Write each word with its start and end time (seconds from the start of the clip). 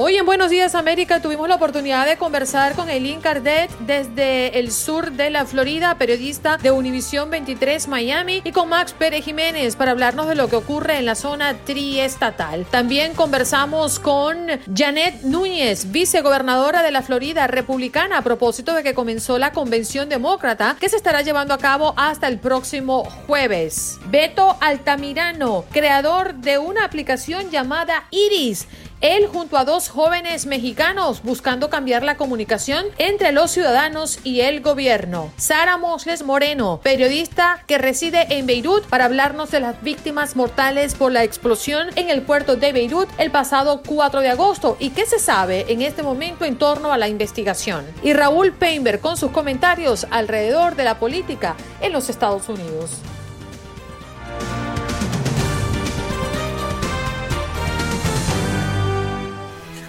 Hoy 0.00 0.16
en 0.16 0.24
Buenos 0.24 0.50
Días 0.50 0.76
América 0.76 1.20
tuvimos 1.20 1.48
la 1.48 1.56
oportunidad 1.56 2.06
de 2.06 2.16
conversar 2.16 2.74
con 2.74 2.88
Eileen 2.88 3.20
Cardet 3.20 3.68
desde 3.80 4.56
el 4.60 4.70
sur 4.70 5.10
de 5.10 5.28
la 5.28 5.44
Florida, 5.44 5.96
periodista 5.98 6.56
de 6.56 6.70
Univisión 6.70 7.30
23 7.30 7.88
Miami, 7.88 8.40
y 8.44 8.52
con 8.52 8.68
Max 8.68 8.92
Pérez 8.92 9.24
Jiménez 9.24 9.74
para 9.74 9.90
hablarnos 9.90 10.28
de 10.28 10.36
lo 10.36 10.46
que 10.46 10.54
ocurre 10.54 10.98
en 10.98 11.04
la 11.04 11.16
zona 11.16 11.56
triestatal. 11.64 12.64
También 12.66 13.14
conversamos 13.14 13.98
con 13.98 14.46
Janet 14.72 15.22
Núñez, 15.22 15.90
vicegobernadora 15.90 16.84
de 16.84 16.92
la 16.92 17.02
Florida 17.02 17.48
republicana, 17.48 18.18
a 18.18 18.22
propósito 18.22 18.74
de 18.74 18.84
que 18.84 18.94
comenzó 18.94 19.36
la 19.36 19.50
convención 19.50 20.08
demócrata 20.08 20.76
que 20.78 20.88
se 20.88 20.94
estará 20.94 21.22
llevando 21.22 21.54
a 21.54 21.58
cabo 21.58 21.94
hasta 21.96 22.28
el 22.28 22.38
próximo 22.38 23.02
jueves. 23.26 23.98
Beto 24.06 24.56
Altamirano, 24.60 25.64
creador 25.72 26.34
de 26.34 26.58
una 26.58 26.84
aplicación 26.84 27.50
llamada 27.50 28.04
Iris 28.12 28.68
él 29.00 29.26
junto 29.26 29.56
a 29.56 29.64
dos 29.64 29.88
jóvenes 29.88 30.46
mexicanos 30.46 31.22
buscando 31.22 31.70
cambiar 31.70 32.02
la 32.02 32.16
comunicación 32.16 32.86
entre 32.98 33.32
los 33.32 33.50
ciudadanos 33.50 34.18
y 34.24 34.40
el 34.40 34.60
gobierno. 34.60 35.30
Sara 35.36 35.76
Moses 35.76 36.24
Moreno, 36.24 36.80
periodista 36.82 37.62
que 37.66 37.78
reside 37.78 38.38
en 38.38 38.46
Beirut 38.46 38.84
para 38.86 39.04
hablarnos 39.04 39.50
de 39.50 39.60
las 39.60 39.80
víctimas 39.82 40.36
mortales 40.36 40.94
por 40.94 41.12
la 41.12 41.24
explosión 41.24 41.88
en 41.96 42.10
el 42.10 42.22
puerto 42.22 42.56
de 42.56 42.72
Beirut 42.72 43.08
el 43.18 43.30
pasado 43.30 43.82
4 43.86 44.20
de 44.20 44.30
agosto 44.30 44.76
y 44.80 44.90
qué 44.90 45.06
se 45.06 45.18
sabe 45.18 45.66
en 45.68 45.82
este 45.82 46.02
momento 46.02 46.44
en 46.44 46.56
torno 46.56 46.92
a 46.92 46.98
la 46.98 47.08
investigación. 47.08 47.86
Y 48.02 48.12
Raúl 48.12 48.52
Peinberg 48.52 49.00
con 49.00 49.16
sus 49.16 49.30
comentarios 49.30 50.06
alrededor 50.10 50.74
de 50.74 50.84
la 50.84 50.98
política 50.98 51.56
en 51.80 51.92
los 51.92 52.08
Estados 52.08 52.48
Unidos. 52.48 52.90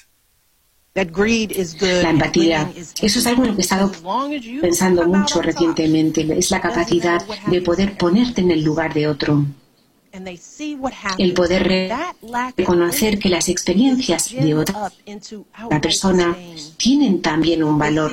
La 0.95 2.11
empatía, 2.11 2.71
eso 3.01 3.19
es 3.19 3.27
algo 3.27 3.45
en 3.45 3.49
lo 3.49 3.55
que 3.55 3.63
he 3.63 3.65
estado 3.65 3.91
pensando 4.61 5.09
mucho 5.09 5.41
recientemente, 5.41 6.27
es 6.39 6.51
la 6.51 6.61
capacidad 6.61 7.25
de 7.47 7.63
poder 7.63 7.97
ponerte 7.97 8.43
en 8.43 8.51
el 8.51 8.63
lugar 8.63 8.93
de 8.93 9.09
otro. 9.09 9.43
El 11.17 11.33
poder 11.33 11.91
reconocer 12.59 13.19
que 13.19 13.31
las 13.31 13.49
experiencias 13.49 14.31
de 14.31 14.55
otra 14.55 14.93
persona 15.81 16.37
tienen 16.77 17.23
también 17.23 17.63
un 17.65 17.79
valor. 17.79 18.13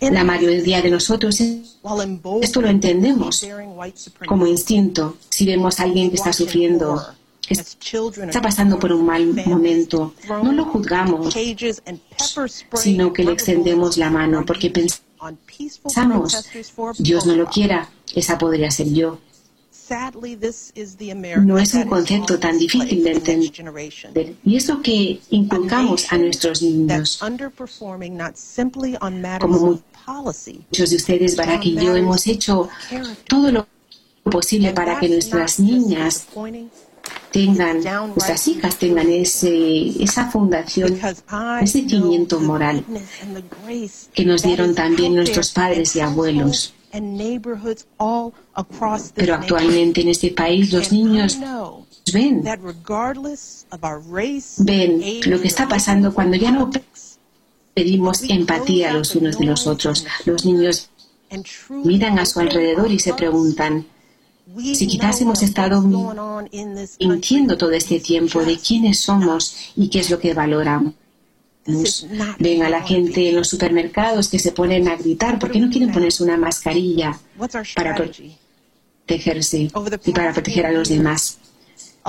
La 0.00 0.24
mayoría 0.24 0.80
de 0.80 0.90
nosotros 0.90 1.38
esto 2.40 2.62
lo 2.62 2.68
entendemos 2.68 3.46
como 4.26 4.46
instinto. 4.46 5.18
Si 5.28 5.44
vemos 5.44 5.78
a 5.78 5.82
alguien 5.82 6.08
que 6.08 6.16
está 6.16 6.32
sufriendo 6.32 6.98
está 7.48 8.40
pasando 8.40 8.78
por 8.78 8.92
un 8.92 9.06
mal 9.06 9.26
momento, 9.46 10.14
no 10.28 10.52
lo 10.52 10.64
juzgamos, 10.66 11.34
sino 12.74 13.12
que 13.12 13.24
le 13.24 13.32
extendemos 13.32 13.96
la 13.96 14.10
mano 14.10 14.44
porque 14.46 14.70
pensamos, 14.70 16.44
Dios 16.98 17.26
no 17.26 17.34
lo 17.34 17.46
quiera, 17.46 17.88
esa 18.14 18.38
podría 18.38 18.70
ser 18.70 18.92
yo. 18.92 19.18
No 21.44 21.58
es 21.58 21.74
un 21.74 21.88
concepto 21.88 22.38
tan 22.38 22.58
difícil 22.58 23.04
de 23.04 23.12
entender. 23.12 24.36
Y 24.44 24.56
eso 24.56 24.80
que 24.80 25.20
inculcamos 25.30 26.10
a 26.12 26.18
nuestros 26.18 26.62
niños, 26.62 27.20
como 29.40 29.80
muchos 30.70 30.90
de 30.90 30.96
ustedes, 30.96 31.36
Barack 31.36 31.66
y 31.66 31.74
yo, 31.74 31.94
hemos 31.96 32.26
hecho 32.26 32.70
todo 33.28 33.52
lo 33.52 33.66
posible 34.24 34.72
para 34.72 34.98
que 34.98 35.08
nuestras 35.08 35.60
niñas 35.60 36.26
tengan, 37.32 37.82
nuestras 38.08 38.46
hijas 38.48 38.76
tengan 38.76 39.08
ese, 39.08 40.02
esa 40.02 40.30
fundación, 40.30 41.00
ese 41.60 41.88
cimiento 41.88 42.38
moral 42.40 42.84
que 44.12 44.24
nos 44.24 44.42
dieron 44.42 44.74
también 44.74 45.14
nuestros 45.14 45.50
padres 45.50 45.96
y 45.96 46.00
abuelos. 46.00 46.74
Pero 49.14 49.34
actualmente 49.34 50.00
en 50.02 50.08
este 50.08 50.30
país 50.30 50.72
los 50.72 50.92
niños 50.92 51.38
ven, 52.12 52.44
ven 54.58 55.02
lo 55.24 55.40
que 55.40 55.48
está 55.48 55.68
pasando 55.68 56.12
cuando 56.12 56.36
ya 56.36 56.50
no 56.50 56.70
pedimos 57.74 58.22
empatía 58.28 58.92
los 58.92 59.16
unos 59.16 59.38
de 59.38 59.46
los 59.46 59.66
otros. 59.66 60.06
Los 60.26 60.44
niños 60.44 60.90
miran 61.70 62.18
a 62.18 62.26
su 62.26 62.40
alrededor 62.40 62.92
y 62.92 62.98
se 62.98 63.14
preguntan, 63.14 63.86
si 64.74 64.86
quizás 64.86 65.20
hemos 65.20 65.42
estado 65.42 65.82
mintiendo 67.00 67.56
todo 67.56 67.72
este 67.72 68.00
tiempo 68.00 68.44
de 68.44 68.58
quiénes 68.58 69.00
somos 69.00 69.72
y 69.76 69.88
qué 69.88 70.00
es 70.00 70.10
lo 70.10 70.18
que 70.18 70.34
valoramos. 70.34 70.94
Ven 72.38 72.62
a 72.62 72.68
la 72.68 72.82
gente 72.82 73.28
en 73.28 73.36
los 73.36 73.48
supermercados 73.48 74.28
que 74.28 74.38
se 74.38 74.52
ponen 74.52 74.88
a 74.88 74.96
gritar 74.96 75.38
porque 75.38 75.60
no 75.60 75.70
quieren 75.70 75.92
ponerse 75.92 76.22
una 76.22 76.36
mascarilla 76.36 77.18
para 77.74 77.94
protegerse 77.94 79.70
y 80.04 80.12
para 80.12 80.32
proteger 80.32 80.66
a 80.66 80.72
los 80.72 80.88
demás. 80.88 81.38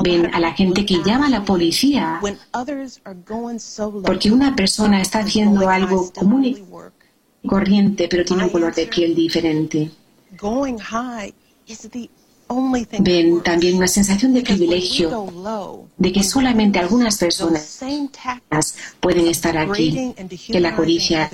Ven 0.04 0.34
a 0.34 0.40
la 0.40 0.54
gente 0.54 0.86
que 0.88 1.04
llama 1.06 1.28
a 1.28 1.30
la 1.30 1.46
policía 1.46 2.20
porque 4.04 4.32
una 4.32 4.56
persona 4.56 5.02
está 5.02 5.20
haciendo 5.20 5.70
algo 5.70 6.12
común 6.12 6.58
corriente, 7.46 8.08
pero 8.10 8.26
tiene 8.26 8.46
un 8.46 8.50
color 8.50 8.74
de 8.74 8.88
piel 8.88 9.14
diferente. 9.14 9.92
Ven 13.00 13.42
también 13.42 13.78
una 13.78 13.88
sensación 13.88 14.34
de 14.34 14.42
privilegio, 14.42 15.28
de 15.98 16.12
que 16.12 16.24
solamente 16.24 16.80
algunas 16.80 17.18
personas 17.18 17.80
pueden 19.00 19.28
estar 19.28 19.58
aquí, 19.58 20.14
que 20.48 20.60
la 20.60 20.76
codicia 20.76 21.30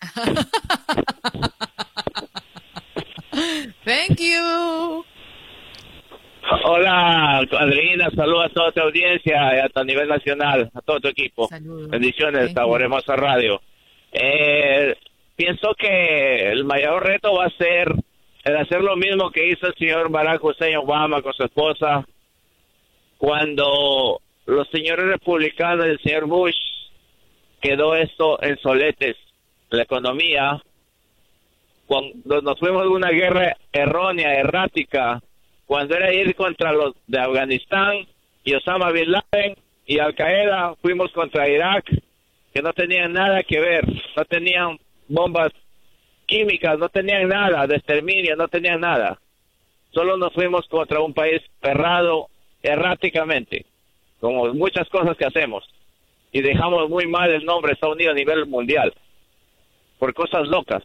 Thank 3.84 4.20
you. 4.20 5.04
Hola, 6.64 7.38
Adriana, 7.38 8.10
saludos 8.14 8.46
a 8.46 8.48
toda 8.48 8.72
tu 8.72 8.80
audiencia 8.80 9.54
y 9.56 9.78
a 9.78 9.84
nivel 9.84 10.08
nacional, 10.08 10.70
a 10.74 10.80
todo 10.80 11.00
tu 11.00 11.08
equipo. 11.08 11.48
Bendiciones, 11.88 12.52
Taboremos 12.52 13.08
a 13.08 13.16
Radio. 13.16 13.60
Eh, 14.12 14.94
pienso 15.36 15.74
que 15.78 16.50
el 16.50 16.64
mayor 16.64 17.06
reto 17.06 17.34
va 17.34 17.46
a 17.46 17.50
ser 17.50 17.94
el 18.44 18.56
hacer 18.56 18.80
lo 18.80 18.96
mismo 18.96 19.30
que 19.30 19.48
hizo 19.48 19.68
el 19.68 19.74
señor 19.74 20.10
Barack 20.10 20.42
Hussein 20.42 20.76
Obama 20.76 21.22
con 21.22 21.32
su 21.32 21.44
esposa 21.44 22.04
cuando 23.16 24.20
los 24.46 24.68
señores 24.70 25.06
republicanos 25.06 25.86
y 25.86 25.90
el 25.90 26.00
señor 26.00 26.26
Bush 26.26 26.56
quedó 27.60 27.94
esto 27.94 28.42
en 28.42 28.58
soletes, 28.58 29.16
la 29.70 29.84
economía, 29.84 30.60
cuando 31.86 32.42
nos 32.42 32.58
fuimos 32.58 32.82
de 32.82 32.88
una 32.88 33.10
guerra 33.10 33.56
errónea, 33.72 34.34
errática, 34.34 35.22
cuando 35.72 35.96
era 35.96 36.12
ir 36.12 36.34
contra 36.34 36.70
los 36.70 36.94
de 37.06 37.18
Afganistán 37.18 38.06
y 38.44 38.52
Osama 38.52 38.92
Bin 38.92 39.10
Laden 39.10 39.56
y 39.86 40.00
Al 40.00 40.14
Qaeda, 40.14 40.74
fuimos 40.82 41.10
contra 41.12 41.48
Irak, 41.48 41.86
que 42.52 42.60
no 42.60 42.74
tenían 42.74 43.14
nada 43.14 43.42
que 43.42 43.58
ver, 43.58 43.86
no 44.14 44.24
tenían 44.26 44.78
bombas 45.08 45.50
químicas, 46.26 46.78
no 46.78 46.90
tenían 46.90 47.26
nada 47.26 47.66
de 47.66 47.76
exterminio, 47.76 48.36
no 48.36 48.48
tenían 48.48 48.80
nada. 48.80 49.18
Solo 49.92 50.18
nos 50.18 50.34
fuimos 50.34 50.68
contra 50.68 51.00
un 51.00 51.14
país 51.14 51.40
errado 51.62 52.28
erráticamente, 52.62 53.64
como 54.20 54.52
muchas 54.52 54.86
cosas 54.90 55.16
que 55.16 55.24
hacemos. 55.24 55.64
Y 56.32 56.42
dejamos 56.42 56.90
muy 56.90 57.06
mal 57.06 57.30
el 57.30 57.46
nombre 57.46 57.70
de 57.70 57.74
Estados 57.76 57.96
Unidos 57.96 58.12
a 58.12 58.18
nivel 58.18 58.44
mundial, 58.44 58.92
por 59.98 60.12
cosas 60.12 60.46
locas. 60.48 60.82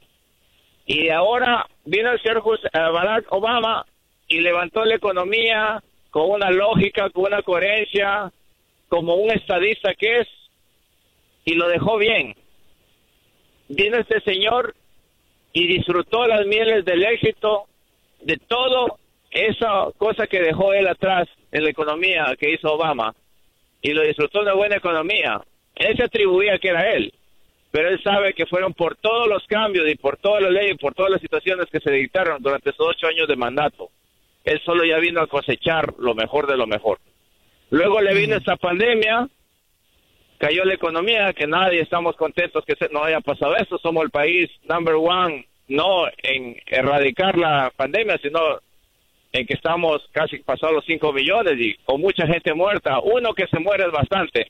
Y 0.85 1.09
ahora 1.09 1.67
vino 1.83 2.09
el 2.09 2.21
señor 2.21 2.41
eh, 2.63 2.69
Barack 2.71 3.25
Obama 3.33 3.85
y 4.27 4.41
levantó 4.41 4.83
la 4.83 4.95
economía 4.95 5.81
con 6.09 6.29
una 6.31 6.51
lógica, 6.51 7.09
con 7.09 7.25
una 7.25 7.41
coherencia, 7.41 8.31
como 8.89 9.15
un 9.15 9.31
estadista 9.31 9.93
que 9.93 10.19
es, 10.19 10.27
y 11.45 11.55
lo 11.55 11.67
dejó 11.67 11.97
bien. 11.97 12.35
Vino 13.69 13.97
este 13.97 14.21
señor 14.21 14.75
y 15.53 15.67
disfrutó 15.67 16.25
las 16.25 16.45
mieles 16.45 16.85
del 16.85 17.03
éxito 17.03 17.65
de 18.21 18.37
todo 18.37 18.99
esa 19.31 19.87
cosa 19.97 20.27
que 20.27 20.41
dejó 20.41 20.73
él 20.73 20.87
atrás 20.87 21.27
en 21.51 21.63
la 21.63 21.69
economía 21.69 22.35
que 22.39 22.51
hizo 22.51 22.73
Obama 22.73 23.13
y 23.81 23.91
lo 23.91 24.01
disfrutó 24.03 24.39
de 24.39 24.45
una 24.45 24.53
buena 24.55 24.77
economía. 24.77 25.41
Él 25.75 25.95
se 25.95 26.03
atribuía 26.03 26.57
que 26.59 26.69
era 26.69 26.91
él, 26.91 27.13
pero 27.71 27.89
él 27.89 28.01
sabe 28.03 28.33
que 28.33 28.45
fueron 28.45 28.73
por 28.73 28.95
todos 28.97 29.27
los 29.27 29.45
cambios 29.47 29.87
y 29.89 29.95
por 29.95 30.17
todas 30.17 30.41
las 30.41 30.51
leyes, 30.51 30.77
por 30.79 30.93
todas 30.93 31.11
las 31.11 31.21
situaciones 31.21 31.67
que 31.71 31.79
se 31.79 31.91
dictaron 31.91 32.41
durante 32.41 32.71
esos 32.71 32.87
ocho 32.87 33.07
años 33.07 33.27
de 33.27 33.35
mandato 33.35 33.91
él 34.47 34.61
solo 34.63 34.85
ya 34.85 34.97
vino 34.97 35.19
a 35.19 35.27
cosechar 35.27 35.93
lo 35.99 36.15
mejor 36.15 36.47
de 36.47 36.55
lo 36.55 36.65
mejor. 36.65 36.99
Luego 37.69 37.99
le 37.99 38.13
vino 38.13 38.37
esta 38.37 38.55
pandemia, 38.55 39.27
cayó 40.37 40.63
la 40.63 40.73
economía, 40.73 41.33
que 41.33 41.47
nadie 41.47 41.81
estamos 41.81 42.15
contentos 42.15 42.63
que 42.63 42.75
no 42.91 43.03
haya 43.03 43.19
pasado 43.19 43.57
esto, 43.57 43.77
somos 43.77 44.05
el 44.05 44.09
país 44.09 44.49
number 44.63 44.95
one, 44.95 45.45
no 45.67 46.07
en 46.23 46.55
erradicar 46.65 47.37
la 47.37 47.73
pandemia, 47.75 48.17
sino 48.21 48.39
en 49.33 49.45
que 49.45 49.55
estamos 49.55 50.01
casi 50.13 50.37
pasados 50.37 50.75
los 50.75 50.85
5 50.85 51.11
millones 51.11 51.55
y 51.59 51.73
con 51.83 51.99
mucha 51.99 52.25
gente 52.25 52.53
muerta. 52.53 53.01
Uno 53.01 53.33
que 53.33 53.47
se 53.47 53.59
muere 53.59 53.83
es 53.83 53.91
bastante. 53.91 54.49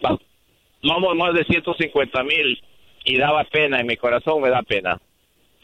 Vamos 0.00 1.16
más 1.16 1.34
de 1.34 1.42
150 1.44 2.22
mil 2.22 2.62
y 3.04 3.18
daba 3.18 3.42
pena, 3.42 3.80
en 3.80 3.86
mi 3.86 3.96
corazón 3.96 4.42
me 4.42 4.50
da 4.50 4.62
pena 4.62 5.00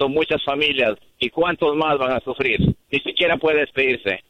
son 0.01 0.13
muchas 0.13 0.43
familias 0.43 0.95
y 1.19 1.29
cuántos 1.29 1.77
más 1.77 1.99
van 1.99 2.13
a 2.13 2.21
sufrir. 2.21 2.59
Ni 2.91 3.01
siquiera 3.01 3.37
puede 3.37 3.61
despedirse. 3.61 4.25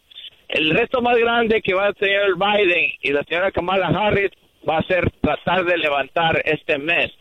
El 0.49 0.71
reto 0.71 1.01
más 1.01 1.17
grande 1.17 1.63
que 1.63 1.75
va 1.75 1.87
a 1.87 1.93
tener 1.93 2.35
Biden 2.35 2.91
y 3.01 3.13
la 3.13 3.23
señora 3.23 3.53
Kamala 3.53 3.87
Harris 3.87 4.33
va 4.69 4.79
a 4.79 4.83
ser 4.83 5.09
tratar 5.21 5.65
de 5.65 5.79
levantar 5.79 6.43
este 6.45 6.77
mes 6.77 7.13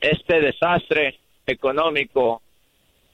este 0.00 0.40
desastre 0.40 1.18
económico 1.46 2.42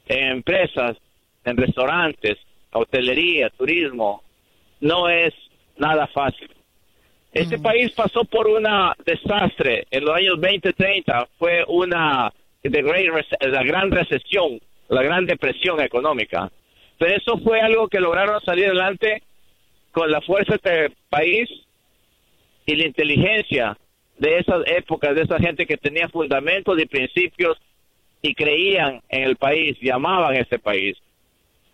en 0.06 0.28
empresas, 0.36 0.96
en 1.44 1.56
restaurantes, 1.56 2.38
hotelería, 2.72 3.50
turismo. 3.50 4.22
No 4.80 5.08
es 5.08 5.34
nada 5.78 6.06
fácil. 6.08 6.50
Este 7.32 7.58
mm. 7.58 7.62
país 7.62 7.92
pasó 7.92 8.24
por 8.24 8.46
un 8.46 8.66
desastre 9.04 9.86
en 9.90 10.04
los 10.04 10.14
años 10.14 10.40
2030. 10.40 11.28
Fue 11.38 11.64
una 11.66 12.32
la 12.70 13.62
gran 13.62 13.90
recesión, 13.90 14.60
la 14.88 15.02
gran 15.02 15.26
depresión 15.26 15.80
económica. 15.80 16.50
Pero 16.98 17.14
eso 17.14 17.38
fue 17.38 17.60
algo 17.60 17.88
que 17.88 18.00
lograron 18.00 18.40
salir 18.42 18.66
adelante 18.66 19.22
con 19.92 20.10
la 20.10 20.20
fuerza 20.20 20.56
de 20.62 20.84
este 20.84 20.96
país 21.08 21.48
y 22.66 22.76
la 22.76 22.86
inteligencia 22.86 23.76
de 24.18 24.38
esas 24.38 24.62
épocas, 24.66 25.14
de 25.14 25.22
esa 25.22 25.38
gente 25.38 25.66
que 25.66 25.76
tenía 25.76 26.08
fundamentos 26.08 26.80
y 26.80 26.86
principios 26.86 27.58
y 28.22 28.34
creían 28.34 29.02
en 29.08 29.22
el 29.24 29.36
país 29.36 29.76
y 29.80 29.90
amaban 29.90 30.36
ese 30.36 30.58
país. 30.58 30.96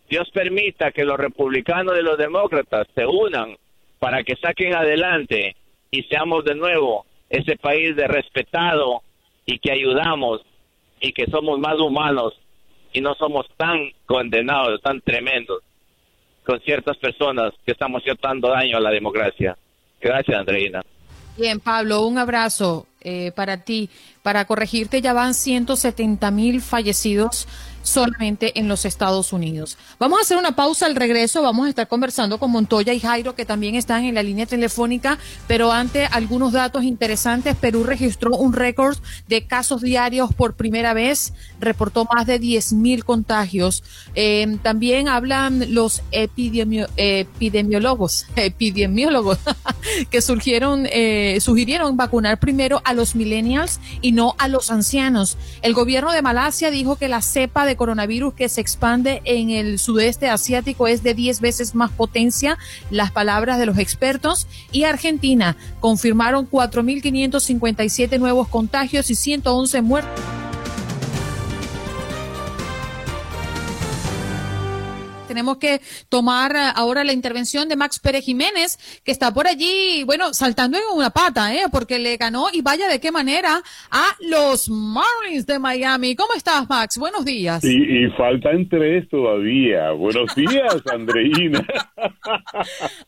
Dios 0.08 0.28
permita 0.30 0.90
que 0.90 1.04
los 1.04 1.16
republicanos 1.16 1.96
y 1.98 2.02
los 2.02 2.18
demócratas 2.18 2.86
se 2.94 3.06
unan 3.06 3.56
para 3.98 4.22
que 4.24 4.36
saquen 4.36 4.74
adelante 4.74 5.56
y 5.90 6.02
seamos 6.04 6.44
de 6.44 6.54
nuevo 6.54 7.06
ese 7.30 7.56
país 7.56 7.96
de 7.96 8.06
respetado 8.08 9.02
y 9.46 9.58
que 9.58 9.72
ayudamos 9.72 10.42
y 11.02 11.12
que 11.12 11.26
somos 11.26 11.58
más 11.58 11.78
humanos 11.78 12.32
y 12.92 13.00
no 13.00 13.14
somos 13.14 13.46
tan 13.56 13.90
condenados, 14.06 14.80
tan 14.80 15.00
tremendos 15.00 15.62
con 16.46 16.60
ciertas 16.60 16.96
personas 16.96 17.52
que 17.66 17.72
estamos 17.72 18.02
tanto 18.20 18.48
daño 18.48 18.76
a 18.76 18.80
la 18.80 18.90
democracia. 18.90 19.56
Gracias, 20.00 20.38
Andreina. 20.38 20.82
Bien, 21.36 21.60
Pablo, 21.60 22.02
un 22.06 22.18
abrazo 22.18 22.86
eh, 23.00 23.32
para 23.34 23.64
ti. 23.64 23.88
Para 24.22 24.44
corregirte, 24.44 25.00
ya 25.00 25.12
van 25.12 25.34
170 25.34 26.30
mil 26.30 26.60
fallecidos 26.60 27.48
solamente 27.82 28.58
en 28.58 28.68
los 28.68 28.84
Estados 28.84 29.32
Unidos. 29.32 29.76
Vamos 29.98 30.18
a 30.18 30.22
hacer 30.22 30.36
una 30.36 30.56
pausa 30.56 30.86
al 30.86 30.96
regreso, 30.96 31.42
vamos 31.42 31.66
a 31.66 31.68
estar 31.68 31.88
conversando 31.88 32.38
con 32.38 32.50
Montoya 32.50 32.92
y 32.92 33.00
Jairo 33.00 33.34
que 33.34 33.44
también 33.44 33.74
están 33.74 34.04
en 34.04 34.14
la 34.14 34.22
línea 34.22 34.46
telefónica, 34.46 35.18
pero 35.46 35.72
antes 35.72 36.08
algunos 36.12 36.52
datos 36.52 36.84
interesantes. 36.84 37.56
Perú 37.56 37.84
registró 37.84 38.36
un 38.36 38.52
récord 38.52 38.98
de 39.28 39.46
casos 39.46 39.82
diarios 39.82 40.32
por 40.34 40.54
primera 40.54 40.94
vez, 40.94 41.32
reportó 41.60 42.06
más 42.12 42.26
de 42.26 42.38
10 42.38 42.72
mil 42.74 43.04
contagios. 43.04 43.82
Eh, 44.14 44.58
también 44.62 45.08
hablan 45.08 45.74
los 45.74 46.02
epidemiólogos, 46.12 48.26
epidemiólogos 48.36 49.38
que 50.10 50.22
surgieron, 50.22 50.86
eh, 50.90 51.38
sugirieron 51.40 51.96
vacunar 51.96 52.38
primero 52.38 52.80
a 52.84 52.94
los 52.94 53.14
millennials 53.14 53.80
y 54.00 54.12
no 54.12 54.34
a 54.38 54.48
los 54.48 54.70
ancianos. 54.70 55.36
El 55.62 55.74
gobierno 55.74 56.12
de 56.12 56.22
Malasia 56.22 56.70
dijo 56.70 56.96
que 56.96 57.08
la 57.08 57.22
cepa 57.22 57.66
de 57.66 57.71
coronavirus 57.76 58.34
que 58.34 58.48
se 58.48 58.60
expande 58.60 59.22
en 59.24 59.50
el 59.50 59.78
sudeste 59.78 60.28
asiático 60.28 60.86
es 60.86 61.02
de 61.02 61.14
10 61.14 61.40
veces 61.40 61.74
más 61.74 61.90
potencia, 61.90 62.58
las 62.90 63.10
palabras 63.10 63.58
de 63.58 63.66
los 63.66 63.78
expertos, 63.78 64.46
y 64.70 64.84
Argentina 64.84 65.56
confirmaron 65.80 66.48
4.557 66.48 68.18
nuevos 68.18 68.48
contagios 68.48 69.10
y 69.10 69.14
111 69.14 69.82
muertos. 69.82 70.24
Tenemos 75.32 75.56
que 75.56 75.80
tomar 76.10 76.54
eh, 76.54 76.72
ahora 76.74 77.04
la 77.04 77.14
intervención 77.14 77.66
de 77.66 77.74
Max 77.74 77.98
Pérez 77.98 78.22
Jiménez, 78.22 78.78
que 79.02 79.12
está 79.12 79.32
por 79.32 79.46
allí, 79.46 80.04
bueno, 80.04 80.34
saltando 80.34 80.76
en 80.76 80.84
una 80.94 81.08
pata, 81.08 81.54
¿eh? 81.54 81.64
Porque 81.72 81.98
le 81.98 82.18
ganó 82.18 82.48
y 82.52 82.60
vaya 82.60 82.86
de 82.86 83.00
qué 83.00 83.10
manera 83.10 83.62
a 83.90 84.04
los 84.20 84.68
Marlins 84.68 85.46
de 85.46 85.58
Miami. 85.58 86.14
¿Cómo 86.14 86.34
estás, 86.34 86.68
Max? 86.68 86.98
Buenos 86.98 87.24
días. 87.24 87.64
Y, 87.64 88.04
y 88.04 88.10
faltan 88.10 88.68
tres 88.68 89.08
todavía. 89.08 89.92
Buenos 89.92 90.34
días, 90.36 90.76
Andreina. 90.92 91.66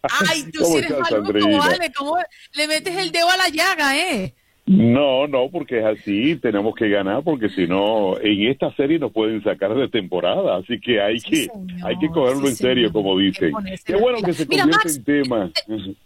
Ay, 0.02 0.50
tú 0.50 0.64
sí 0.64 0.78
eres 0.78 0.98
maluco, 0.98 1.58
vale, 1.58 1.92
¿cómo 1.94 2.16
le 2.54 2.68
metes 2.68 2.96
el 2.96 3.12
dedo 3.12 3.28
a 3.28 3.36
la 3.36 3.48
llaga, 3.50 3.98
eh? 3.98 4.34
No, 4.66 5.26
no, 5.26 5.50
porque 5.50 5.80
es 5.80 5.84
así, 5.84 6.36
tenemos 6.36 6.74
que 6.74 6.88
ganar 6.88 7.22
porque 7.22 7.50
si 7.50 7.66
no, 7.66 8.18
en 8.18 8.50
esta 8.50 8.74
serie 8.74 8.98
nos 8.98 9.12
pueden 9.12 9.42
sacar 9.44 9.74
de 9.74 9.88
temporada, 9.88 10.56
así 10.56 10.80
que 10.80 11.02
hay 11.02 11.20
que 11.20 11.48
hay 11.82 11.98
que 11.98 12.08
cogerlo 12.08 12.48
en 12.48 12.56
serio, 12.56 12.90
como 12.90 13.18
dicen. 13.18 13.52
Qué 13.84 13.94
bueno 13.94 14.18
que 14.24 14.32
se 14.32 14.46
convierte 14.46 14.88
en 14.88 15.04
tema. 15.04 15.50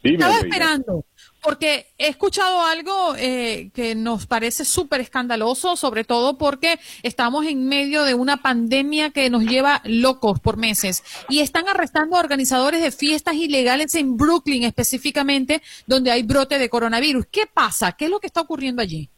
estaba 0.02 0.38
esperando, 0.38 1.04
porque 1.42 1.87
he 1.99 2.09
escuchado 2.09 2.62
algo 2.62 3.14
eh, 3.16 3.71
que 3.75 3.95
nos 3.95 4.26
parece 4.26 4.64
súper 4.64 5.00
escandaloso, 5.00 5.76
sobre 5.76 6.04
todo 6.04 6.38
porque 6.38 6.78
estamos 7.02 7.47
en 7.47 7.68
medio 7.68 8.04
de 8.04 8.14
una 8.14 8.38
pandemia 8.38 9.11
que 9.11 9.30
nos 9.30 9.45
lleva 9.45 9.83
locos 9.85 10.40
por 10.40 10.57
meses 10.57 11.02
y 11.28 11.40
están 11.40 11.68
arrestando 11.68 12.16
a 12.16 12.21
organizadores 12.21 12.83
de 12.83 12.90
fiestas 12.90 13.35
ilegales 13.35 13.95
en 13.95 14.16
Brooklyn 14.16 14.64
específicamente, 14.64 15.62
donde 15.87 16.11
hay 16.11 16.23
brote 16.23 16.59
de 16.59 16.68
coronavirus. 16.68 17.26
¿Qué 17.30 17.47
pasa? 17.47 17.92
¿Qué 17.92 18.07
es 18.07 18.11
lo 18.11 18.21
que 18.21 18.26
está 18.26 18.40
ocurriendo 18.40 18.83
allí? 18.83 19.11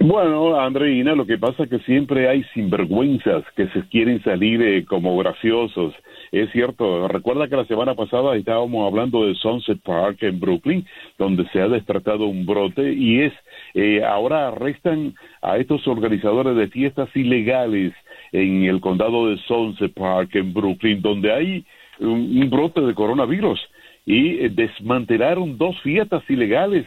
Bueno, 0.00 0.60
Andreina, 0.60 1.16
lo 1.16 1.26
que 1.26 1.38
pasa 1.38 1.64
es 1.64 1.70
que 1.70 1.80
siempre 1.80 2.28
hay 2.28 2.44
sinvergüenzas 2.54 3.42
que 3.56 3.66
se 3.70 3.82
quieren 3.88 4.22
salir 4.22 4.62
eh, 4.62 4.84
como 4.84 5.18
graciosos. 5.18 5.92
Es 6.30 6.52
cierto, 6.52 7.08
recuerda 7.08 7.48
que 7.48 7.56
la 7.56 7.64
semana 7.64 7.96
pasada 7.96 8.36
estábamos 8.36 8.86
hablando 8.86 9.26
de 9.26 9.34
Sunset 9.34 9.80
Park 9.82 10.18
en 10.22 10.38
Brooklyn, 10.38 10.86
donde 11.18 11.48
se 11.48 11.60
ha 11.60 11.66
despertado 11.66 12.28
un 12.28 12.46
brote 12.46 12.92
y 12.92 13.22
es, 13.22 13.32
eh, 13.74 14.04
ahora 14.04 14.48
arrestan 14.48 15.14
a 15.42 15.56
estos 15.56 15.84
organizadores 15.88 16.54
de 16.54 16.68
fiestas 16.68 17.08
ilegales 17.16 17.92
en 18.30 18.64
el 18.64 18.80
condado 18.80 19.28
de 19.28 19.38
Sunset 19.48 19.92
Park 19.94 20.30
en 20.34 20.54
Brooklyn, 20.54 21.02
donde 21.02 21.32
hay 21.32 21.64
un, 21.98 22.48
brote 22.50 22.82
de 22.82 22.94
coronavirus 22.94 23.58
y 24.06 24.44
eh, 24.44 24.48
desmantelaron 24.50 25.58
dos 25.58 25.76
fiestas 25.80 26.22
ilegales 26.28 26.86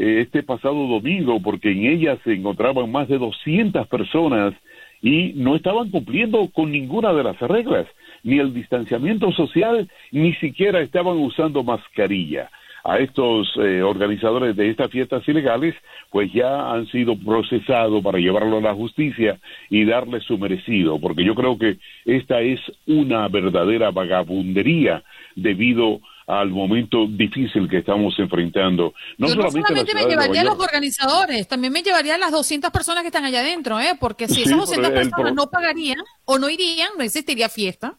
este 0.00 0.42
pasado 0.42 0.86
domingo 0.86 1.40
porque 1.42 1.72
en 1.72 1.84
ellas 1.84 2.18
se 2.24 2.32
encontraban 2.32 2.90
más 2.90 3.08
de 3.08 3.18
200 3.18 3.86
personas 3.88 4.54
y 5.02 5.32
no 5.34 5.56
estaban 5.56 5.90
cumpliendo 5.90 6.48
con 6.52 6.72
ninguna 6.72 7.12
de 7.12 7.24
las 7.24 7.38
reglas 7.40 7.86
ni 8.22 8.38
el 8.38 8.52
distanciamiento 8.52 9.32
social, 9.32 9.88
ni 10.10 10.34
siquiera 10.34 10.80
estaban 10.80 11.16
usando 11.18 11.62
mascarilla. 11.62 12.50
A 12.82 12.98
estos 12.98 13.52
eh, 13.58 13.82
organizadores 13.82 14.56
de 14.56 14.70
estas 14.70 14.90
fiestas 14.90 15.26
ilegales, 15.28 15.74
pues 16.10 16.32
ya 16.32 16.72
han 16.72 16.86
sido 16.86 17.14
procesados 17.14 18.02
para 18.02 18.18
llevarlo 18.18 18.56
a 18.56 18.62
la 18.62 18.74
justicia 18.74 19.38
y 19.68 19.84
darle 19.84 20.20
su 20.20 20.38
merecido, 20.38 20.98
porque 20.98 21.22
yo 21.22 21.34
creo 21.34 21.58
que 21.58 21.76
esta 22.06 22.40
es 22.40 22.58
una 22.86 23.28
verdadera 23.28 23.90
vagabundería 23.90 25.02
debido 25.36 26.00
al 26.30 26.50
momento 26.50 27.06
difícil 27.06 27.68
que 27.68 27.78
estamos 27.78 28.18
enfrentando. 28.18 28.94
No 29.18 29.28
solamente, 29.28 29.94
me 29.94 30.04
llevaría 30.04 30.42
a 30.42 30.44
los 30.44 30.58
organizadores, 30.58 31.48
también 31.48 31.72
me 31.72 31.82
llevaría 31.82 32.14
a 32.14 32.18
las 32.18 32.30
200 32.30 32.70
personas 32.70 33.02
que 33.02 33.08
están 33.08 33.24
allá 33.24 33.40
adentro, 33.40 33.80
¿eh? 33.80 33.96
porque 33.98 34.28
si 34.28 34.42
esas 34.42 34.58
200 34.58 34.90
personas 34.90 35.34
no 35.34 35.48
pagarían 35.50 35.98
o 36.24 36.38
no 36.38 36.48
irían, 36.48 36.90
no 36.96 37.04
existiría 37.04 37.48
fiesta. 37.48 37.96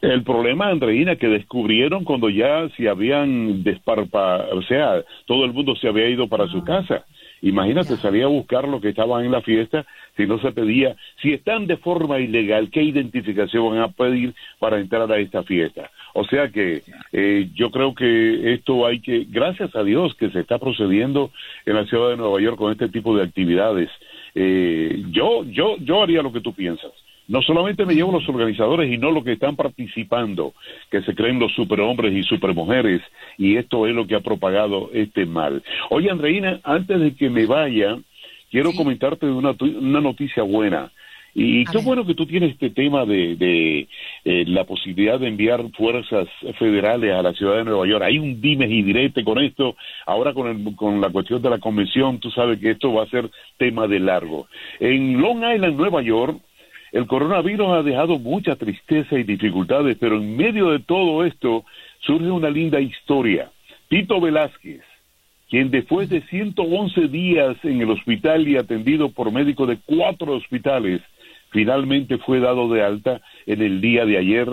El 0.00 0.22
problema, 0.22 0.68
Andreina, 0.68 1.16
que 1.16 1.26
descubrieron 1.26 2.04
cuando 2.04 2.28
ya 2.28 2.68
se 2.76 2.88
habían 2.88 3.64
desparpa, 3.64 4.46
o 4.52 4.62
sea, 4.62 5.02
todo 5.26 5.44
el 5.44 5.52
mundo 5.52 5.74
se 5.74 5.88
había 5.88 6.08
ido 6.08 6.28
para 6.28 6.46
su 6.48 6.58
ah. 6.58 6.64
casa. 6.64 7.04
Imagínate, 7.42 7.96
salía 7.96 8.24
a 8.24 8.28
buscar 8.28 8.66
lo 8.66 8.80
que 8.80 8.88
estaban 8.88 9.24
en 9.24 9.32
la 9.32 9.42
fiesta, 9.42 9.86
si 10.16 10.26
no 10.26 10.40
se 10.40 10.52
pedía, 10.52 10.96
si 11.22 11.32
están 11.32 11.66
de 11.66 11.76
forma 11.76 12.18
ilegal, 12.18 12.70
¿qué 12.70 12.82
identificación 12.82 13.70
van 13.70 13.80
a 13.80 13.88
pedir 13.88 14.34
para 14.58 14.80
entrar 14.80 15.10
a 15.10 15.18
esta 15.18 15.42
fiesta? 15.44 15.90
O 16.14 16.24
sea 16.24 16.48
que 16.48 16.82
eh, 17.12 17.48
yo 17.54 17.70
creo 17.70 17.94
que 17.94 18.54
esto 18.54 18.86
hay 18.86 19.00
que, 19.00 19.26
gracias 19.28 19.74
a 19.76 19.84
Dios 19.84 20.14
que 20.16 20.30
se 20.30 20.40
está 20.40 20.58
procediendo 20.58 21.30
en 21.64 21.74
la 21.76 21.86
ciudad 21.86 22.10
de 22.10 22.16
Nueva 22.16 22.40
York 22.40 22.56
con 22.56 22.72
este 22.72 22.88
tipo 22.88 23.16
de 23.16 23.22
actividades. 23.24 23.90
Eh, 24.34 25.04
yo, 25.10 25.44
yo, 25.44 25.76
yo 25.78 26.02
haría 26.02 26.22
lo 26.22 26.32
que 26.32 26.40
tú 26.40 26.52
piensas. 26.52 26.92
No 27.28 27.42
solamente 27.42 27.84
me 27.84 27.94
llevo 27.94 28.10
los 28.10 28.28
organizadores 28.28 28.90
y 28.90 28.96
no 28.96 29.10
los 29.10 29.22
que 29.22 29.32
están 29.32 29.54
participando, 29.54 30.54
que 30.90 31.02
se 31.02 31.14
creen 31.14 31.38
los 31.38 31.52
superhombres 31.52 32.14
y 32.14 32.22
supermujeres, 32.22 33.02
y 33.36 33.56
esto 33.56 33.86
es 33.86 33.94
lo 33.94 34.06
que 34.06 34.14
ha 34.14 34.20
propagado 34.20 34.90
este 34.94 35.26
mal. 35.26 35.62
Oye, 35.90 36.10
Andreina, 36.10 36.60
antes 36.64 36.98
de 36.98 37.14
que 37.14 37.28
me 37.28 37.44
vaya, 37.46 37.98
quiero 38.50 38.72
comentarte 38.72 39.26
una, 39.26 39.54
una 39.60 40.00
noticia 40.00 40.42
buena. 40.42 40.90
Y 41.34 41.64
qué 41.66 41.78
bueno 41.78 42.04
que 42.04 42.14
tú 42.14 42.26
tienes 42.26 42.52
este 42.52 42.70
tema 42.70 43.04
de, 43.04 43.36
de 43.36 43.86
eh, 44.24 44.44
la 44.48 44.64
posibilidad 44.64 45.20
de 45.20 45.28
enviar 45.28 45.62
fuerzas 45.76 46.26
federales 46.58 47.12
a 47.14 47.22
la 47.22 47.32
ciudad 47.32 47.58
de 47.58 47.64
Nueva 47.64 47.86
York. 47.86 48.02
Hay 48.04 48.18
un 48.18 48.40
dime 48.40 48.66
y 48.66 48.82
direte 48.82 49.22
con 49.22 49.38
esto. 49.38 49.76
Ahora 50.06 50.32
con, 50.32 50.48
el, 50.48 50.74
con 50.74 51.00
la 51.00 51.10
cuestión 51.10 51.40
de 51.40 51.50
la 51.50 51.58
convención, 51.58 52.18
tú 52.18 52.30
sabes 52.30 52.58
que 52.58 52.70
esto 52.70 52.92
va 52.92 53.04
a 53.04 53.10
ser 53.10 53.30
tema 53.56 53.86
de 53.86 54.00
largo. 54.00 54.48
En 54.80 55.20
Long 55.20 55.44
Island, 55.44 55.76
Nueva 55.76 56.02
York, 56.02 56.40
el 56.92 57.06
coronavirus 57.06 57.68
ha 57.68 57.82
dejado 57.82 58.18
mucha 58.18 58.56
tristeza 58.56 59.18
y 59.18 59.24
dificultades, 59.24 59.96
pero 59.98 60.16
en 60.16 60.36
medio 60.36 60.70
de 60.70 60.80
todo 60.80 61.24
esto 61.24 61.64
surge 62.00 62.30
una 62.30 62.50
linda 62.50 62.80
historia. 62.80 63.50
Tito 63.88 64.20
Velázquez, 64.20 64.82
quien 65.48 65.70
después 65.70 66.08
de 66.08 66.22
111 66.22 67.08
días 67.08 67.56
en 67.62 67.80
el 67.80 67.90
hospital 67.90 68.46
y 68.48 68.56
atendido 68.56 69.10
por 69.10 69.32
médicos 69.32 69.68
de 69.68 69.78
cuatro 69.84 70.34
hospitales, 70.34 71.00
finalmente 71.50 72.18
fue 72.18 72.40
dado 72.40 72.68
de 72.68 72.82
alta 72.82 73.20
en 73.46 73.62
el 73.62 73.80
día 73.80 74.04
de 74.04 74.18
ayer, 74.18 74.48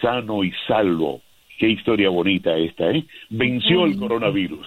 sano 0.00 0.42
y 0.44 0.52
salvo. 0.66 1.20
Qué 1.58 1.68
historia 1.68 2.10
bonita 2.10 2.56
esta, 2.56 2.90
¿eh? 2.90 3.04
Venció 3.30 3.84
el 3.84 3.96
coronavirus. 3.96 4.66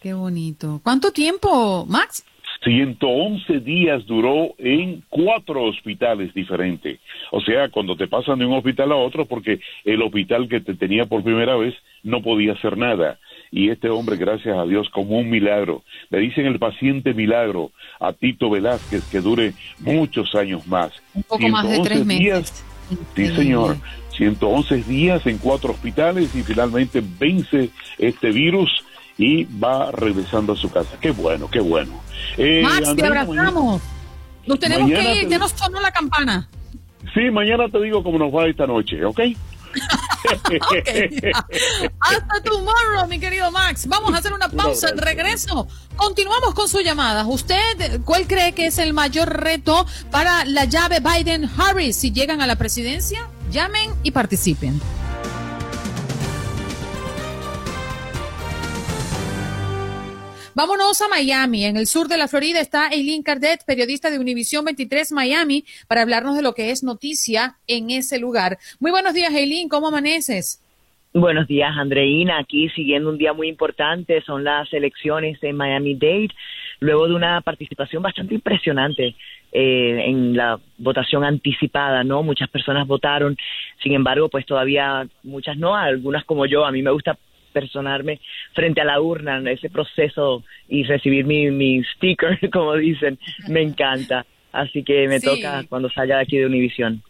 Qué 0.00 0.14
bonito. 0.14 0.80
¿Cuánto 0.82 1.10
tiempo, 1.12 1.84
Max? 1.86 2.24
111 2.64 3.60
días 3.60 4.04
duró 4.06 4.54
en 4.58 5.02
cuatro 5.08 5.64
hospitales 5.64 6.34
diferentes. 6.34 6.98
O 7.30 7.40
sea, 7.40 7.68
cuando 7.68 7.96
te 7.96 8.08
pasan 8.08 8.38
de 8.38 8.46
un 8.46 8.54
hospital 8.54 8.92
a 8.92 8.96
otro, 8.96 9.26
porque 9.26 9.60
el 9.84 10.02
hospital 10.02 10.48
que 10.48 10.60
te 10.60 10.74
tenía 10.74 11.06
por 11.06 11.22
primera 11.22 11.56
vez 11.56 11.74
no 12.02 12.22
podía 12.22 12.52
hacer 12.52 12.76
nada. 12.76 13.18
Y 13.50 13.70
este 13.70 13.88
hombre, 13.88 14.16
gracias 14.16 14.56
a 14.56 14.64
Dios, 14.64 14.88
como 14.90 15.18
un 15.18 15.30
milagro. 15.30 15.82
Le 16.10 16.18
dicen 16.18 16.46
el 16.46 16.58
paciente 16.58 17.14
milagro 17.14 17.70
a 18.00 18.12
Tito 18.12 18.50
Velázquez 18.50 19.08
que 19.10 19.20
dure 19.20 19.52
muchos 19.80 20.34
años 20.34 20.66
más. 20.66 20.92
Un 21.14 21.22
poco 21.22 21.48
más 21.48 21.68
de 21.68 21.80
tres 21.80 22.04
meses. 22.04 22.20
Días, 22.20 22.66
sí, 23.14 23.26
señor. 23.28 23.76
111 24.18 24.82
días 24.82 25.24
en 25.26 25.38
cuatro 25.38 25.70
hospitales 25.70 26.34
y 26.34 26.42
finalmente 26.42 27.00
vence 27.20 27.70
este 27.98 28.30
virus 28.32 28.84
y 29.18 29.44
va 29.44 29.90
regresando 29.90 30.52
a 30.52 30.56
su 30.56 30.70
casa. 30.70 30.96
Qué 31.00 31.10
bueno, 31.10 31.50
qué 31.50 31.60
bueno. 31.60 32.00
Eh, 32.36 32.62
Max, 32.62 32.94
te 32.96 33.04
abrazamos. 33.04 33.82
Nos 34.46 34.58
tenemos 34.58 34.88
que 34.88 35.22
ir, 35.22 35.28
ya 35.28 35.38
nos 35.38 35.50
sonó 35.50 35.80
la 35.80 35.90
campana. 35.90 36.48
Sí, 37.12 37.30
mañana 37.30 37.68
te 37.68 37.80
digo 37.82 38.02
cómo 38.02 38.18
nos 38.18 38.34
va 38.34 38.46
esta 38.46 38.66
noche, 38.66 39.04
¿ok? 39.04 39.20
Hasta 42.00 42.42
tomorrow, 42.42 43.06
mi 43.08 43.18
querido 43.18 43.50
Max. 43.50 43.86
Vamos 43.86 44.14
a 44.14 44.18
hacer 44.18 44.32
una 44.32 44.48
pausa. 44.48 44.88
Al 44.88 44.98
regreso, 44.98 45.66
continuamos 45.96 46.54
con 46.54 46.68
sus 46.68 46.82
llamadas. 46.82 47.26
¿Usted 47.28 48.00
cuál 48.04 48.26
cree 48.26 48.52
que 48.52 48.66
es 48.66 48.78
el 48.78 48.94
mayor 48.94 49.42
reto 49.42 49.86
para 50.10 50.44
la 50.44 50.64
llave 50.64 51.00
Biden-Harris 51.00 51.96
si 51.96 52.12
llegan 52.12 52.40
a 52.40 52.46
la 52.46 52.56
presidencia? 52.56 53.28
Llamen 53.50 53.90
y 54.02 54.10
participen. 54.12 54.80
Vámonos 60.58 61.00
a 61.02 61.08
Miami. 61.08 61.66
En 61.66 61.76
el 61.76 61.86
sur 61.86 62.08
de 62.08 62.18
la 62.18 62.26
Florida 62.26 62.60
está 62.60 62.88
Eileen 62.88 63.22
Cardet, 63.22 63.60
periodista 63.64 64.10
de 64.10 64.18
Univisión 64.18 64.64
23 64.64 65.12
Miami, 65.12 65.62
para 65.86 66.02
hablarnos 66.02 66.34
de 66.34 66.42
lo 66.42 66.52
que 66.52 66.72
es 66.72 66.82
noticia 66.82 67.54
en 67.68 67.90
ese 67.90 68.18
lugar. 68.18 68.58
Muy 68.80 68.90
buenos 68.90 69.14
días, 69.14 69.32
Eileen. 69.32 69.68
¿Cómo 69.68 69.86
amaneces? 69.86 70.60
Buenos 71.14 71.46
días, 71.46 71.70
Andreina. 71.76 72.40
Aquí 72.40 72.68
siguiendo 72.70 73.08
un 73.08 73.18
día 73.18 73.32
muy 73.32 73.46
importante, 73.46 74.20
son 74.22 74.42
las 74.42 74.72
elecciones 74.72 75.40
en 75.44 75.56
Miami-Dade, 75.56 76.34
luego 76.80 77.06
de 77.06 77.14
una 77.14 77.40
participación 77.40 78.02
bastante 78.02 78.34
impresionante 78.34 79.14
eh, 79.52 80.02
en 80.06 80.36
la 80.36 80.58
votación 80.76 81.22
anticipada, 81.22 82.02
¿no? 82.02 82.24
Muchas 82.24 82.48
personas 82.48 82.84
votaron, 82.84 83.36
sin 83.80 83.92
embargo, 83.92 84.28
pues 84.28 84.44
todavía 84.44 85.06
muchas 85.22 85.56
no, 85.56 85.76
algunas 85.76 86.24
como 86.24 86.46
yo, 86.46 86.66
a 86.66 86.72
mí 86.72 86.82
me 86.82 86.90
gusta 86.90 87.16
personarme 87.48 88.20
frente 88.54 88.80
a 88.80 88.84
la 88.84 89.00
urna, 89.00 89.38
ese 89.50 89.70
proceso 89.70 90.44
y 90.68 90.84
recibir 90.84 91.24
mi, 91.24 91.50
mi 91.50 91.82
sticker, 91.84 92.38
como 92.52 92.74
dicen, 92.74 93.18
me 93.48 93.62
encanta. 93.62 94.26
Así 94.52 94.82
que 94.82 95.06
me 95.08 95.20
toca 95.20 95.64
cuando 95.68 95.90
salga 95.90 96.16
de 96.16 96.22
aquí 96.22 96.38
de 96.38 96.46
Univisión. 96.46 97.02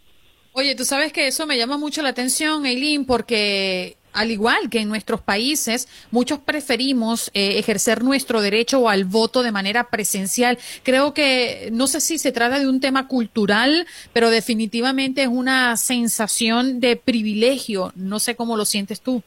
Oye, 0.53 0.75
tú 0.75 0.83
sabes 0.83 1.13
que 1.13 1.27
eso 1.27 1.45
me 1.45 1.57
llama 1.57 1.77
mucho 1.77 2.01
la 2.01 2.09
atención, 2.09 2.65
Eileen, 2.65 3.05
porque 3.05 3.95
al 4.13 4.31
igual 4.31 4.69
que 4.69 4.79
en 4.79 4.89
nuestros 4.89 5.21
países, 5.21 5.87
muchos 6.11 6.39
preferimos 6.39 7.29
eh, 7.33 7.59
ejercer 7.59 8.03
nuestro 8.03 8.41
derecho 8.41 8.89
al 8.89 9.05
voto 9.05 9.43
de 9.43 9.51
manera 9.51 9.89
presencial. 9.89 10.57
Creo 10.83 11.13
que, 11.13 11.69
no 11.71 11.87
sé 11.87 12.01
si 12.01 12.17
se 12.17 12.31
trata 12.31 12.59
de 12.59 12.67
un 12.67 12.79
tema 12.79 13.07
cultural, 13.07 13.87
pero 14.13 14.29
definitivamente 14.29 15.23
es 15.23 15.27
una 15.27 15.77
sensación 15.77 16.79
de 16.79 16.95
privilegio. 16.95 17.91
No 17.95 18.19
sé 18.19 18.35
cómo 18.35 18.57
lo 18.57 18.65
sientes 18.65 19.01
tú. 19.01 19.23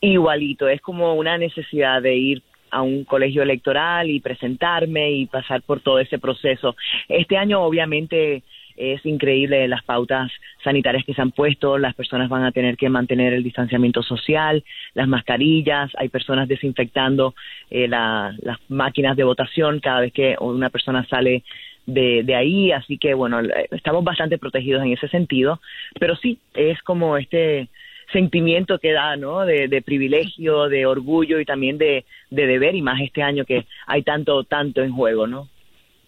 Igualito, 0.00 0.68
es 0.68 0.80
como 0.80 1.14
una 1.14 1.38
necesidad 1.38 2.02
de 2.02 2.16
ir 2.16 2.42
a 2.70 2.82
un 2.82 3.04
colegio 3.04 3.42
electoral 3.42 4.10
y 4.10 4.20
presentarme 4.20 5.12
y 5.12 5.26
pasar 5.26 5.62
por 5.62 5.80
todo 5.80 6.00
ese 6.00 6.18
proceso. 6.18 6.76
Este 7.08 7.36
año 7.36 7.62
obviamente 7.62 8.42
es 8.76 9.04
increíble 9.06 9.68
las 9.68 9.84
pautas 9.84 10.32
sanitarias 10.62 11.04
que 11.04 11.14
se 11.14 11.22
han 11.22 11.30
puesto, 11.30 11.78
las 11.78 11.94
personas 11.94 12.28
van 12.28 12.44
a 12.44 12.52
tener 12.52 12.76
que 12.76 12.88
mantener 12.88 13.32
el 13.32 13.44
distanciamiento 13.44 14.02
social, 14.02 14.64
las 14.94 15.06
mascarillas, 15.06 15.92
hay 15.96 16.08
personas 16.08 16.48
desinfectando 16.48 17.34
eh, 17.70 17.86
las 17.86 18.36
máquinas 18.68 19.16
de 19.16 19.24
votación 19.24 19.80
cada 19.80 20.00
vez 20.00 20.12
que 20.12 20.36
una 20.40 20.70
persona 20.70 21.06
sale 21.06 21.44
de, 21.86 22.22
de, 22.24 22.34
ahí, 22.34 22.72
así 22.72 22.98
que 22.98 23.14
bueno, 23.14 23.40
estamos 23.70 24.02
bastante 24.02 24.38
protegidos 24.38 24.82
en 24.82 24.92
ese 24.92 25.06
sentido, 25.08 25.60
pero 26.00 26.16
sí, 26.16 26.38
es 26.54 26.80
como 26.82 27.16
este 27.16 27.68
sentimiento 28.12 28.78
que 28.78 28.92
da, 28.92 29.16
¿no? 29.16 29.44
De, 29.44 29.82
privilegio, 29.82 30.68
de 30.68 30.86
orgullo 30.86 31.40
y 31.40 31.44
también 31.44 31.78
de, 31.78 32.04
de 32.30 32.46
deber, 32.46 32.74
y 32.74 32.82
más 32.82 33.00
este 33.00 33.22
año 33.22 33.44
que 33.44 33.66
hay 33.86 34.02
tanto, 34.02 34.44
tanto 34.44 34.82
en 34.82 34.92
juego, 34.92 35.26
¿no? 35.26 35.48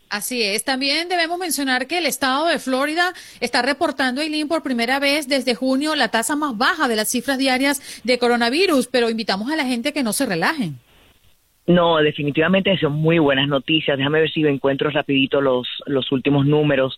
Así 0.09 0.43
es. 0.43 0.65
También 0.65 1.09
debemos 1.09 1.39
mencionar 1.39 1.87
que 1.87 1.99
el 1.99 2.07
estado 2.07 2.47
de 2.47 2.59
Florida 2.59 3.13
está 3.41 3.63
reportando, 3.63 4.21
Eileen, 4.21 4.49
por 4.49 4.63
primera 4.63 5.01
vez 5.01 5.29
desde 5.29 5.55
junio 5.55 5.97
la 5.97 6.09
tasa 6.09 6.37
más 6.37 6.57
baja 6.57 6.87
de 6.87 6.97
las 6.97 7.11
cifras 7.11 7.39
diarias 7.39 8.01
de 8.05 8.19
coronavirus, 8.19 8.87
pero 8.87 9.11
invitamos 9.11 9.51
a 9.51 9.57
la 9.57 9.65
gente 9.65 9.93
que 9.93 10.05
no 10.05 10.13
se 10.13 10.27
relajen. 10.27 10.79
No, 11.67 11.97
definitivamente 11.97 12.79
son 12.79 12.93
muy 12.93 13.19
buenas 13.19 13.49
noticias. 13.49 13.99
Déjame 13.99 14.21
ver 14.21 14.31
si 14.31 14.43
encuentro 14.43 14.89
rapidito 14.91 15.41
los, 15.41 15.67
los 15.87 16.13
últimos 16.13 16.47
números 16.47 16.97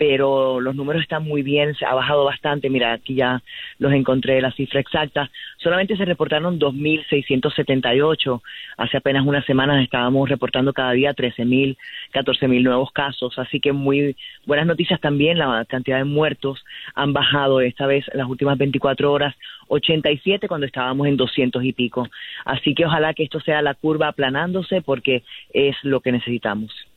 pero 0.00 0.62
los 0.62 0.74
números 0.74 1.02
están 1.02 1.24
muy 1.24 1.42
bien, 1.42 1.74
se 1.74 1.84
ha 1.84 1.92
bajado 1.92 2.24
bastante, 2.24 2.70
mira, 2.70 2.94
aquí 2.94 3.16
ya 3.16 3.42
los 3.78 3.92
encontré 3.92 4.40
la 4.40 4.50
cifra 4.50 4.80
exacta, 4.80 5.30
solamente 5.58 5.94
se 5.94 6.06
reportaron 6.06 6.58
2.678, 6.58 8.40
hace 8.78 8.96
apenas 8.96 9.26
unas 9.26 9.44
semanas 9.44 9.84
estábamos 9.84 10.26
reportando 10.30 10.72
cada 10.72 10.92
día 10.92 11.12
13.000, 11.12 11.76
14.000 12.14 12.62
nuevos 12.62 12.90
casos, 12.92 13.38
así 13.38 13.60
que 13.60 13.72
muy 13.72 14.16
buenas 14.46 14.66
noticias 14.66 14.98
también, 15.02 15.36
la 15.36 15.66
cantidad 15.66 15.98
de 15.98 16.04
muertos 16.04 16.64
han 16.94 17.12
bajado 17.12 17.60
esta 17.60 17.84
vez 17.86 18.06
las 18.14 18.26
últimas 18.26 18.56
24 18.56 19.12
horas, 19.12 19.34
87 19.68 20.48
cuando 20.48 20.66
estábamos 20.66 21.08
en 21.08 21.18
200 21.18 21.62
y 21.62 21.74
pico, 21.74 22.08
así 22.46 22.74
que 22.74 22.86
ojalá 22.86 23.12
que 23.12 23.24
esto 23.24 23.38
sea 23.40 23.60
la 23.60 23.74
curva 23.74 24.08
aplanándose 24.08 24.80
porque 24.80 25.24
es 25.52 25.76
lo 25.82 26.00
que 26.00 26.12
necesitamos. 26.12 26.89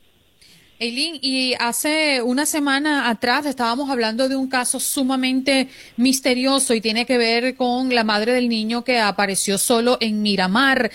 Eileen, 0.80 1.18
y 1.22 1.54
hace 1.60 2.20
una 2.20 2.46
semana 2.46 3.08
atrás 3.08 3.46
estábamos 3.46 3.90
hablando 3.90 4.28
de 4.28 4.34
un 4.34 4.48
caso 4.48 4.80
sumamente 4.80 5.68
misterioso 5.96 6.74
y 6.74 6.80
tiene 6.80 7.06
que 7.06 7.16
ver 7.16 7.54
con 7.54 7.94
la 7.94 8.02
madre 8.02 8.32
del 8.32 8.48
niño 8.48 8.82
que 8.82 8.98
apareció 8.98 9.56
solo 9.56 9.98
en 10.00 10.20
Miramar. 10.22 10.90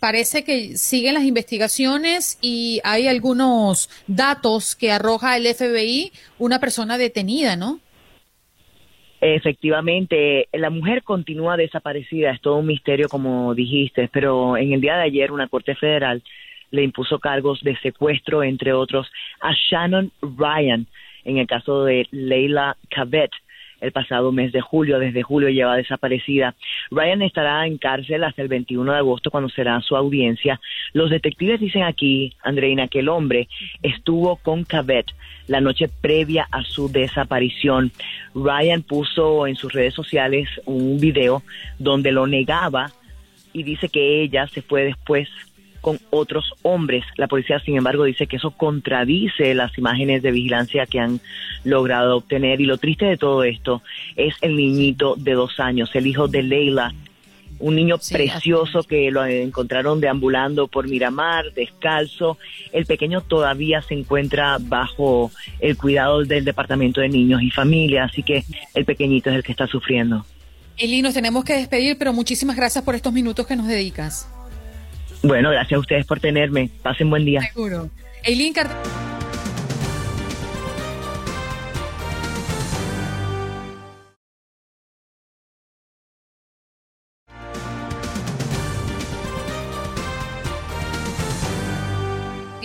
Parece 0.00 0.44
que 0.44 0.78
siguen 0.78 1.14
las 1.14 1.24
investigaciones 1.24 2.38
y 2.40 2.80
hay 2.84 3.06
algunos 3.06 3.90
datos 4.06 4.74
que 4.74 4.92
arroja 4.92 5.36
el 5.36 5.46
FBI, 5.46 6.10
una 6.38 6.58
persona 6.58 6.96
detenida, 6.96 7.54
¿no? 7.54 7.80
Efectivamente, 9.20 10.48
la 10.52 10.70
mujer 10.70 11.02
continúa 11.02 11.56
desaparecida, 11.56 12.30
es 12.30 12.40
todo 12.40 12.56
un 12.58 12.66
misterio 12.66 13.08
como 13.08 13.52
dijiste, 13.52 14.08
pero 14.12 14.56
en 14.56 14.72
el 14.72 14.80
día 14.80 14.96
de 14.96 15.02
ayer 15.02 15.32
una 15.32 15.48
corte 15.48 15.74
federal 15.74 16.22
le 16.70 16.82
impuso 16.82 17.18
cargos 17.18 17.60
de 17.62 17.76
secuestro, 17.78 18.42
entre 18.42 18.72
otros, 18.72 19.10
a 19.40 19.52
Shannon 19.52 20.12
Ryan 20.22 20.86
en 21.24 21.38
el 21.38 21.46
caso 21.46 21.84
de 21.84 22.06
Leila 22.10 22.76
Cabet 22.90 23.30
el 23.80 23.92
pasado 23.92 24.32
mes 24.32 24.52
de 24.52 24.60
julio. 24.60 24.98
Desde 24.98 25.22
julio 25.22 25.48
lleva 25.50 25.76
desaparecida. 25.76 26.54
Ryan 26.90 27.22
estará 27.22 27.66
en 27.66 27.78
cárcel 27.78 28.24
hasta 28.24 28.42
el 28.42 28.48
21 28.48 28.92
de 28.92 28.98
agosto 28.98 29.30
cuando 29.30 29.48
será 29.48 29.80
su 29.80 29.96
audiencia. 29.96 30.60
Los 30.92 31.10
detectives 31.10 31.60
dicen 31.60 31.82
aquí, 31.82 32.34
Andreina, 32.42 32.88
que 32.88 33.00
el 33.00 33.08
hombre 33.08 33.48
estuvo 33.82 34.36
con 34.36 34.64
Cabet 34.64 35.06
la 35.46 35.60
noche 35.60 35.88
previa 35.88 36.46
a 36.50 36.62
su 36.62 36.90
desaparición. 36.90 37.92
Ryan 38.34 38.82
puso 38.82 39.46
en 39.46 39.56
sus 39.56 39.72
redes 39.72 39.94
sociales 39.94 40.48
un 40.66 40.98
video 40.98 41.42
donde 41.78 42.12
lo 42.12 42.26
negaba 42.26 42.90
y 43.52 43.62
dice 43.62 43.88
que 43.88 44.22
ella 44.22 44.46
se 44.48 44.60
fue 44.60 44.84
después 44.84 45.28
con 45.80 45.98
otros 46.10 46.52
hombres. 46.62 47.04
La 47.16 47.28
policía, 47.28 47.60
sin 47.60 47.76
embargo, 47.76 48.04
dice 48.04 48.26
que 48.26 48.36
eso 48.36 48.50
contradice 48.50 49.54
las 49.54 49.76
imágenes 49.78 50.22
de 50.22 50.30
vigilancia 50.30 50.86
que 50.86 51.00
han 51.00 51.20
logrado 51.64 52.16
obtener. 52.16 52.60
Y 52.60 52.66
lo 52.66 52.78
triste 52.78 53.06
de 53.06 53.16
todo 53.16 53.44
esto 53.44 53.82
es 54.16 54.34
el 54.40 54.56
niñito 54.56 55.14
de 55.16 55.32
dos 55.32 55.60
años, 55.60 55.90
el 55.94 56.06
hijo 56.06 56.28
de 56.28 56.42
Leila, 56.42 56.92
un 57.60 57.74
niño 57.74 57.96
precioso 57.98 58.82
que 58.84 59.10
lo 59.10 59.24
encontraron 59.24 60.00
deambulando 60.00 60.68
por 60.68 60.88
Miramar, 60.88 61.52
descalzo. 61.54 62.38
El 62.72 62.86
pequeño 62.86 63.20
todavía 63.22 63.82
se 63.82 63.94
encuentra 63.94 64.58
bajo 64.60 65.30
el 65.58 65.76
cuidado 65.76 66.24
del 66.24 66.44
Departamento 66.44 67.00
de 67.00 67.08
Niños 67.08 67.42
y 67.42 67.50
Familia, 67.50 68.04
así 68.04 68.22
que 68.22 68.44
el 68.74 68.84
pequeñito 68.84 69.30
es 69.30 69.36
el 69.36 69.42
que 69.42 69.52
está 69.52 69.66
sufriendo. 69.66 70.24
Eli, 70.76 71.02
nos 71.02 71.14
tenemos 71.14 71.44
que 71.44 71.54
despedir, 71.54 71.98
pero 71.98 72.12
muchísimas 72.12 72.54
gracias 72.54 72.84
por 72.84 72.94
estos 72.94 73.12
minutos 73.12 73.46
que 73.46 73.56
nos 73.56 73.66
dedicas. 73.66 74.28
Bueno, 75.22 75.50
gracias 75.50 75.76
a 75.76 75.80
ustedes 75.80 76.06
por 76.06 76.20
tenerme. 76.20 76.70
Pasen 76.82 77.10
buen 77.10 77.24
día. 77.24 77.40
Seguro. 77.42 77.90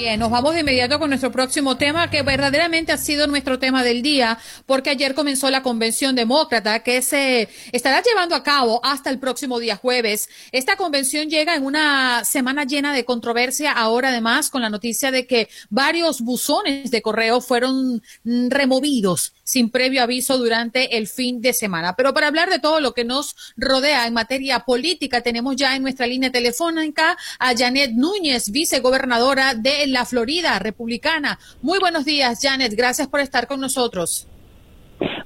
Bien, 0.04 0.20
nos 0.20 0.32
vamos 0.32 0.54
de 0.54 0.60
inmediato 0.60 1.00
con 1.00 1.12
nuestro 1.12 1.32
próximo 1.32 1.78
tema, 1.78 2.10
que 2.10 2.24
verdaderamente 2.24 2.92
ha 2.92 2.98
sido 2.98 3.26
nuestro 3.26 3.58
tema 3.58 3.86
del 3.86 4.02
día, 4.02 4.38
porque 4.66 4.89
ayer 4.89 5.16
comenzó 5.16 5.50
la 5.50 5.63
convención 5.63 6.13
demócrata 6.13 6.84
que 6.84 7.02
se 7.02 7.48
estará 7.72 8.04
llevando 8.04 8.36
a 8.36 8.44
cabo 8.44 8.82
hasta 8.84 9.10
el 9.10 9.18
próximo 9.18 9.60
día 9.60 9.78
jueves. 9.78 10.28
Esta 10.52 10.76
convención 10.76 11.30
llega 11.30 11.56
en 11.56 11.63
una 11.63 12.26
semana 12.26 12.66
llena 12.66 12.94
de 12.94 13.06
controversia, 13.06 13.72
ahora 13.72 14.10
además 14.10 14.50
con 14.50 14.62
la 14.62 14.70
noticia 14.70 15.10
de 15.10 15.26
que 15.26 15.48
varios 15.70 16.20
buzones 16.20 16.92
de 16.92 17.02
correo 17.02 17.39
fueron 17.39 18.04
removidos 18.26 19.32
sin 19.46 19.70
previo 19.70 20.04
aviso 20.04 20.38
durante 20.38 20.98
el 20.98 21.08
fin 21.08 21.42
de 21.42 21.54
semana. 21.54 21.96
Pero 21.96 22.13
para 22.13 22.28
hablar 22.28 22.50
de 22.50 22.60
todo 22.60 22.80
lo 22.80 22.94
que 22.94 23.06
nos 23.06 23.36
rodea 23.56 24.08
en 24.08 24.13
materia 24.13 24.60
política, 24.60 25.22
tenemos 25.22 25.56
ya 25.56 25.76
en 25.76 25.84
nuestra 25.84 26.08
línea 26.08 26.32
telefónica 26.32 27.18
a 27.39 27.56
Janet 27.56 27.92
Núñez, 27.92 28.52
vicegobernadora 28.52 29.54
de 29.54 29.88
la 29.93 30.06
Florida, 30.06 30.60
republicana. 30.60 31.39
Muy 31.62 31.79
buenos 31.79 32.06
días, 32.06 32.39
Janet. 32.41 32.73
Gracias 32.75 33.08
por 33.08 33.19
estar 33.19 33.47
con 33.47 33.60
nosotros. 33.60 34.27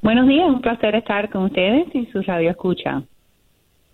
Buenos 0.02 0.28
días, 0.28 0.48
un 0.48 0.62
placer 0.62 0.96
estar 0.96 1.30
con 1.30 1.46
ustedes 1.46 1.88
y 1.94 2.06
su 2.08 2.22
radio 2.22 2.52
escucha. 2.52 3.04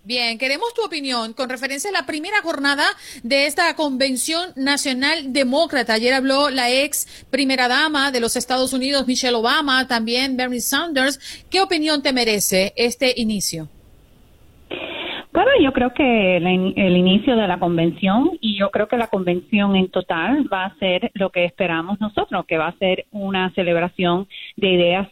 Bien, 0.06 0.36
queremos 0.36 0.74
tu 0.74 0.84
opinión 0.84 1.32
con 1.32 1.48
referencia 1.48 1.88
a 1.88 1.92
la 1.94 2.04
primera 2.04 2.42
jornada 2.42 2.84
de 3.22 3.46
esta 3.46 3.74
Convención 3.74 4.50
Nacional 4.54 5.32
Demócrata. 5.32 5.94
Ayer 5.94 6.12
habló 6.12 6.50
la 6.50 6.70
ex 6.70 7.24
primera 7.30 7.68
dama 7.68 8.12
de 8.12 8.20
los 8.20 8.36
Estados 8.36 8.74
Unidos, 8.74 9.06
Michelle 9.06 9.34
Obama, 9.34 9.88
también 9.88 10.36
Bernie 10.36 10.60
Sanders. 10.60 11.46
¿Qué 11.48 11.62
opinión 11.62 12.02
te 12.02 12.12
merece 12.12 12.74
este 12.76 13.14
inicio? 13.16 13.70
Bueno, 15.34 15.50
yo 15.60 15.72
creo 15.72 15.92
que 15.92 16.36
el, 16.36 16.96
inicio 16.96 17.34
de 17.34 17.48
la 17.48 17.58
convención 17.58 18.38
y 18.40 18.56
yo 18.56 18.70
creo 18.70 18.86
que 18.86 18.96
la 18.96 19.08
convención 19.08 19.74
en 19.74 19.88
total 19.88 20.46
va 20.50 20.66
a 20.66 20.76
ser 20.76 21.10
lo 21.14 21.30
que 21.30 21.44
esperamos 21.44 22.00
nosotros, 22.00 22.46
que 22.46 22.56
va 22.56 22.68
a 22.68 22.78
ser 22.78 23.06
una 23.10 23.50
celebración 23.50 24.28
de 24.56 24.68
ideas 24.68 25.08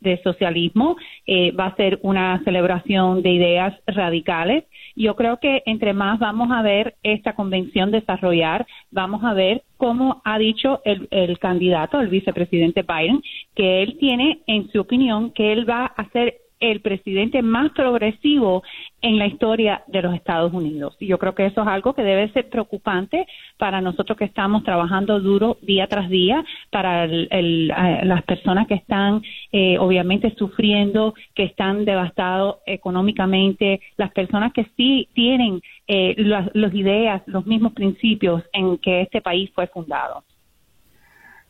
de 0.00 0.22
socialismo, 0.22 0.96
eh, 1.26 1.52
va 1.52 1.66
a 1.66 1.76
ser 1.76 1.98
una 2.00 2.42
celebración 2.42 3.20
de 3.20 3.32
ideas 3.32 3.74
radicales. 3.86 4.64
Yo 4.94 5.14
creo 5.14 5.40
que 5.40 5.62
entre 5.66 5.92
más 5.92 6.18
vamos 6.18 6.50
a 6.52 6.62
ver 6.62 6.94
esta 7.02 7.34
convención 7.34 7.90
desarrollar, 7.90 8.66
vamos 8.90 9.24
a 9.24 9.34
ver 9.34 9.62
cómo 9.76 10.22
ha 10.24 10.38
dicho 10.38 10.80
el, 10.86 11.06
el 11.10 11.38
candidato, 11.38 12.00
el 12.00 12.08
vicepresidente 12.08 12.82
Biden, 12.82 13.20
que 13.54 13.82
él 13.82 13.98
tiene 14.00 14.40
en 14.46 14.70
su 14.70 14.80
opinión 14.80 15.32
que 15.32 15.52
él 15.52 15.68
va 15.68 15.84
a 15.84 16.08
ser 16.12 16.45
el 16.60 16.80
presidente 16.80 17.42
más 17.42 17.72
progresivo 17.72 18.62
en 19.02 19.18
la 19.18 19.26
historia 19.26 19.82
de 19.86 20.02
los 20.02 20.14
Estados 20.14 20.52
Unidos. 20.52 20.96
Y 20.98 21.06
yo 21.06 21.18
creo 21.18 21.34
que 21.34 21.46
eso 21.46 21.62
es 21.62 21.68
algo 21.68 21.94
que 21.94 22.02
debe 22.02 22.32
ser 22.32 22.48
preocupante 22.48 23.26
para 23.58 23.80
nosotros 23.80 24.16
que 24.16 24.24
estamos 24.24 24.64
trabajando 24.64 25.20
duro 25.20 25.58
día 25.62 25.86
tras 25.86 26.08
día, 26.08 26.44
para 26.70 27.04
eh, 27.04 28.00
las 28.04 28.22
personas 28.24 28.66
que 28.66 28.74
están 28.74 29.22
eh, 29.52 29.78
obviamente 29.78 30.34
sufriendo, 30.36 31.14
que 31.34 31.44
están 31.44 31.84
devastados 31.84 32.56
económicamente, 32.66 33.80
las 33.96 34.12
personas 34.12 34.52
que 34.52 34.66
sí 34.76 35.08
tienen 35.14 35.60
eh, 35.88 36.14
las, 36.18 36.48
ideas, 36.74 37.22
los 37.26 37.46
mismos 37.46 37.72
principios 37.72 38.42
en 38.52 38.78
que 38.78 39.02
este 39.02 39.20
país 39.20 39.50
fue 39.54 39.66
fundado. 39.68 40.24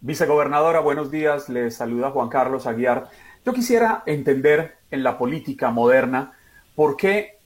Vicegobernadora, 0.00 0.80
buenos 0.80 1.10
días. 1.10 1.48
Le 1.48 1.70
saluda 1.70 2.10
Juan 2.10 2.28
Carlos 2.28 2.66
Aguiar. 2.66 3.08
Yo 3.46 3.52
quisiera 3.52 4.02
entender 4.06 4.78
en 4.90 5.04
la 5.04 5.16
política 5.16 5.70
moderna 5.70 6.32
por 6.74 6.96
qué 6.96 7.38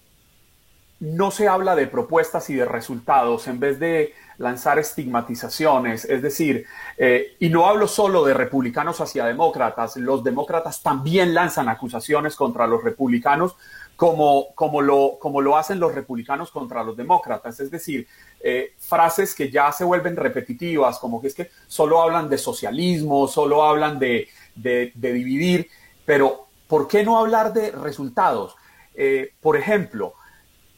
no 0.99 1.31
se 1.31 1.47
habla 1.47 1.77
de 1.77 1.89
propuestas 1.89 2.49
y 2.49 2.55
de 2.55 2.65
resultados 2.65 3.47
en 3.49 3.61
vez 3.61 3.79
de 3.79 4.15
lanzar 4.39 4.79
estigmatizaciones, 4.79 6.07
es 6.07 6.23
decir, 6.23 6.65
eh, 6.97 7.37
y 7.39 7.51
no 7.51 7.67
hablo 7.67 7.87
solo 7.87 8.25
de 8.25 8.33
republicanos 8.33 9.03
hacia 9.03 9.27
demócratas, 9.27 9.99
los 9.99 10.25
demócratas 10.25 10.83
también 10.83 11.35
lanzan 11.35 11.69
acusaciones 11.69 12.35
contra 12.35 12.67
los 12.67 12.83
republicanos 12.83 13.57
como, 13.95 14.55
como, 14.55 14.81
lo, 14.81 15.19
como 15.21 15.43
lo 15.43 15.59
hacen 15.59 15.79
los 15.79 15.95
republicanos 15.95 16.51
contra 16.51 16.83
los 16.83 16.97
demócratas, 16.97 17.61
es 17.61 17.71
decir, 17.71 18.09
eh, 18.43 18.73
frases 18.79 19.35
que 19.35 19.51
ya 19.51 19.71
se 19.73 19.85
vuelven 19.85 20.17
repetitivas, 20.17 20.99
como 20.99 21.21
que 21.21 21.27
es 21.27 21.35
que 21.35 21.51
solo 21.67 22.01
hablan 22.01 22.31
de 22.31 22.39
socialismo, 22.39 23.29
solo 23.29 23.65
hablan 23.65 23.99
de, 23.99 24.29
de 24.55 24.93
dividir, 24.95 25.69
pero, 26.11 26.49
¿por 26.67 26.89
qué 26.89 27.05
no 27.05 27.19
hablar 27.19 27.53
de 27.53 27.71
resultados? 27.71 28.57
Eh, 28.97 29.33
por 29.41 29.57
ejemplo, 29.57 30.15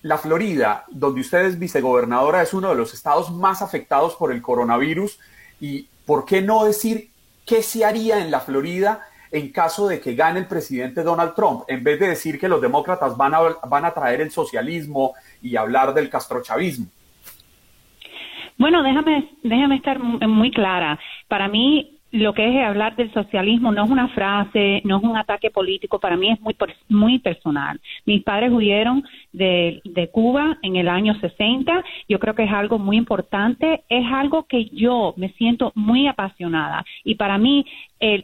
la 0.02 0.18
Florida, 0.18 0.84
donde 0.90 1.22
usted 1.22 1.46
es 1.46 1.58
vicegobernadora, 1.58 2.42
es 2.42 2.52
uno 2.52 2.68
de 2.68 2.74
los 2.74 2.92
estados 2.92 3.30
más 3.30 3.62
afectados 3.62 4.14
por 4.16 4.30
el 4.30 4.42
coronavirus. 4.42 5.18
¿Y 5.58 5.88
por 6.04 6.26
qué 6.26 6.42
no 6.42 6.64
decir 6.64 7.12
qué 7.46 7.62
se 7.62 7.82
haría 7.82 8.18
en 8.18 8.30
la 8.30 8.40
Florida 8.40 9.06
en 9.30 9.50
caso 9.52 9.88
de 9.88 10.02
que 10.02 10.14
gane 10.14 10.40
el 10.40 10.46
presidente 10.48 11.02
Donald 11.02 11.34
Trump, 11.34 11.62
en 11.66 11.82
vez 11.82 11.98
de 11.98 12.08
decir 12.08 12.38
que 12.38 12.46
los 12.46 12.60
demócratas 12.60 13.16
van 13.16 13.32
a, 13.34 13.40
van 13.66 13.86
a 13.86 13.94
traer 13.94 14.20
el 14.20 14.30
socialismo 14.30 15.14
y 15.40 15.56
hablar 15.56 15.94
del 15.94 16.10
castrochavismo? 16.10 16.88
Bueno, 18.58 18.82
déjame, 18.82 19.30
déjame 19.42 19.76
estar 19.76 19.98
muy 19.98 20.50
clara. 20.50 21.00
Para 21.26 21.48
mí, 21.48 22.01
lo 22.12 22.34
que 22.34 22.46
es 22.46 22.64
hablar 22.64 22.94
del 22.94 23.12
socialismo 23.12 23.72
no 23.72 23.84
es 23.84 23.90
una 23.90 24.08
frase, 24.08 24.82
no 24.84 24.98
es 24.98 25.02
un 25.02 25.16
ataque 25.16 25.50
político, 25.50 25.98
para 25.98 26.16
mí 26.16 26.30
es 26.30 26.40
muy, 26.40 26.54
muy 26.88 27.18
personal. 27.18 27.80
Mis 28.04 28.22
padres 28.22 28.52
huyeron 28.52 29.02
de, 29.32 29.80
de, 29.84 30.08
Cuba 30.10 30.58
en 30.62 30.76
el 30.76 30.88
año 30.88 31.14
60, 31.18 31.82
yo 32.08 32.18
creo 32.18 32.34
que 32.34 32.44
es 32.44 32.52
algo 32.52 32.78
muy 32.78 32.98
importante, 32.98 33.82
es 33.88 34.04
algo 34.12 34.44
que 34.44 34.66
yo 34.66 35.14
me 35.16 35.30
siento 35.30 35.72
muy 35.74 36.06
apasionada 36.06 36.84
y 37.02 37.14
para 37.14 37.38
mí 37.38 37.64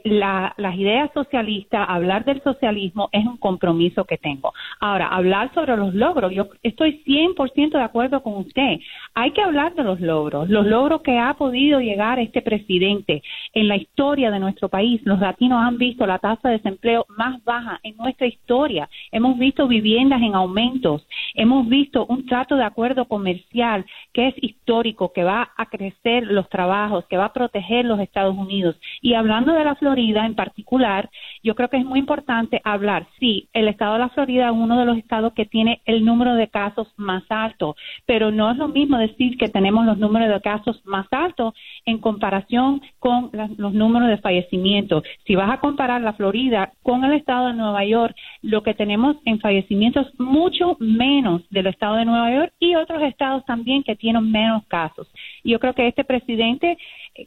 las 0.04 0.74
ideas 0.76 1.10
socialistas, 1.14 1.86
hablar 1.88 2.24
del 2.24 2.42
socialismo 2.42 3.08
es 3.12 3.24
un 3.24 3.36
compromiso 3.36 4.04
que 4.04 4.18
tengo. 4.18 4.52
Ahora, 4.80 5.06
hablar 5.08 5.54
sobre 5.54 5.76
los 5.76 5.94
logros, 5.94 6.32
yo 6.32 6.48
estoy 6.64 7.02
100% 7.06 7.70
de 7.70 7.82
acuerdo 7.82 8.22
con 8.22 8.34
usted. 8.38 8.80
Hay 9.14 9.30
que 9.30 9.40
hablar 9.40 9.74
de 9.76 9.84
los 9.84 10.00
logros, 10.00 10.48
los 10.48 10.66
logros 10.66 11.02
que 11.02 11.16
ha 11.16 11.34
podido 11.34 11.80
llegar 11.80 12.18
este 12.18 12.42
presidente 12.42 13.22
en 13.54 13.68
la 13.68 13.77
historia 13.78 14.30
de 14.30 14.38
nuestro 14.38 14.68
país. 14.68 15.00
Los 15.04 15.18
latinos 15.18 15.62
han 15.62 15.78
visto 15.78 16.06
la 16.06 16.18
tasa 16.18 16.48
de 16.48 16.58
desempleo 16.58 17.06
más 17.08 17.42
baja 17.44 17.80
en 17.82 17.96
nuestra 17.96 18.26
historia. 18.26 18.88
Hemos 19.10 19.38
visto 19.38 19.66
viviendas 19.66 20.20
en 20.20 20.34
aumentos. 20.34 21.06
Hemos 21.34 21.66
visto 21.68 22.04
un 22.06 22.26
trato 22.26 22.56
de 22.56 22.64
acuerdo 22.64 23.06
comercial 23.06 23.86
que 24.12 24.28
es 24.28 24.34
histórico, 24.42 25.12
que 25.12 25.24
va 25.24 25.50
a 25.56 25.66
crecer 25.66 26.26
los 26.26 26.48
trabajos, 26.48 27.06
que 27.06 27.16
va 27.16 27.26
a 27.26 27.32
proteger 27.32 27.84
los 27.84 28.00
Estados 28.00 28.36
Unidos. 28.36 28.76
Y 29.00 29.14
hablando 29.14 29.52
de 29.52 29.64
la 29.64 29.74
Florida 29.76 30.26
en 30.26 30.34
particular, 30.34 31.08
yo 31.42 31.54
creo 31.54 31.68
que 31.68 31.78
es 31.78 31.84
muy 31.84 31.98
importante 31.98 32.60
hablar. 32.64 33.06
Sí, 33.18 33.48
el 33.52 33.68
estado 33.68 33.94
de 33.94 34.00
la 34.00 34.08
Florida 34.10 34.46
es 34.46 34.52
uno 34.52 34.78
de 34.78 34.84
los 34.84 34.98
estados 34.98 35.32
que 35.32 35.46
tiene 35.46 35.80
el 35.84 36.04
número 36.04 36.34
de 36.34 36.48
casos 36.48 36.92
más 36.96 37.24
alto, 37.30 37.76
pero 38.06 38.30
no 38.30 38.50
es 38.50 38.56
lo 38.56 38.68
mismo 38.68 38.98
decir 38.98 39.36
que 39.38 39.48
tenemos 39.48 39.86
los 39.86 39.98
números 39.98 40.28
de 40.28 40.40
casos 40.40 40.82
más 40.84 41.06
altos 41.10 41.54
en 41.84 41.98
comparación 41.98 42.82
con 42.98 43.30
los 43.56 43.67
números 43.72 44.08
de 44.08 44.18
fallecimientos. 44.18 45.04
Si 45.26 45.34
vas 45.34 45.50
a 45.50 45.60
comparar 45.60 46.00
la 46.00 46.12
Florida 46.12 46.72
con 46.82 47.04
el 47.04 47.12
estado 47.12 47.48
de 47.48 47.54
Nueva 47.54 47.84
York, 47.84 48.14
lo 48.42 48.62
que 48.62 48.74
tenemos 48.74 49.16
en 49.24 49.40
fallecimientos 49.40 50.06
mucho 50.18 50.76
menos 50.80 51.42
del 51.50 51.66
estado 51.66 51.96
de 51.96 52.04
Nueva 52.04 52.34
York 52.34 52.52
y 52.58 52.74
otros 52.74 53.02
estados 53.02 53.44
también 53.44 53.82
que 53.82 53.96
tienen 53.96 54.30
menos 54.30 54.64
casos. 54.68 55.08
Yo 55.44 55.58
creo 55.60 55.74
que 55.74 55.88
este 55.88 56.04
presidente 56.04 56.78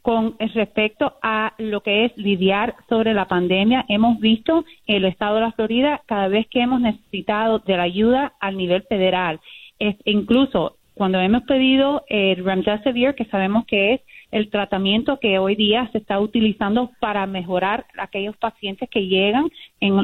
con 0.02 0.36
respecto 0.54 1.14
a 1.22 1.54
lo 1.58 1.82
que 1.82 2.06
es 2.06 2.18
lidiar 2.18 2.76
sobre 2.88 3.14
la 3.14 3.28
pandemia, 3.28 3.86
hemos 3.90 4.20
visto 4.20 4.64
el 4.88 5.06
estado 5.06 5.36
de 5.36 5.42
la 5.42 5.52
Florida 5.52 6.02
cada 6.06 6.28
vez 6.28 6.48
que 6.48 6.62
hemos 6.62 6.82
necesitado 6.82 7.60
de 7.60 7.78
la 7.78 7.84
ayuda 7.84 8.34
al 8.40 8.58
nivel 8.58 8.84
federal. 8.84 9.40
Es, 9.80 9.96
incluso 10.06 10.78
cuando 10.94 11.20
hemos 11.20 11.44
pedido 11.44 12.04
el 12.08 12.44
Remdesivir, 12.44 13.16
que 13.16 13.26
sabemos 13.26 13.66
que 13.66 13.94
es 13.94 14.02
el 14.32 14.50
tratamiento 14.50 15.20
que 15.20 15.40
hoy 15.40 15.56
día 15.56 15.90
se 15.92 16.00
está 16.00 16.20
utilizando 16.20 16.92
para 17.00 17.26
mejorar 17.26 17.86
aquellos 17.98 18.36
pacientes 18.38 18.90
que 18.90 19.08
llegan 19.08 19.50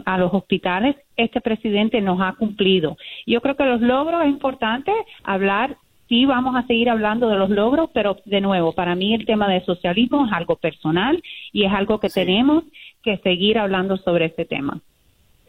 a 0.06 0.18
los 0.18 0.34
hospitales, 0.34 0.96
este 1.16 1.42
presidente 1.42 2.02
nos 2.02 2.20
ha 2.22 2.34
cumplido. 2.34 2.98
Yo 3.26 3.42
creo 3.42 3.56
que 3.56 3.66
los 3.66 3.82
logros 3.82 4.24
es 4.24 4.30
importante 4.30 4.92
hablar 5.24 5.78
sí 6.08 6.26
vamos 6.26 6.56
a 6.56 6.66
seguir 6.68 6.90
hablando 6.90 7.30
de 7.30 7.38
los 7.38 7.50
logros, 7.50 7.90
pero 7.94 8.18
de 8.26 8.42
nuevo, 8.42 8.74
para 8.74 8.96
mí 8.96 9.14
el 9.14 9.26
tema 9.26 9.48
del 9.48 9.64
socialismo 9.66 10.26
es 10.26 10.34
algo 10.34 10.56
personal 10.56 11.22
y 11.52 11.66
es 11.66 11.74
algo 11.74 12.00
que 12.00 12.10
tenemos 12.10 12.64
que 13.04 13.18
seguir 13.18 13.58
hablando 13.58 13.98
sobre 13.98 14.26
este 14.26 14.46
tema. 14.46 14.82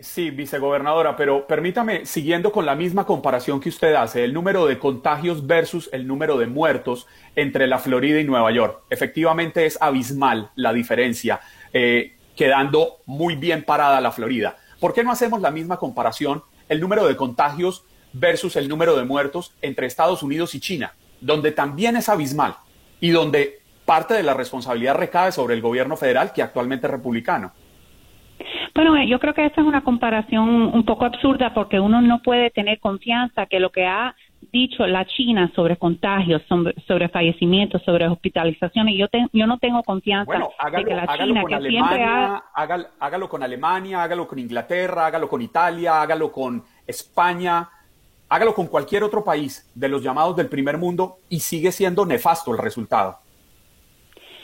Sí, 0.01 0.31
vicegobernadora, 0.31 1.17
pero 1.17 1.49
permítame, 1.49 2.07
siguiendo 2.07 2.53
con 2.53 2.65
la 2.65 2.77
misma 2.77 3.05
comparación 3.05 3.59
que 3.59 3.69
usted 3.69 3.95
hace, 3.95 4.23
el 4.23 4.33
número 4.33 4.67
de 4.67 4.79
contagios 4.79 5.45
versus 5.45 5.91
el 5.93 6.07
número 6.07 6.39
de 6.39 6.47
muertos 6.47 7.09
entre 7.35 7.67
la 7.67 7.81
Florida 7.81 8.21
y 8.21 8.25
Nueva 8.25 8.53
York. 8.53 8.83
Efectivamente 8.91 9.67
es 9.67 9.77
abismal 9.81 10.51
la 10.55 10.73
diferencia, 10.73 11.41
eh, 11.73 12.15
quedando 12.37 12.99
muy 13.07 13.35
bien 13.35 13.65
parada 13.65 14.01
la 14.01 14.13
Florida. 14.13 14.57
¿Por 14.79 14.95
qué 14.95 15.03
no 15.03 15.11
hacemos 15.11 15.41
la 15.41 15.51
misma 15.51 15.79
comparación, 15.79 16.45
el 16.69 16.81
número 16.81 17.05
de 17.09 17.17
contagios 17.17 17.85
versus 18.13 18.55
el 18.55 18.69
número 18.69 18.97
de 18.97 19.05
muertos 19.05 19.53
entre 19.63 19.89
Estados 19.89 20.23
Unidos 20.23 20.55
y 20.55 20.61
China, 20.61 20.95
donde 21.21 21.51
también 21.51 21.97
es 21.97 22.09
abismal 22.09 22.57
y 23.01 23.11
donde 23.11 23.63
parte 23.85 24.15
de 24.15 24.23
la 24.23 24.35
responsabilidad 24.35 24.95
recae 24.95 25.33
sobre 25.33 25.55
el 25.55 25.61
gobierno 25.61 25.97
federal, 25.97 26.33
que 26.33 26.43
actualmente 26.43 26.87
es 26.87 26.91
republicano. 26.93 27.53
Bueno, 28.75 28.97
eh, 28.97 29.09
yo 29.09 29.19
creo 29.19 29.35
que 29.35 29.45
esta 29.45 29.61
es 29.61 29.67
una 29.67 29.83
comparación 29.83 30.49
un 30.49 30.85
poco 30.85 31.05
absurda 31.05 31.53
porque 31.55 31.81
uno 31.81 32.01
no 32.01 32.23
puede 32.23 32.51
tener 32.51 32.79
confianza 32.81 33.47
que 33.47 33.61
lo 33.61 33.71
que 33.71 33.87
ha 33.87 34.15
dicho 34.53 34.87
la 34.87 35.05
China 35.05 35.51
sobre 35.55 35.77
contagios, 35.77 36.43
sobre, 36.87 37.09
fallecimientos, 37.09 37.83
sobre 37.83 38.09
hospitalizaciones, 38.09 38.95
yo, 38.97 39.07
yo 39.33 39.47
no 39.47 39.59
tengo 39.59 39.83
confianza 39.83 40.33
de 40.33 40.85
que 40.85 40.95
la 40.95 41.07
China, 41.17 41.43
que 41.47 41.69
siempre 41.69 42.05
ha... 42.05 42.43
hágalo 43.01 43.29
con 43.29 43.43
Alemania, 43.43 44.03
hágalo 44.03 44.27
con 44.27 44.39
Inglaterra, 44.39 45.07
hágalo 45.07 45.29
con 45.29 45.43
Italia, 45.43 46.01
hágalo 46.01 46.31
con 46.33 46.63
España, 46.87 47.69
hágalo 48.29 48.55
con 48.55 48.69
cualquier 48.69 49.03
otro 49.03 49.25
país 49.25 49.71
de 49.75 49.89
los 49.89 50.03
llamados 50.03 50.37
del 50.37 50.49
primer 50.49 50.79
mundo 50.79 51.19
y 51.29 51.41
sigue 51.41 51.73
siendo 51.73 52.07
nefasto 52.07 52.53
el 52.53 52.59
resultado. 52.59 53.19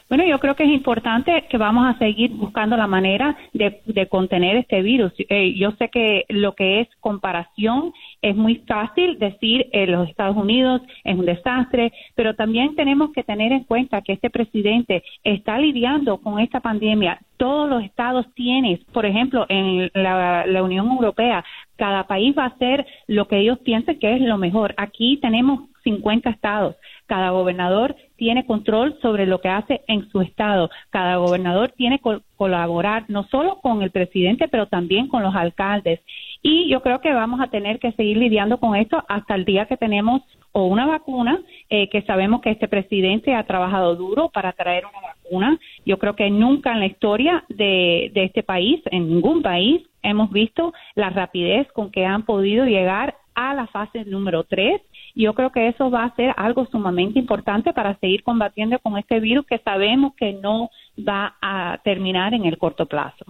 Bueno, 0.07 0.25
yo 0.27 0.39
creo 0.39 0.55
que 0.55 0.65
es 0.65 0.71
importante 0.71 1.47
que 1.49 1.57
vamos 1.57 1.87
a 1.87 1.99
seguir 1.99 2.31
buscando 2.33 2.77
la 2.77 2.87
manera 2.87 3.37
de, 3.55 4.07
contener 4.11 4.57
este 4.57 4.83
virus. 4.83 5.13
Eh, 5.17 5.55
yo 5.55 5.73
sé 5.73 5.89
que 5.89 6.27
lo 6.29 6.55
que 6.55 6.81
es 6.81 6.89
comparación 7.01 7.93
Es 8.21 8.37
muy 8.37 8.57
fácil 8.67 9.19
decir 9.19 9.67
en 9.73 9.93
los 9.93 10.09
Estados 10.09 10.37
Unidos 10.37 10.83
es 11.05 11.19
un 11.19 11.25
desastre, 11.25 11.93
pero 12.15 12.35
también 12.35 12.75
tenemos 12.77 13.13
que 13.13 13.23
tener 13.23 13.53
en 13.53 13.65
cuenta 13.65 14.03
que 14.03 14.13
este 14.13 14.29
presidente 14.31 15.03
está 15.25 15.59
lidiando 15.59 16.19
con 16.19 16.39
esta 16.39 16.61
pandemia. 16.61 17.19
Todos 17.39 17.69
los 17.69 17.83
estados 17.83 18.27
tienen, 18.35 18.81
por 18.93 19.07
ejemplo, 19.07 19.47
en 19.49 19.91
la, 19.95 20.47
la 20.47 20.63
Unión 20.63 20.87
Europea, 20.91 21.45
cada 21.77 22.07
país 22.07 22.35
va 22.37 22.45
a 22.45 22.55
hacer 22.55 22.87
lo 23.07 23.27
que 23.27 23.39
ellos 23.39 23.59
piensen 23.61 23.99
que 23.99 24.15
es 24.15 24.21
lo 24.21 24.39
mejor. 24.39 24.75
Aquí 24.77 25.19
tenemos 25.21 25.61
50 25.85 26.31
estados. 26.31 26.77
Cada 27.07 27.31
gobernador 27.31 27.95
tiene 28.17 28.47
control 28.47 28.99
sobre 29.03 29.27
lo 29.27 29.41
que 29.41 29.49
hace 29.49 29.83
en 29.87 30.09
su 30.11 30.21
estado. 30.21 30.71
Cada 30.91 31.17
gobernador 31.17 31.73
tiene 31.77 32.01
que 32.01 32.21
colaborar 32.37 33.05
no 33.09 33.25
solo 33.25 33.61
con 33.61 33.83
el 33.83 33.91
presidente, 33.91 34.49
pero 34.49 34.67
también 34.67 35.09
con 35.09 35.23
los 35.23 35.35
alcaldes. 35.35 36.01
Y 36.43 36.69
yo 36.69 36.83
creo 36.83 37.01
que 37.01 37.13
vamos 37.13 37.41
a 37.41 37.49
tener 37.49 37.79
que 37.79 37.93
seguir 37.93 38.17
lidiando 38.17 38.59
con 38.59 38.75
esto 38.75 39.05
hasta 39.09 39.35
el 39.35 39.45
día 39.45 39.67
que 39.67 39.77
tenemos 39.77 40.23
o 40.53 40.67
una 40.67 40.87
vacuna, 40.87 41.41
eh, 41.69 41.89
que 41.89 42.03
sabemos 42.03 42.41
que 42.41 42.51
este 42.51 42.69
presidente 42.69 43.35
ha 43.35 43.45
trabajado 43.45 43.97
duro 43.97 44.31
para 44.31 44.53
traer 44.53 44.85
una 44.87 45.01
vacuna. 45.01 45.59
Yo 45.85 45.99
creo 45.99 46.15
que 46.15 46.31
nunca 46.31 46.73
en 46.73 46.81
la 46.81 46.87
historia 46.87 47.45
de, 47.49 48.11
de 48.15 48.25
este 48.25 48.43
país, 48.43 48.81
en 48.91 49.09
ningún 49.09 49.43
país, 49.43 49.83
hemos 50.03 50.31
visto 50.31 50.73
la 50.95 51.11
rapidez 51.11 51.67
con 51.73 51.91
que 51.91 52.07
han 52.07 52.25
podido 52.25 52.67
llegar 52.67 53.17
a 53.35 53.55
la 53.55 53.67
fase 53.67 54.05
número 54.05 54.45
3 54.45 54.81
yo 55.15 55.35
creo 55.35 55.51
que 55.51 55.69
eso 55.69 55.91
va 55.91 56.05
a 56.05 56.17
ser 56.17 56.35
algo 56.37 56.67
sumamente 56.67 57.19
importante 57.19 57.73
para 57.73 57.97
seguir 57.99 58.23
combatiendo 58.25 58.79
con 58.81 58.99
este 58.99 59.21
virus 59.21 59.47
que 59.47 59.59
sabemos 59.59 60.15
que 60.17 60.33
no 60.33 60.71
va 60.99 61.37
a 61.41 61.79
terminar 61.85 62.35
en 62.35 62.45
el 62.47 62.59
corto 62.59 62.87
plazo. 62.87 63.25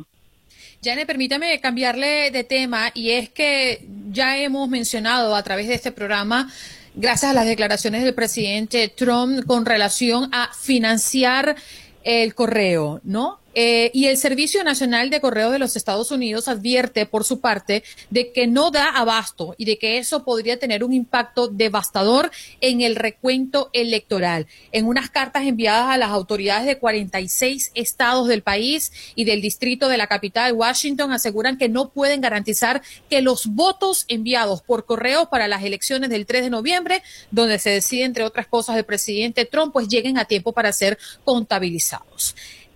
Jane, 0.83 1.07
permítame 1.07 1.61
cambiarle 1.61 2.31
de 2.31 2.45
tema 2.45 2.91
y 2.95 3.11
es 3.11 3.29
que 3.31 3.87
ya 4.11 4.39
hemos 4.39 4.69
mencionado 4.69 5.35
a 5.35 5.43
través 5.43 5.69
de 5.69 5.75
este 5.75 5.93
programa 5.93 6.49
gracias 6.95 7.31
a 7.31 7.35
las 7.35 7.47
declaraciones 7.47 8.03
del 8.03 8.15
presidente 8.15 8.89
Trump 8.89 9.45
con 9.47 9.67
relación 9.67 10.29
a 10.33 10.51
financiar 10.55 11.57
el 12.03 12.35
correo, 12.35 13.01
¿no? 13.03 13.41
Eh, 13.55 13.91
y 13.95 14.07
el 14.07 14.17
Servicio 14.17 14.65
Nacional 14.65 15.11
de 15.11 15.21
Correo 15.21 15.51
de 15.51 15.59
los 15.59 15.77
Estados 15.77 16.11
Unidos 16.11 16.49
advierte, 16.49 17.07
por 17.07 17.25
su 17.25 17.41
parte, 17.41 17.85
de 18.11 18.33
que 18.33 18.47
no 18.47 18.71
da 18.71 18.89
abasto 18.91 19.55
y 19.59 19.65
de 19.65 19.79
que 19.79 19.99
eso 19.99 20.25
podría 20.25 20.59
tener 20.59 20.83
un 20.83 20.93
impacto 20.93 21.49
devastador 21.49 22.31
en 22.61 22.81
el 22.81 22.97
recuento 22.97 23.71
electoral. 23.73 24.47
En 24.73 24.87
unas 24.87 25.11
cartas 25.11 25.47
enviadas 25.47 25.89
a 25.89 25.99
las 25.99 26.11
autoridades 26.11 26.67
de 26.67 26.79
46 26.79 27.71
estados 27.75 28.29
del 28.29 28.43
país 28.43 28.93
y 29.15 29.25
del 29.25 29.41
distrito 29.41 29.89
de 29.89 29.99
la 29.99 30.07
capital, 30.07 30.53
Washington, 30.53 31.13
aseguran 31.13 31.59
que 31.59 31.69
no 31.69 31.91
pueden 31.91 32.21
garantizar 32.21 32.83
que 33.09 33.23
los 33.23 33.47
votos 33.47 34.05
enviados 34.09 34.63
por 34.63 34.85
correo 34.85 35.29
para 35.31 35.49
las 35.49 35.63
elecciones 35.63 36.11
del 36.11 36.27
3 36.27 36.45
de 36.45 36.51
noviembre, 36.51 37.03
donde 37.31 37.59
se 37.59 37.71
decide, 37.71 38.05
entre 38.05 38.25
otras 38.25 38.47
cosas, 38.47 38.77
el 38.77 38.85
presidente 38.85 39.45
Trump, 39.45 39.73
pues 39.73 39.89
lleguen 39.89 40.19
a 40.19 40.25
tiempo 40.25 40.53
para 40.53 40.73
ser 40.73 40.99
contabilizados. 41.25 42.35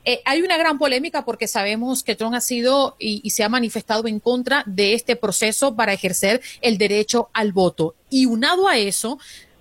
Eh, 0.09 0.23
hay 0.25 0.41
una 0.41 0.57
gran 0.57 0.79
polémica 0.79 1.27
porque 1.27 1.47
sabemos 1.47 2.03
que 2.03 2.15
Trump 2.15 2.35
ha 2.35 2.41
sido 2.41 2.97
y, 2.99 3.29
se 3.29 3.45
ha 3.45 3.51
manifestado 3.51 4.09
en 4.09 4.21
contra 4.21 4.65
de 4.65 4.95
este 4.95 5.17
proceso 5.17 5.77
para 5.77 5.93
ejercer 5.93 6.41
el 6.63 6.79
derecho 6.79 7.29
al 7.35 7.53
voto. 7.53 7.95
Y 8.09 8.25
unado 8.25 8.69
a 8.69 8.79
eso, 8.79 9.19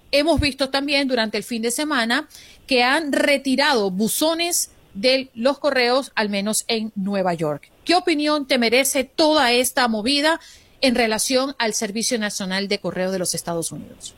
hemos 0.10 0.40
visto 0.40 0.70
también 0.70 1.10
durante 1.10 1.36
el 1.36 1.44
fin 1.44 1.64
de 1.64 1.70
semana 1.70 2.30
que 2.66 2.82
han 2.82 3.12
retirado 3.12 3.92
buzones 3.92 4.72
de 4.94 5.30
los 5.34 5.60
correos, 5.60 6.14
al 6.16 6.30
menos 6.30 6.64
en 6.70 6.94
Nueva 6.96 7.34
York. 7.34 7.70
¿Qué 7.84 7.96
opinión 7.96 8.48
te 8.48 8.58
merece 8.58 9.04
toda 9.04 9.52
esta 9.52 9.90
movida 9.90 10.40
en 10.80 10.96
relación 10.96 11.58
al 11.60 11.74
Servicio 11.74 12.18
Nacional 12.20 12.70
de 12.70 12.80
Correo 12.80 13.12
de 13.12 13.20
los 13.20 13.36
Estados 13.36 13.74
Unidos? 13.74 14.16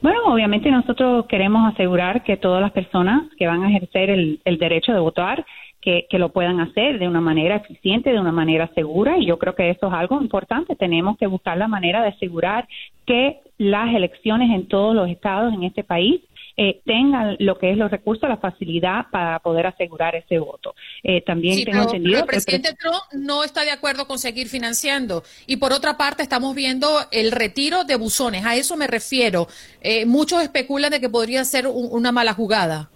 Bueno, 0.00 0.32
obviamente 0.32 0.70
nosotros 0.70 1.26
queremos 1.26 1.72
asegurar 1.72 2.22
que 2.22 2.36
todas 2.36 2.62
las 2.62 2.70
personas 2.70 3.24
que 3.36 3.48
van 3.48 3.64
a 3.64 3.68
ejercer 3.68 4.10
el, 4.10 4.58
derecho 4.58 4.92
de 4.92 5.00
votar, 5.00 5.44
que, 5.80 6.06
que, 6.08 6.18
lo 6.18 6.28
puedan 6.30 6.60
hacer 6.60 6.98
de 6.98 7.08
una 7.08 7.20
manera 7.20 7.56
eficiente, 7.56 8.12
de 8.12 8.20
una 8.20 8.30
manera 8.30 8.70
segura, 8.74 9.18
y 9.18 9.26
yo 9.26 9.38
creo 9.38 9.54
que 9.56 9.70
eso 9.70 9.88
es 9.88 9.92
algo 9.92 10.20
importante. 10.22 10.76
Tenemos 10.76 11.18
que 11.18 11.26
buscar 11.26 11.56
la 11.58 11.66
manera 11.66 12.02
de 12.02 12.08
asegurar 12.08 12.68
que 13.06 13.40
las 13.58 13.92
elecciones 13.92 14.50
en 14.50 14.68
todos 14.68 14.94
los 14.94 15.08
estados 15.08 15.52
en 15.52 15.64
este 15.64 15.82
país 15.82 16.20
eh, 16.60 16.80
tengan 16.84 17.36
lo 17.38 17.56
que 17.56 17.70
es 17.70 17.78
los 17.78 17.88
recursos, 17.88 18.28
la 18.28 18.36
facilidad 18.36 19.06
para 19.12 19.38
poder 19.38 19.68
asegurar 19.68 20.16
ese 20.16 20.40
voto. 20.40 20.74
Eh, 21.04 21.20
también 21.20 21.64
tengo 21.64 21.84
entendido 21.84 22.18
el 22.18 22.26
presidente 22.26 22.74
Trump 22.74 22.96
no 23.12 23.44
está 23.44 23.62
de 23.62 23.70
acuerdo 23.70 24.08
con 24.08 24.18
seguir 24.18 24.48
financiando. 24.48 25.22
Y 25.46 25.58
por 25.58 25.72
otra 25.72 25.96
parte, 25.96 26.24
estamos 26.24 26.56
viendo 26.56 26.88
el 27.12 27.30
retiro 27.30 27.84
de 27.84 27.94
buzones. 27.94 28.44
A 28.44 28.56
eso 28.56 28.76
me 28.76 28.88
refiero. 28.88 29.46
Eh, 29.80 30.04
muchos 30.04 30.42
especulan 30.42 30.90
de 30.90 31.00
que 31.00 31.08
podría 31.08 31.44
ser 31.44 31.68
una 31.68 32.10
mala 32.10 32.32
jugada. 32.34 32.90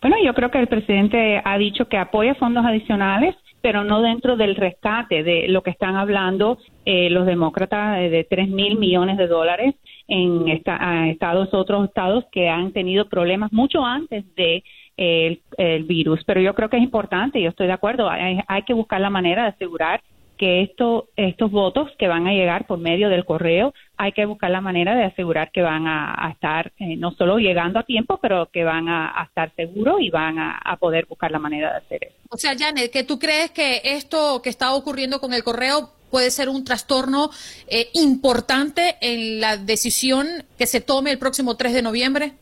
Bueno, 0.00 0.16
yo 0.24 0.32
creo 0.32 0.50
que 0.50 0.58
el 0.58 0.68
presidente 0.68 1.42
ha 1.44 1.58
dicho 1.58 1.86
que 1.86 1.98
apoya 1.98 2.34
fondos 2.36 2.64
adicionales 2.64 3.34
pero 3.60 3.82
no 3.82 4.00
dentro 4.02 4.36
del 4.36 4.54
rescate 4.54 5.24
de 5.24 5.48
lo 5.48 5.62
que 5.62 5.70
están 5.70 5.96
hablando 5.96 6.58
eh, 6.84 7.10
los 7.10 7.26
demócratas 7.26 7.98
de 7.98 8.24
tres 8.28 8.48
mil 8.48 8.78
millones 8.78 9.18
de 9.18 9.26
dólares 9.26 9.74
en 10.08 10.48
estados, 10.48 11.52
otros 11.52 11.86
estados 11.86 12.24
que 12.32 12.48
han 12.48 12.72
tenido 12.72 13.08
problemas 13.08 13.52
mucho 13.52 13.84
antes 13.84 14.24
de 14.34 14.64
el, 14.96 15.84
virus. 15.84 16.24
Pero 16.24 16.40
yo 16.40 16.54
creo 16.54 16.68
que 16.68 16.78
es 16.78 16.82
importante, 16.82 17.40
yo 17.40 17.50
estoy 17.50 17.66
de 17.66 17.74
acuerdo, 17.74 18.10
hay, 18.10 18.40
hay 18.48 18.62
que 18.62 18.74
buscar 18.74 19.00
la 19.00 19.10
manera 19.10 19.42
de 19.42 19.48
asegurar 19.50 20.00
que 20.38 20.62
esto, 20.62 21.08
estos 21.16 21.50
votos 21.50 21.90
que 21.98 22.08
van 22.08 22.26
a 22.26 22.32
llegar 22.32 22.66
por 22.66 22.78
medio 22.78 23.10
del 23.10 23.24
correo, 23.24 23.74
hay 23.96 24.12
que 24.12 24.24
buscar 24.24 24.50
la 24.50 24.60
manera 24.60 24.94
de 24.94 25.04
asegurar 25.04 25.50
que 25.50 25.60
van 25.60 25.86
a, 25.86 26.30
estar 26.32 26.72
eh, 26.78 26.96
no 26.96 27.10
solo 27.12 27.38
llegando 27.38 27.80
a 27.80 27.82
tiempo, 27.82 28.18
pero 28.22 28.48
que 28.50 28.64
van 28.64 28.88
a, 28.88 29.24
estar 29.28 29.52
seguros 29.56 30.00
y 30.00 30.10
van 30.10 30.38
a, 30.38 30.76
poder 30.78 31.06
buscar 31.06 31.32
la 31.32 31.40
manera 31.40 31.72
de 31.72 31.78
hacer 31.78 32.04
eso. 32.04 32.16
O 32.30 32.36
sea, 32.36 32.52
Janet, 32.56 32.92
que 32.92 33.02
tú 33.02 33.18
crees 33.18 33.50
que 33.50 33.80
esto 33.82 34.40
que 34.42 34.48
está 34.48 34.72
ocurriendo 34.74 35.18
con 35.18 35.34
el 35.34 35.42
correo 35.42 35.90
puede 36.10 36.30
ser 36.30 36.48
un 36.48 36.64
trastorno 36.64 37.30
eh, 37.68 37.88
importante 37.94 38.96
en 39.00 39.40
la 39.40 39.56
decisión 39.56 40.26
que 40.58 40.66
se 40.66 40.80
tome 40.80 41.10
el 41.10 41.18
próximo 41.18 41.56
3 41.56 41.74
de 41.74 41.82
noviembre? 41.82 42.32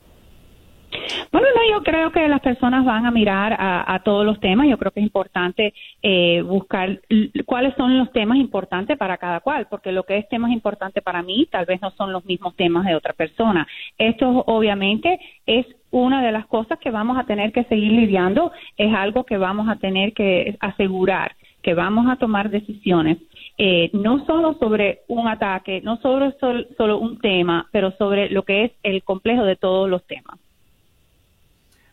Bueno, 1.32 1.48
no, 1.54 1.76
yo 1.76 1.82
creo 1.82 2.10
que 2.12 2.28
las 2.28 2.40
personas 2.40 2.84
van 2.84 3.06
a 3.06 3.10
mirar 3.10 3.56
a, 3.58 4.00
todos 4.04 4.24
los 4.24 4.38
temas. 4.40 4.68
Yo 4.68 4.78
creo 4.78 4.92
que 4.92 5.00
es 5.00 5.06
importante 5.06 5.74
eh, 6.02 6.42
buscar 6.42 7.00
cuáles 7.44 7.74
son 7.74 7.98
los 7.98 8.10
temas 8.12 8.38
importantes 8.38 8.96
para 8.96 9.18
cada 9.18 9.40
cual, 9.40 9.66
porque 9.68 9.92
lo 9.92 10.04
que 10.04 10.18
es 10.18 10.28
temas 10.28 10.52
importante 10.52 11.02
para 11.02 11.22
mí 11.22 11.48
tal 11.50 11.66
vez 11.66 11.80
no 11.82 11.90
son 11.92 12.12
los 12.12 12.24
mismos 12.24 12.54
temas 12.56 12.86
de 12.86 12.94
otra 12.94 13.12
persona. 13.12 13.66
Esto 13.98 14.44
obviamente 14.46 15.18
es 15.46 15.66
una 15.90 16.24
de 16.24 16.32
las 16.32 16.46
cosas 16.46 16.78
que 16.78 16.90
vamos 16.90 17.18
a 17.18 17.24
tener 17.24 17.52
que 17.52 17.64
seguir 17.64 17.92
lidiando, 17.92 18.52
es 18.76 18.94
algo 18.94 19.24
que 19.24 19.38
vamos 19.38 19.68
a 19.68 19.76
tener 19.76 20.12
que 20.12 20.56
asegurar 20.60 21.34
que 21.66 21.74
vamos 21.74 22.06
a 22.08 22.14
tomar 22.14 22.48
decisiones 22.48 23.18
eh, 23.58 23.90
no 23.92 24.24
solo 24.26 24.54
sobre 24.58 25.02
un 25.08 25.28
ataque, 25.28 25.80
no 25.80 25.98
solo, 26.00 26.34
solo 26.76 26.98
un 26.98 27.18
tema, 27.18 27.68
pero 27.72 27.90
sobre 27.92 28.28
lo 28.28 28.44
que 28.44 28.64
es 28.64 28.72
el 28.82 29.02
complejo 29.02 29.44
de 29.44 29.56
todos 29.56 29.88
los 29.88 30.06
temas. 30.06 30.38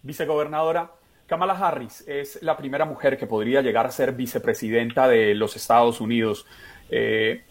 Vicegobernadora, 0.02 0.91
Kamala 1.26 1.54
Harris 1.54 2.06
es 2.08 2.43
la 2.43 2.58
primera 2.58 2.86
mujer 2.86 3.17
que 3.17 3.26
podría 3.26 3.62
llegar 3.62 3.86
a 3.86 3.91
ser 3.91 4.13
vicepresidenta 4.13 5.08
de 5.08 5.34
los 5.34 5.56
Estados 5.56 6.02
Unidos. 6.02 6.45
Eh, 6.89 7.43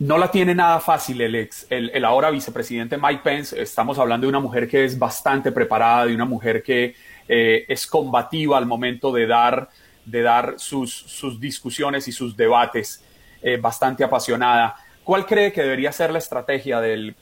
no 0.00 0.16
la 0.16 0.30
tiene 0.30 0.54
nada 0.54 0.80
fácil 0.80 1.20
el, 1.20 1.34
ex, 1.34 1.66
el, 1.70 2.04
ahora 2.04 2.30
vicepresidente 2.30 2.96
Mike 2.96 3.20
Pence. 3.22 3.60
Estamos 3.60 3.98
hablando 3.98 4.26
de 4.26 4.30
una 4.30 4.40
mujer 4.40 4.68
que 4.68 4.84
es 4.84 4.98
bastante 4.98 5.52
preparada, 5.52 6.06
de 6.06 6.14
una 6.14 6.24
mujer 6.24 6.62
que 6.62 6.94
eh, 7.28 7.64
es 7.68 7.86
combativa 7.86 8.56
al 8.56 8.66
momento 8.66 9.12
de 9.12 9.26
dar, 9.26 9.68
de 10.10 10.22
dar 10.22 10.54
sus, 10.58 10.92
sus 10.92 11.40
discusiones 11.40 12.08
y 12.08 12.12
sus 12.12 12.36
debates, 12.36 13.04
eh, 13.42 13.56
bastante 13.56 14.04
apasionada. 14.04 14.76
¿Cuál 15.02 15.26
cree 15.26 15.50
que 15.52 15.62
debería 15.62 15.90
ser 15.92 16.12
la 16.12 16.18
estrategia 16.18 16.80
del, 16.80 17.16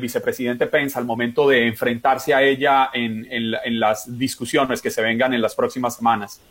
vicepresidente 0.00 0.66
Pence 0.66 0.98
al 0.98 1.04
momento 1.04 1.48
de 1.48 1.66
enfrentarse 1.66 2.34
a 2.34 2.42
ella 2.42 2.90
en, 2.92 3.80
las 3.80 4.18
discusiones 4.18 4.82
que 4.82 4.90
se 4.90 5.00
vengan 5.00 5.32
en 5.32 5.40
las 5.40 5.54
próximas 5.54 5.96
semanas? 5.96 6.42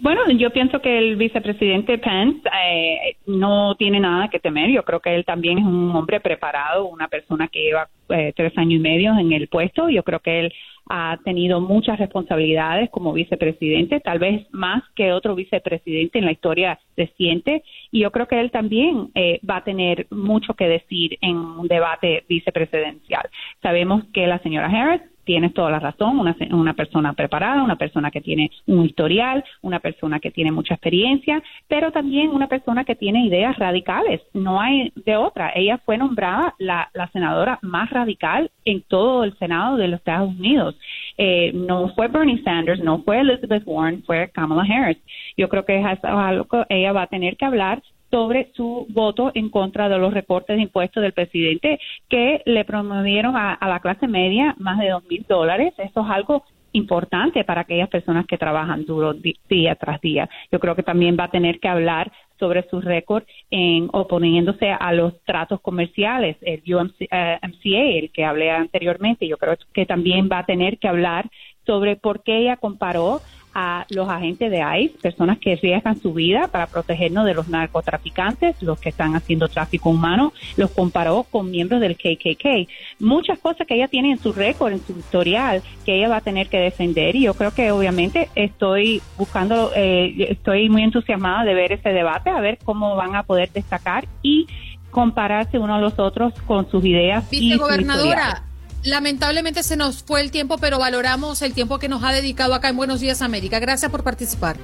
Bueno, 0.00 0.22
yo 0.30 0.48
pienso 0.50 0.80
que 0.80 0.96
el 0.96 1.16
vicepresidente 1.16 1.98
Pence 1.98 2.40
eh, 2.48 3.16
no 3.26 3.74
tiene 3.74 4.00
nada 4.00 4.28
que 4.28 4.40
temer. 4.40 4.70
Yo 4.70 4.82
creo 4.82 5.00
que 5.00 5.14
él 5.14 5.26
también 5.26 5.58
es 5.58 5.64
un 5.64 5.94
hombre 5.94 6.20
preparado, 6.20 6.86
una 6.86 7.08
persona 7.08 7.48
que 7.48 7.62
lleva 7.64 7.88
eh, 8.08 8.32
tres 8.34 8.56
años 8.56 8.78
y 8.80 8.82
medio 8.82 9.18
en 9.18 9.32
el 9.32 9.48
puesto. 9.48 9.90
Yo 9.90 10.02
creo 10.02 10.20
que 10.20 10.40
él 10.40 10.54
ha 10.88 11.18
tenido 11.22 11.60
muchas 11.60 11.98
responsabilidades 11.98 12.88
como 12.90 13.12
vicepresidente, 13.12 14.00
tal 14.00 14.18
vez 14.18 14.46
más 14.52 14.82
que 14.96 15.12
otro 15.12 15.34
vicepresidente 15.34 16.18
en 16.18 16.24
la 16.24 16.32
historia 16.32 16.80
reciente, 16.96 17.62
y 17.92 18.00
yo 18.00 18.10
creo 18.10 18.26
que 18.26 18.40
él 18.40 18.50
también 18.50 19.10
eh, 19.14 19.38
va 19.48 19.58
a 19.58 19.64
tener 19.64 20.06
mucho 20.10 20.54
que 20.54 20.66
decir 20.66 21.18
en 21.20 21.36
un 21.36 21.68
debate 21.68 22.24
vicepresidencial. 22.28 23.28
Sabemos 23.62 24.02
que 24.12 24.26
la 24.26 24.38
señora 24.38 24.66
Harris 24.66 25.02
tienes 25.24 25.54
toda 25.54 25.70
la 25.70 25.78
razón, 25.78 26.18
una, 26.18 26.36
una 26.52 26.74
persona 26.74 27.12
preparada, 27.12 27.62
una 27.62 27.76
persona 27.76 28.10
que 28.10 28.20
tiene 28.20 28.50
un 28.66 28.84
historial, 28.84 29.44
una 29.62 29.80
persona 29.80 30.20
que 30.20 30.30
tiene 30.30 30.52
mucha 30.52 30.74
experiencia, 30.74 31.42
pero 31.68 31.92
también 31.92 32.30
una 32.30 32.48
persona 32.48 32.84
que 32.84 32.94
tiene 32.94 33.26
ideas 33.26 33.58
radicales. 33.58 34.20
No 34.34 34.60
hay 34.60 34.92
de 34.94 35.16
otra. 35.16 35.52
Ella 35.54 35.78
fue 35.78 35.98
nombrada 35.98 36.54
la, 36.58 36.90
la 36.94 37.08
senadora 37.08 37.58
más 37.62 37.90
radical 37.90 38.50
en 38.64 38.82
todo 38.82 39.24
el 39.24 39.36
Senado 39.38 39.76
de 39.76 39.88
los 39.88 39.98
Estados 39.98 40.30
Unidos. 40.30 40.76
Eh, 41.18 41.52
no 41.54 41.88
fue 41.94 42.08
Bernie 42.08 42.42
Sanders, 42.42 42.80
no 42.82 43.02
fue 43.02 43.20
Elizabeth 43.20 43.62
Warren, 43.66 44.02
fue 44.04 44.30
Kamala 44.32 44.62
Harris. 44.62 44.98
Yo 45.36 45.48
creo 45.48 45.64
que 45.64 45.78
es 45.78 46.04
algo 46.04 46.44
que 46.46 46.64
ella 46.68 46.92
va 46.92 47.02
a 47.02 47.06
tener 47.06 47.36
que 47.36 47.44
hablar 47.44 47.82
sobre 48.10 48.50
su 48.54 48.86
voto 48.90 49.30
en 49.34 49.50
contra 49.50 49.88
de 49.88 49.98
los 49.98 50.12
recortes 50.12 50.56
de 50.56 50.62
impuestos 50.62 51.02
del 51.02 51.12
presidente 51.12 51.78
que 52.08 52.42
le 52.44 52.64
promovieron 52.64 53.36
a, 53.36 53.58
la 53.60 53.80
clase 53.80 54.08
media 54.08 54.54
más 54.58 54.78
de 54.78 54.90
dos 54.90 55.04
mil 55.08 55.24
dólares. 55.28 55.72
Eso 55.78 56.00
es 56.00 56.10
algo 56.10 56.44
importante 56.72 57.44
para 57.44 57.62
aquellas 57.62 57.88
personas 57.88 58.26
que 58.26 58.38
trabajan 58.38 58.84
duro 58.84 59.14
día 59.48 59.74
tras 59.74 60.00
día. 60.00 60.28
Yo 60.52 60.60
creo 60.60 60.76
que 60.76 60.82
también 60.82 61.16
va 61.18 61.24
a 61.24 61.30
tener 61.30 61.58
que 61.58 61.68
hablar 61.68 62.12
sobre 62.38 62.68
su 62.68 62.80
récord 62.80 63.24
en 63.50 63.88
oponiéndose 63.92 64.70
a 64.70 64.92
los 64.92 65.20
tratos 65.24 65.60
comerciales, 65.60 66.36
el 66.40 66.62
UMCA, 66.66 67.34
eh, 67.34 67.98
el 67.98 68.10
que 68.12 68.24
hablé 68.24 68.50
anteriormente. 68.50 69.28
Yo 69.28 69.36
creo 69.36 69.56
que 69.74 69.84
también 69.84 70.28
va 70.30 70.38
a 70.38 70.46
tener 70.46 70.78
que 70.78 70.88
hablar 70.88 71.28
sobre 71.66 71.96
por 71.96 72.22
qué 72.22 72.38
ella 72.38 72.56
comparó 72.56 73.20
a 73.54 73.86
los 73.90 74.08
agentes 74.08 74.50
de 74.50 74.62
ICE, 74.80 74.98
personas 74.98 75.38
que 75.38 75.54
arriesgan 75.54 76.00
su 76.00 76.12
vida 76.12 76.48
para 76.48 76.66
protegernos 76.66 77.24
de 77.24 77.34
los 77.34 77.48
narcotraficantes, 77.48 78.62
los 78.62 78.80
que 78.80 78.90
están 78.90 79.16
haciendo 79.16 79.48
tráfico 79.48 79.90
humano, 79.90 80.32
los 80.56 80.70
comparó 80.70 81.24
con 81.24 81.50
miembros 81.50 81.80
del 81.80 81.96
KKK. 81.96 82.68
Muchas 83.00 83.38
cosas 83.38 83.66
que 83.66 83.74
ella 83.74 83.88
tiene 83.88 84.12
en 84.12 84.18
su 84.18 84.32
récord, 84.32 84.72
en 84.72 84.84
su 84.84 84.92
historial, 84.98 85.62
que 85.84 85.96
ella 85.96 86.08
va 86.08 86.16
a 86.16 86.20
tener 86.20 86.48
que 86.48 86.58
defender 86.58 87.16
y 87.16 87.22
yo 87.22 87.34
creo 87.34 87.52
que 87.52 87.70
obviamente 87.72 88.28
estoy 88.34 89.02
buscando, 89.18 89.72
eh, 89.74 90.26
estoy 90.30 90.68
muy 90.68 90.82
entusiasmada 90.82 91.44
de 91.44 91.54
ver 91.54 91.72
ese 91.72 91.90
debate, 91.90 92.30
a 92.30 92.40
ver 92.40 92.58
cómo 92.64 92.96
van 92.96 93.16
a 93.16 93.22
poder 93.22 93.50
destacar 93.52 94.06
y 94.22 94.46
compararse 94.90 95.58
unos 95.58 95.78
a 95.78 95.80
los 95.80 95.98
otros 95.98 96.34
con 96.46 96.70
sus 96.70 96.84
ideas. 96.84 97.26
y 97.30 97.56
gobernadora, 97.56 98.42
Lamentablemente 98.82 99.62
se 99.62 99.76
nos 99.76 100.02
fue 100.02 100.20
el 100.22 100.30
tiempo, 100.30 100.56
pero 100.58 100.78
valoramos 100.78 101.42
el 101.42 101.52
tiempo 101.52 101.78
que 101.78 101.88
nos 101.88 102.02
ha 102.02 102.12
dedicado 102.12 102.54
acá 102.54 102.68
en 102.68 102.76
Buenos 102.76 103.00
Días 103.00 103.20
América. 103.20 103.58
Gracias 103.58 103.90
por 103.90 104.02
participar. 104.02 104.56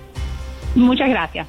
Muchas 0.75 1.09
gracias. 1.09 1.47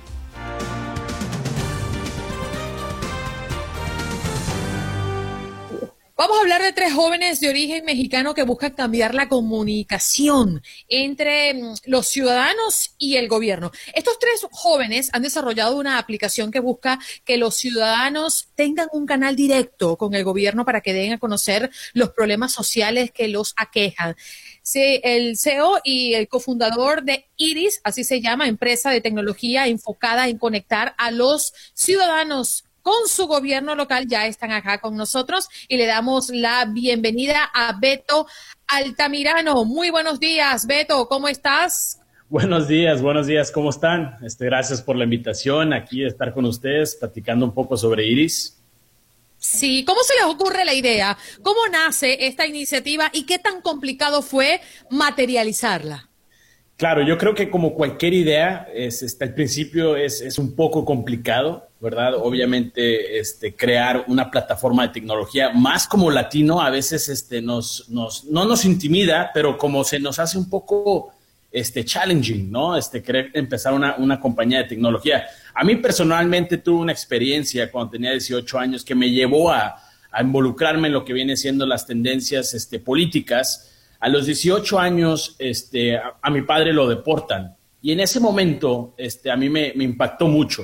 Vamos 6.17 6.35
a 6.35 6.41
hablar 6.41 6.63
de 6.63 6.73
tres 6.73 6.93
jóvenes 6.93 7.39
de 7.41 7.49
origen 7.49 7.85
mexicano 7.85 8.33
que 8.33 8.41
buscan 8.41 8.73
cambiar 8.73 9.13
la 9.13 9.29
comunicación 9.29 10.63
entre 10.89 11.53
mm, 11.53 11.75
los 11.85 12.07
ciudadanos 12.07 12.95
y 12.97 13.17
el 13.17 13.27
gobierno. 13.27 13.71
Estos 13.93 14.17
tres 14.17 14.43
jóvenes 14.49 15.11
han 15.13 15.21
desarrollado 15.21 15.77
una 15.77 15.99
aplicación 15.99 16.49
que 16.49 16.59
busca 16.59 16.97
que 17.23 17.37
los 17.37 17.55
ciudadanos 17.55 18.47
tengan 18.55 18.87
un 18.93 19.05
canal 19.05 19.35
directo 19.35 19.95
con 19.95 20.15
el 20.15 20.23
gobierno 20.23 20.65
para 20.65 20.81
que 20.81 20.93
den 20.93 21.13
a 21.13 21.19
conocer 21.19 21.69
los 21.93 22.09
problemas 22.09 22.51
sociales 22.51 23.11
que 23.11 23.27
los 23.27 23.53
aquejan. 23.55 24.15
el 24.73 25.37
CEO 25.37 25.81
y 25.83 26.15
el 26.15 26.27
cofundador 26.27 27.03
de 27.03 27.27
Iris, 27.35 27.79
así 27.83 28.03
se 28.03 28.21
llama, 28.21 28.47
empresa 28.47 28.89
de 28.89 29.01
tecnología 29.01 29.67
enfocada 29.67 30.27
en 30.27 30.39
conectar 30.39 30.95
a 30.97 31.11
los 31.11 31.53
ciudadanos 31.75 32.63
con 32.87 33.09
su 33.09 33.27
gobierno 33.27 33.75
local 33.75 34.07
ya 34.07 34.27
están 34.27 34.53
acá 34.53 34.77
con 34.77 34.95
nosotros 34.95 35.49
y 35.67 35.75
le 35.75 35.87
damos 35.87 36.29
la 36.29 36.63
bienvenida 36.63 37.43
a 37.53 37.77
Beto 37.77 38.27
Altamirano. 38.65 39.65
Muy 39.65 39.89
buenos 39.89 40.21
días, 40.21 40.65
Beto, 40.65 41.05
¿cómo 41.09 41.27
estás? 41.27 41.99
Buenos 42.29 42.69
días, 42.69 43.01
buenos 43.01 43.27
días, 43.27 43.51
¿cómo 43.51 43.71
están? 43.71 44.15
Este, 44.23 44.45
gracias 44.45 44.81
por 44.81 44.95
la 44.95 45.03
invitación 45.03 45.73
aquí 45.73 45.99
de 45.99 46.07
estar 46.07 46.33
con 46.33 46.45
ustedes, 46.45 46.95
platicando 46.95 47.43
un 47.43 47.53
poco 47.53 47.75
sobre 47.75 48.07
Iris. 48.07 48.57
Sí, 49.37 49.83
¿cómo 49.83 50.01
se 50.03 50.13
les 50.13 50.23
ocurre 50.23 50.63
la 50.63 50.73
idea? 50.73 51.17
¿Cómo 51.43 51.59
nace 51.69 52.25
esta 52.25 52.47
iniciativa 52.47 53.09
y 53.11 53.25
qué 53.25 53.37
tan 53.37 53.59
complicado 53.59 54.21
fue 54.21 54.61
materializarla? 54.89 56.06
Claro, 56.77 57.01
yo 57.01 57.17
creo 57.17 57.33
que 57.33 57.49
como 57.49 57.73
cualquier 57.73 58.13
idea, 58.13 58.67
es, 58.71 59.01
este, 59.01 59.25
al 59.25 59.33
principio 59.33 59.95
es, 59.95 60.21
es, 60.21 60.37
un 60.37 60.55
poco 60.55 60.85
complicado, 60.85 61.67
¿verdad? 61.79 62.13
Obviamente, 62.13 63.17
este, 63.17 63.55
crear 63.55 64.05
una 64.07 64.29
plataforma 64.29 64.83
de 64.83 64.93
tecnología, 64.93 65.49
más 65.49 65.87
como 65.87 66.11
latino, 66.11 66.61
a 66.61 66.69
veces 66.69 67.09
este, 67.09 67.41
nos, 67.41 67.89
nos, 67.89 68.25
no 68.25 68.45
nos 68.45 68.63
intimida, 68.63 69.31
pero 69.33 69.57
como 69.57 69.83
se 69.83 69.99
nos 69.99 70.19
hace 70.19 70.37
un 70.37 70.51
poco 70.51 71.11
este, 71.51 71.83
challenging, 71.83 72.51
¿no? 72.51 72.77
Este, 72.77 73.01
querer 73.01 73.31
empezar 73.33 73.73
una, 73.73 73.95
una 73.95 74.19
compañía 74.19 74.59
de 74.59 74.65
tecnología. 74.65 75.25
A 75.55 75.63
mí 75.63 75.77
personalmente 75.77 76.59
tuve 76.59 76.81
una 76.81 76.91
experiencia 76.91 77.71
cuando 77.71 77.89
tenía 77.89 78.11
18 78.11 78.59
años 78.59 78.85
que 78.85 78.93
me 78.93 79.09
llevó 79.09 79.51
a, 79.51 79.81
a 80.11 80.21
involucrarme 80.21 80.89
en 80.89 80.93
lo 80.93 81.03
que 81.03 81.13
viene 81.13 81.37
siendo 81.37 81.65
las 81.65 81.87
tendencias 81.87 82.53
este, 82.53 82.79
políticas 82.79 83.73
a 83.99 84.09
los 84.09 84.25
18 84.25 84.79
años, 84.79 85.35
este, 85.39 85.97
a, 85.97 86.29
mi 86.29 86.41
padre 86.43 86.73
lo 86.73 86.87
deportan. 86.87 87.55
Y 87.81 87.91
en 87.91 87.99
ese 87.99 88.19
momento, 88.19 88.93
este, 88.97 89.31
a 89.31 89.37
mí 89.37 89.49
me, 89.49 89.69
impactó 89.75 90.27
mucho. 90.27 90.63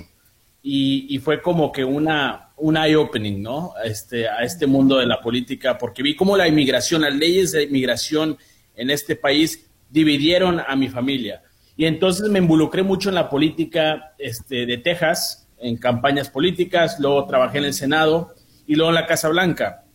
Y, 0.62 1.20
fue 1.20 1.42
como 1.42 1.72
que 1.72 1.84
una, 1.84 2.54
un 2.58 2.78
eye-opening, 2.78 3.42
¿no? 3.42 3.74
Este, 3.84 4.28
a 4.28 4.44
este 4.44 4.66
mundo 4.66 4.98
de 4.98 5.06
la 5.06 5.20
política, 5.20 5.78
porque 5.78 6.04
vi 6.04 6.16
cómo 6.16 6.38
la 6.38 6.48
inmigración, 6.48 7.02
las 7.02 7.14
leyes 7.14 7.52
de 7.52 7.64
inmigración 7.64 8.38
en 8.76 8.90
este 8.90 9.16
país 9.16 9.70
dividieron 9.90 10.62
a 10.66 10.76
mi 10.76 10.88
familia. 10.88 11.44
Y 11.76 11.86
entonces 11.86 12.30
me 12.30 12.40
involucré 12.40 12.84
mucho 12.84 13.10
en 13.10 13.16
la 13.16 13.30
política 13.30 14.14
este, 14.18 14.66
de 14.66 14.78
Texas, 14.78 15.50
en 15.60 15.78
campañas 15.78 16.30
políticas, 16.30 17.00
luego 17.00 17.26
trabajé 17.26 17.58
en 17.58 17.66
el 17.66 17.74
Senado 17.74 18.34
y 18.68 18.76
luego 18.76 18.90
en 18.90 18.96
la 18.96 19.08
Casa 19.08 19.30
Blanca. 19.30 19.86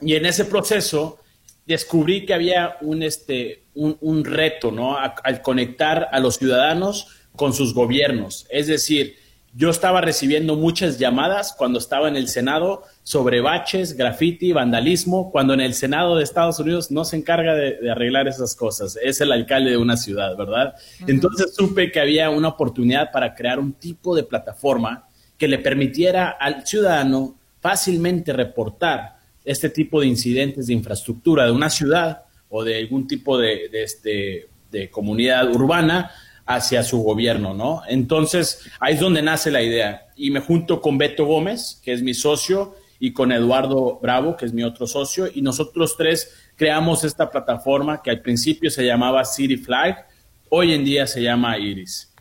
Y 0.00 0.14
en 0.14 0.26
ese 0.26 0.44
proceso 0.44 1.18
descubrí 1.66 2.24
que 2.24 2.34
había 2.34 2.76
un, 2.80 3.02
este, 3.02 3.64
un, 3.74 4.24
reto, 4.24 4.70
¿no? 4.70 4.96
Al 4.98 5.42
conectar 5.42 6.08
a 6.12 6.20
los 6.20 6.36
ciudadanos 6.36 7.08
con 7.34 7.52
sus 7.52 7.74
gobiernos. 7.74 8.46
Es 8.50 8.68
decir, 8.68 9.16
yo 9.58 9.70
estaba 9.70 10.02
recibiendo 10.02 10.54
muchas 10.54 10.98
llamadas 10.98 11.54
cuando 11.56 11.78
estaba 11.78 12.08
en 12.08 12.16
el 12.16 12.28
Senado 12.28 12.82
sobre 13.02 13.40
baches, 13.40 13.96
graffiti, 13.96 14.52
vandalismo, 14.52 15.30
cuando 15.30 15.54
en 15.54 15.60
el 15.60 15.72
Senado 15.72 16.16
de 16.16 16.24
Estados 16.24 16.58
Unidos 16.58 16.90
no 16.90 17.06
se 17.06 17.16
encarga 17.16 17.54
de, 17.54 17.90
arreglar 17.90 18.28
esas 18.28 18.54
cosas, 18.54 18.98
es 19.02 19.20
el 19.22 19.32
alcalde 19.32 19.70
de 19.70 19.78
una 19.78 19.96
ciudad, 19.96 20.36
¿verdad? 20.36 20.74
Entonces 21.06 21.54
supe 21.54 21.90
que 21.90 22.00
había 22.00 22.28
una 22.28 22.48
oportunidad 22.48 23.10
para 23.10 23.34
crear 23.34 23.58
un 23.58 23.72
tipo 23.72 24.14
de 24.14 24.24
plataforma 24.24 25.08
que 25.38 25.48
le 25.48 25.58
permitiera 25.58 26.28
al 26.28 26.66
ciudadano 26.66 27.38
fácilmente 27.60 28.34
reportar 28.34 29.15
este 29.46 29.70
tipo 29.70 30.00
de 30.00 30.08
incidentes 30.08 30.66
de 30.66 30.74
infraestructura 30.74 31.46
de 31.46 31.52
una 31.52 31.70
ciudad 31.70 32.24
o 32.50 32.64
de 32.64 32.76
algún 32.78 33.06
tipo 33.06 33.38
de, 33.38 33.70
este, 33.72 34.48
de 34.70 34.90
comunidad 34.90 35.48
urbana 35.50 36.10
hacia 36.44 36.82
su 36.82 37.02
gobierno, 37.02 37.54
¿no? 37.54 37.82
Entonces, 37.88 38.68
ahí 38.80 38.94
es 38.94 39.00
donde 39.00 39.22
nace 39.22 39.50
la 39.50 39.62
idea. 39.62 40.08
Y 40.16 40.30
me 40.30 40.40
junto 40.40 40.80
con 40.80 40.98
Beto 40.98 41.24
Gómez, 41.24 41.80
que 41.82 41.92
es 41.92 42.02
mi 42.02 42.12
socio, 42.12 42.76
y 42.98 43.12
con 43.12 43.32
Eduardo 43.32 43.98
Bravo, 44.00 44.36
que 44.36 44.46
es 44.46 44.52
mi 44.52 44.62
otro 44.62 44.86
socio, 44.86 45.28
y 45.32 45.42
nosotros 45.42 45.96
tres 45.96 46.50
creamos 46.56 47.04
esta 47.04 47.30
plataforma 47.30 48.02
que 48.02 48.10
al 48.10 48.20
principio 48.20 48.70
se 48.70 48.84
llamaba 48.84 49.24
City 49.24 49.56
Flag, 49.56 50.06
hoy 50.48 50.72
en 50.72 50.84
día 50.84 51.06
se 51.06 51.22
llama 51.22 51.58
Iris. 51.58 52.12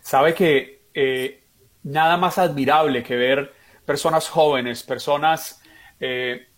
Sabe 0.00 0.34
que 0.34 0.82
eh, 0.94 1.44
nada 1.82 2.16
más 2.16 2.38
admirable 2.38 3.02
que 3.02 3.16
ver 3.16 3.52
personas 3.84 4.28
jóvenes, 4.28 4.82
personas 4.82 5.61
eh, 6.02 6.48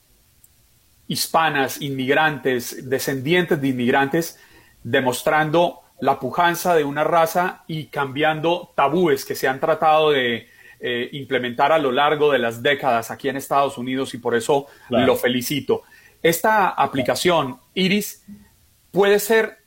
hispanas, 1.07 1.83
inmigrantes, 1.83 2.89
descendientes 2.89 3.61
de 3.61 3.69
inmigrantes, 3.69 4.41
demostrando 4.83 5.81
la 6.01 6.19
pujanza 6.19 6.75
de 6.75 6.83
una 6.83 7.05
raza 7.05 7.63
y 7.67 7.87
cambiando 7.87 8.73
tabúes 8.75 9.27
que 9.27 9.35
se 9.35 9.47
han 9.47 9.61
tratado 9.61 10.13
de 10.13 10.49
eh, 10.81 11.09
implementar 11.13 11.73
a 11.73 11.79
lo 11.79 11.93
largo 11.93 12.33
de 12.33 12.39
las 12.39 12.63
décadas 12.63 13.11
aquí 13.11 13.29
en 13.29 13.37
Estados 13.37 13.77
Unidos 13.77 14.15
y 14.15 14.19
por 14.19 14.35
eso 14.35 14.67
lo 14.89 15.15
felicito. 15.15 15.83
Esta 16.23 16.71
aplicación, 16.71 17.59
Iris, 17.75 18.25
puede 18.91 19.19
ser 19.19 19.59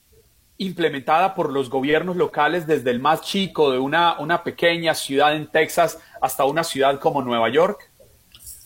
implementada 0.57 1.35
por 1.35 1.51
los 1.51 1.69
gobiernos 1.69 2.15
locales 2.15 2.65
desde 2.65 2.89
el 2.89 2.99
más 2.99 3.21
chico 3.21 3.71
de 3.71 3.77
una, 3.77 4.19
una 4.19 4.43
pequeña 4.43 4.95
ciudad 4.95 5.35
en 5.35 5.51
Texas 5.51 5.99
hasta 6.19 6.45
una 6.45 6.63
ciudad 6.63 6.99
como 6.99 7.21
Nueva 7.21 7.49
York. 7.49 7.86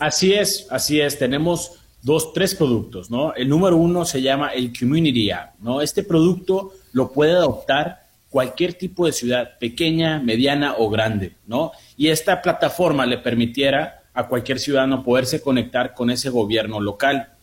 Así 0.01 0.33
es, 0.33 0.65
así 0.71 0.99
es. 0.99 1.19
Tenemos 1.19 1.73
dos, 2.01 2.33
tres 2.33 2.55
productos, 2.55 3.11
¿no? 3.11 3.35
El 3.35 3.47
número 3.47 3.77
uno 3.77 4.03
se 4.03 4.19
llama 4.19 4.47
el 4.47 4.73
Community 4.75 5.29
App, 5.29 5.59
¿no? 5.59 5.79
Este 5.79 6.01
producto 6.01 6.73
lo 6.91 7.11
puede 7.11 7.33
adoptar 7.33 8.07
cualquier 8.31 8.73
tipo 8.73 9.05
de 9.05 9.11
ciudad, 9.11 9.59
pequeña, 9.59 10.19
mediana 10.19 10.73
o 10.79 10.89
grande, 10.89 11.35
¿no? 11.45 11.71
Y 11.97 12.07
esta 12.07 12.41
plataforma 12.41 13.05
le 13.05 13.19
permitiera 13.19 14.01
a 14.15 14.27
cualquier 14.27 14.57
ciudadano 14.57 15.03
poderse 15.03 15.39
conectar 15.39 15.93
con 15.93 16.09
ese 16.09 16.31
gobierno 16.31 16.79
local. 16.79 17.33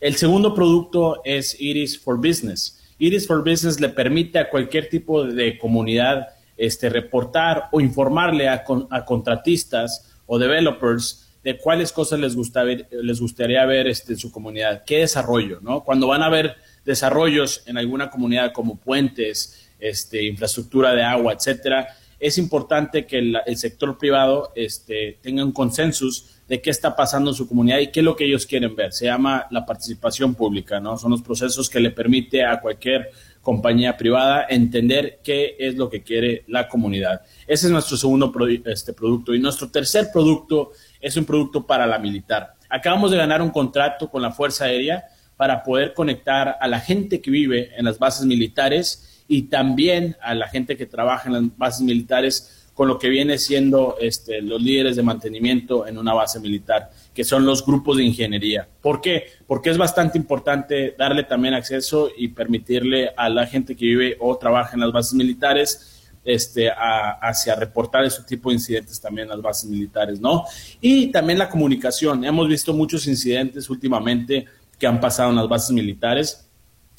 El 0.00 0.16
segundo 0.16 0.52
producto 0.52 1.20
es 1.24 1.60
Iris 1.60 1.96
for 1.96 2.16
Business. 2.16 2.92
Iris 2.98 3.24
for 3.24 3.44
Business 3.44 3.78
le 3.78 3.88
permite 3.88 4.40
a 4.40 4.50
cualquier 4.50 4.88
tipo 4.88 5.22
de 5.22 5.56
comunidad 5.58 6.30
este, 6.56 6.88
reportar 6.88 7.68
o 7.70 7.80
informarle 7.80 8.48
a, 8.48 8.64
a 8.90 9.04
contratistas 9.04 10.10
o 10.26 10.40
developers 10.40 11.29
de 11.42 11.58
cuáles 11.58 11.92
cosas 11.92 12.20
les, 12.20 12.36
gusta 12.36 12.64
les 12.64 13.20
gustaría 13.20 13.64
ver 13.64 13.86
este, 13.86 14.12
en 14.12 14.18
su 14.18 14.30
comunidad, 14.30 14.84
qué 14.84 14.98
desarrollo, 14.98 15.60
¿no? 15.62 15.82
Cuando 15.82 16.06
van 16.06 16.22
a 16.22 16.28
ver 16.28 16.56
desarrollos 16.84 17.62
en 17.66 17.78
alguna 17.78 18.10
comunidad 18.10 18.52
como 18.52 18.76
puentes, 18.76 19.68
este, 19.78 20.26
infraestructura 20.26 20.94
de 20.94 21.02
agua, 21.02 21.32
etcétera, 21.32 21.88
es 22.18 22.36
importante 22.36 23.06
que 23.06 23.18
el, 23.18 23.56
sector 23.56 23.96
privado 23.96 24.52
este, 24.54 25.18
tenga 25.22 25.42
un 25.42 25.52
consenso 25.52 26.06
de 26.46 26.60
qué 26.60 26.68
está 26.68 26.94
pasando 26.94 27.30
en 27.30 27.34
su 27.34 27.48
comunidad 27.48 27.78
y 27.78 27.86
qué 27.86 28.00
es 28.00 28.04
lo 28.04 28.14
que 28.14 28.26
ellos 28.26 28.44
quieren 28.44 28.76
ver. 28.76 28.92
Se 28.92 29.06
llama 29.06 29.46
la 29.50 29.64
participación 29.64 30.34
pública, 30.34 30.80
¿no? 30.80 30.98
Son 30.98 31.10
los 31.10 31.22
procesos 31.22 31.70
que 31.70 31.80
le 31.80 31.90
permite 31.90 32.44
a 32.44 32.60
cualquier 32.60 33.10
compañía 33.40 33.96
privada 33.96 34.46
entender 34.48 35.20
qué 35.24 35.56
es 35.58 35.76
lo 35.76 35.88
que 35.88 36.02
quiere 36.02 36.44
la 36.46 36.68
comunidad. 36.68 37.22
Ese 37.46 37.66
es 37.66 37.72
nuestro 37.72 37.96
segundo 37.96 38.32
este, 38.66 38.92
producto. 38.92 39.34
Y 39.34 39.38
nuestro 39.38 39.70
tercer 39.70 40.08
producto 40.12 40.72
es 41.00 41.16
un 41.16 41.24
producto 41.24 41.66
para 41.66 41.86
la 41.86 41.98
militar. 41.98 42.54
Acabamos 42.68 43.10
de 43.10 43.16
ganar 43.16 43.42
un 43.42 43.50
contrato 43.50 44.10
con 44.10 44.22
la 44.22 44.30
Fuerza 44.30 44.66
Aérea 44.66 45.04
para 45.36 45.62
poder 45.62 45.94
conectar 45.94 46.56
a 46.60 46.68
la 46.68 46.80
gente 46.80 47.20
que 47.20 47.30
vive 47.30 47.70
en 47.76 47.86
las 47.86 47.98
bases 47.98 48.26
militares 48.26 49.24
y 49.26 49.42
también 49.42 50.16
a 50.20 50.34
la 50.34 50.48
gente 50.48 50.76
que 50.76 50.86
trabaja 50.86 51.28
en 51.28 51.32
las 51.32 51.56
bases 51.56 51.80
militares 51.80 52.68
con 52.74 52.88
lo 52.88 52.98
que 52.98 53.08
viene 53.08 53.38
siendo 53.38 53.96
este, 54.00 54.42
los 54.42 54.60
líderes 54.62 54.96
de 54.96 55.02
mantenimiento 55.02 55.86
en 55.86 55.98
una 55.98 56.14
base 56.14 56.40
militar, 56.40 56.90
que 57.14 57.24
son 57.24 57.44
los 57.44 57.64
grupos 57.64 57.96
de 57.96 58.04
ingeniería. 58.04 58.68
¿Por 58.80 59.00
qué? 59.00 59.24
Porque 59.46 59.70
es 59.70 59.78
bastante 59.78 60.16
importante 60.16 60.94
darle 60.96 61.24
también 61.24 61.54
acceso 61.54 62.10
y 62.16 62.28
permitirle 62.28 63.10
a 63.16 63.28
la 63.28 63.46
gente 63.46 63.74
que 63.74 63.84
vive 63.84 64.16
o 64.20 64.36
trabaja 64.38 64.74
en 64.74 64.80
las 64.80 64.92
bases 64.92 65.14
militares 65.14 66.10
este, 66.24 66.70
a, 66.70 67.12
hacia 67.20 67.54
reportar 67.54 68.04
ese 68.04 68.22
tipo 68.22 68.50
de 68.50 68.56
incidentes 68.56 69.00
también 69.00 69.26
en 69.26 69.30
las 69.30 69.42
bases 69.42 69.68
militares, 69.68 70.20
¿no? 70.20 70.44
Y 70.80 71.08
también 71.08 71.38
la 71.38 71.48
comunicación. 71.48 72.24
Hemos 72.24 72.48
visto 72.48 72.72
muchos 72.74 73.06
incidentes 73.06 73.68
últimamente 73.70 74.46
que 74.78 74.86
han 74.86 75.00
pasado 75.00 75.30
en 75.30 75.36
las 75.36 75.48
bases 75.48 75.70
militares, 75.72 76.46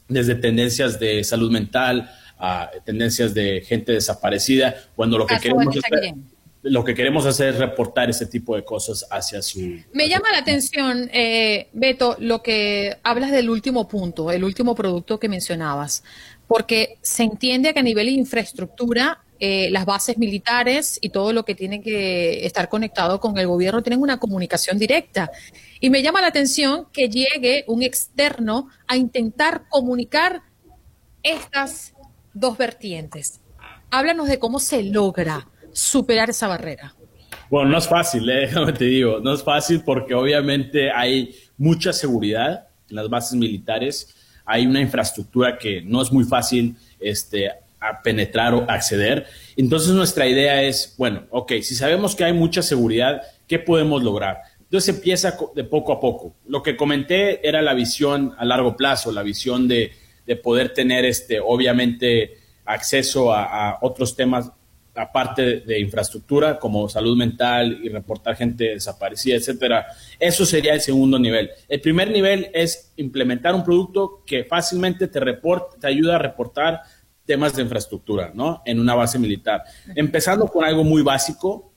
desde 0.07 0.35
tendencias 0.35 0.99
de 0.99 1.23
salud 1.23 1.51
mental 1.51 2.11
a 2.37 2.69
tendencias 2.83 3.33
de 3.33 3.61
gente 3.61 3.91
desaparecida, 3.91 4.75
cuando 4.95 5.17
lo 5.17 5.27
que 5.27 5.37
queremos 5.37 5.67
hacer, 5.77 6.15
lo 6.63 6.83
que 6.83 6.93
queremos 6.93 7.25
hacer 7.25 7.49
es 7.49 7.57
reportar 7.57 8.09
ese 8.09 8.25
tipo 8.27 8.55
de 8.55 8.63
cosas 8.63 9.05
hacia 9.09 9.41
su... 9.41 9.79
Me 9.93 10.07
llama 10.07 10.31
la 10.31 10.39
atención, 10.39 11.09
eh, 11.11 11.69
Beto, 11.73 12.15
lo 12.19 12.43
que 12.43 12.97
hablas 13.03 13.31
del 13.31 13.49
último 13.49 13.87
punto, 13.87 14.31
el 14.31 14.43
último 14.43 14.75
producto 14.75 15.19
que 15.19 15.27
mencionabas 15.27 16.03
porque 16.51 16.97
se 17.01 17.23
entiende 17.23 17.73
que 17.73 17.79
a 17.79 17.81
nivel 17.81 18.07
de 18.07 18.11
infraestructura, 18.11 19.23
eh, 19.39 19.69
las 19.71 19.85
bases 19.85 20.17
militares 20.17 20.99
y 21.01 21.07
todo 21.07 21.31
lo 21.31 21.45
que 21.45 21.55
tiene 21.55 21.81
que 21.81 22.45
estar 22.45 22.67
conectado 22.67 23.21
con 23.21 23.37
el 23.37 23.47
gobierno 23.47 23.81
tienen 23.81 24.01
una 24.01 24.19
comunicación 24.19 24.77
directa. 24.77 25.31
Y 25.79 25.89
me 25.89 26.03
llama 26.03 26.19
la 26.19 26.27
atención 26.27 26.87
que 26.91 27.07
llegue 27.07 27.63
un 27.67 27.83
externo 27.83 28.67
a 28.85 28.97
intentar 28.97 29.63
comunicar 29.69 30.41
estas 31.23 31.93
dos 32.33 32.57
vertientes. 32.57 33.39
Háblanos 33.89 34.27
de 34.27 34.37
cómo 34.37 34.59
se 34.59 34.83
logra 34.83 35.47
superar 35.73 36.29
esa 36.29 36.47
barrera. 36.47 36.93
Bueno, 37.49 37.71
no 37.71 37.77
es 37.77 37.87
fácil, 37.87 38.29
¿eh? 38.29 38.49
te 38.77 38.85
digo, 38.85 39.19
no 39.19 39.33
es 39.33 39.43
fácil 39.43 39.81
porque 39.83 40.13
obviamente 40.13 40.91
hay 40.91 41.35
mucha 41.57 41.93
seguridad 41.93 42.67
en 42.89 42.95
las 42.95 43.09
bases 43.09 43.33
militares 43.33 44.15
hay 44.45 44.65
una 44.65 44.81
infraestructura 44.81 45.57
que 45.57 45.81
no 45.81 46.01
es 46.01 46.11
muy 46.11 46.23
fácil 46.23 46.75
este, 46.99 47.49
a 47.79 48.01
penetrar 48.03 48.53
o 48.53 48.69
acceder. 48.69 49.25
Entonces 49.55 49.91
nuestra 49.91 50.27
idea 50.27 50.61
es, 50.63 50.95
bueno, 50.97 51.23
ok, 51.29 51.53
si 51.61 51.75
sabemos 51.75 52.15
que 52.15 52.25
hay 52.25 52.33
mucha 52.33 52.61
seguridad, 52.61 53.21
¿qué 53.47 53.59
podemos 53.59 54.03
lograr? 54.03 54.39
Entonces 54.59 54.95
empieza 54.95 55.37
de 55.55 55.63
poco 55.63 55.93
a 55.93 55.99
poco. 55.99 56.35
Lo 56.47 56.63
que 56.63 56.75
comenté 56.75 57.47
era 57.47 57.61
la 57.61 57.73
visión 57.73 58.33
a 58.37 58.45
largo 58.45 58.75
plazo, 58.75 59.11
la 59.11 59.23
visión 59.23 59.67
de, 59.67 59.93
poder 60.43 60.73
tener, 60.73 61.03
este, 61.03 61.41
obviamente, 61.41 62.37
acceso 62.63 63.33
a 63.33 63.79
otros 63.81 64.15
temas 64.15 64.49
aparte 65.01 65.61
de 65.61 65.79
infraestructura 65.79 66.59
como 66.59 66.87
salud 66.87 67.17
mental 67.17 67.79
y 67.83 67.89
reportar 67.89 68.35
gente 68.35 68.65
desaparecida, 68.65 69.35
etcétera. 69.35 69.87
Eso 70.19 70.45
sería 70.45 70.73
el 70.73 70.81
segundo 70.81 71.17
nivel. 71.17 71.49
El 71.67 71.81
primer 71.81 72.11
nivel 72.11 72.49
es 72.53 72.93
implementar 72.97 73.55
un 73.55 73.63
producto 73.63 74.23
que 74.25 74.43
fácilmente 74.43 75.07
te, 75.07 75.19
te 75.79 75.87
ayuda 75.87 76.15
a 76.15 76.19
reportar 76.19 76.81
temas 77.25 77.55
de 77.55 77.63
infraestructura, 77.63 78.31
¿no? 78.33 78.61
En 78.65 78.79
una 78.79 78.93
base 78.93 79.17
militar. 79.17 79.63
Empezando 79.95 80.47
con 80.47 80.63
algo 80.63 80.83
muy 80.83 81.01
básico, 81.01 81.73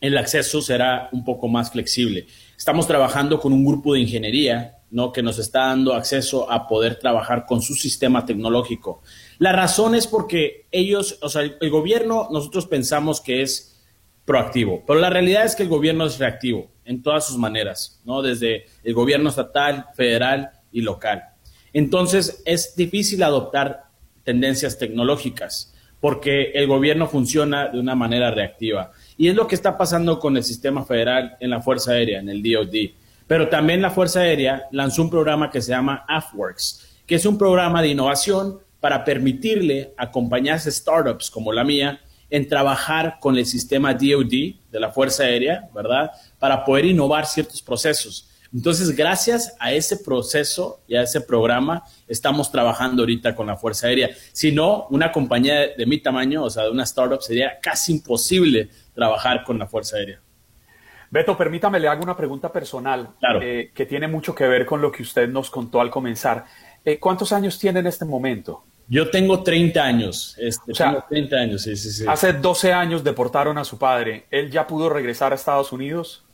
el 0.00 0.16
acceso 0.16 0.62
será 0.62 1.08
un 1.12 1.24
poco 1.24 1.48
más 1.48 1.70
flexible. 1.70 2.26
Estamos 2.56 2.86
trabajando 2.86 3.38
con 3.38 3.52
un 3.52 3.64
grupo 3.64 3.94
de 3.94 4.00
ingeniería, 4.00 4.78
¿no? 4.90 5.12
Que 5.12 5.22
nos 5.22 5.38
está 5.38 5.66
dando 5.66 5.94
acceso 5.94 6.50
a 6.50 6.66
poder 6.66 6.98
trabajar 6.98 7.44
con 7.46 7.60
su 7.60 7.74
sistema 7.74 8.24
tecnológico. 8.24 9.02
La 9.42 9.50
razón 9.50 9.96
es 9.96 10.06
porque 10.06 10.68
ellos, 10.70 11.18
o 11.20 11.28
sea, 11.28 11.42
el, 11.42 11.68
gobierno, 11.68 12.28
nosotros 12.30 12.64
pensamos 12.66 13.20
que 13.20 13.42
es 13.42 13.76
proactivo, 14.24 14.84
pero 14.86 15.00
la 15.00 15.10
realidad 15.10 15.44
es 15.44 15.56
que 15.56 15.64
el 15.64 15.68
gobierno 15.68 16.06
es 16.06 16.20
reactivo 16.20 16.70
en 16.84 17.02
todas 17.02 17.26
sus 17.26 17.38
maneras, 17.38 18.00
¿no? 18.04 18.22
Desde 18.22 18.66
el 18.84 18.94
gobierno 18.94 19.30
estatal, 19.30 19.86
federal 19.96 20.52
y 20.70 20.82
local. 20.82 21.24
Entonces, 21.72 22.40
es 22.46 22.76
difícil 22.76 23.24
adoptar 23.24 23.86
tendencias 24.22 24.78
tecnológicas 24.78 25.74
porque 25.98 26.52
el 26.54 26.68
gobierno 26.68 27.08
funciona 27.08 27.66
de 27.66 27.80
una 27.80 27.96
manera 27.96 28.30
reactiva. 28.30 28.92
Y 29.16 29.26
es 29.26 29.34
lo 29.34 29.48
que 29.48 29.56
está 29.56 29.76
pasando 29.76 30.20
con 30.20 30.36
el 30.36 30.44
sistema 30.44 30.84
federal 30.84 31.36
en 31.40 31.50
la 31.50 31.60
Fuerza 31.60 31.90
Aérea, 31.90 32.20
en 32.20 32.28
el 32.28 32.44
DOD. 32.44 32.92
Pero 33.26 33.48
también 33.48 33.82
la 33.82 33.90
Fuerza 33.90 34.20
Aérea 34.20 34.68
lanzó 34.70 35.02
un 35.02 35.10
programa 35.10 35.50
que 35.50 35.60
se 35.60 35.72
llama 35.72 36.04
AFWorks, 36.06 37.00
que 37.04 37.16
es 37.16 37.26
un 37.26 37.36
programa 37.36 37.82
de 37.82 37.88
innovación 37.88 38.60
para 38.82 39.04
permitirle 39.04 39.94
a 39.96 40.10
compañías 40.10 40.64
startups 40.64 41.30
como 41.30 41.52
la 41.52 41.62
mía 41.62 42.00
en 42.28 42.48
trabajar 42.48 43.18
con 43.20 43.38
el 43.38 43.46
sistema 43.46 43.94
DoD 43.94 44.56
de 44.72 44.80
la 44.80 44.90
Fuerza 44.90 45.22
Aérea, 45.22 45.68
¿verdad? 45.72 46.10
Para 46.40 46.64
poder 46.64 46.86
innovar 46.86 47.26
ciertos 47.26 47.62
procesos. 47.62 48.28
Entonces, 48.52 48.96
gracias 48.96 49.54
a 49.60 49.72
ese 49.72 49.98
proceso 49.98 50.80
y 50.88 50.96
a 50.96 51.02
ese 51.02 51.20
programa, 51.20 51.84
estamos 52.08 52.50
trabajando 52.50 53.02
ahorita 53.02 53.36
con 53.36 53.46
la 53.46 53.56
Fuerza 53.56 53.86
Aérea. 53.86 54.10
Si 54.32 54.50
no, 54.50 54.88
una 54.90 55.12
compañía 55.12 55.68
de, 55.76 55.86
mi 55.86 55.98
tamaño, 55.98 56.42
o 56.42 56.50
sea, 56.50 56.64
de 56.64 56.70
una 56.70 56.82
startup, 56.82 57.22
sería 57.22 57.60
casi 57.60 57.92
imposible 57.92 58.68
trabajar 58.96 59.44
con 59.44 59.60
la 59.60 59.68
Fuerza 59.68 59.96
Aérea. 59.96 60.20
Beto, 61.08 61.38
permítame, 61.38 61.78
le 61.78 61.86
hago 61.86 62.02
una 62.02 62.16
pregunta 62.16 62.50
personal 62.50 63.10
eh, 63.40 63.70
que 63.72 63.86
tiene 63.86 64.08
mucho 64.08 64.34
que 64.34 64.48
ver 64.48 64.66
con 64.66 64.82
lo 64.82 64.90
que 64.90 65.04
usted 65.04 65.28
nos 65.28 65.50
contó 65.50 65.80
al 65.80 65.90
comenzar. 65.90 66.46
Eh, 66.84 66.98
¿Cuántos 66.98 67.32
años 67.32 67.58
tiene 67.60 67.78
en 67.78 67.86
este 67.86 68.04
momento? 68.04 68.64
Yo 68.92 69.08
tengo 69.08 69.42
30 69.42 69.82
años. 69.82 70.36
Este, 70.38 70.74
tengo 70.74 71.02
30 71.08 71.36
años, 71.36 71.62
sí, 71.62 71.74
sí, 71.76 71.90
sí. 71.90 72.04
Hace 72.06 72.34
12 72.34 72.74
años 72.74 73.02
deportaron 73.02 73.56
a 73.56 73.64
su 73.64 73.78
padre. 73.78 74.26
¿Él 74.30 74.50
ya 74.50 74.66
pudo 74.66 74.90
regresar 74.90 75.32
a 75.32 75.34
Estados 75.34 75.72
Unidos? 75.72 76.24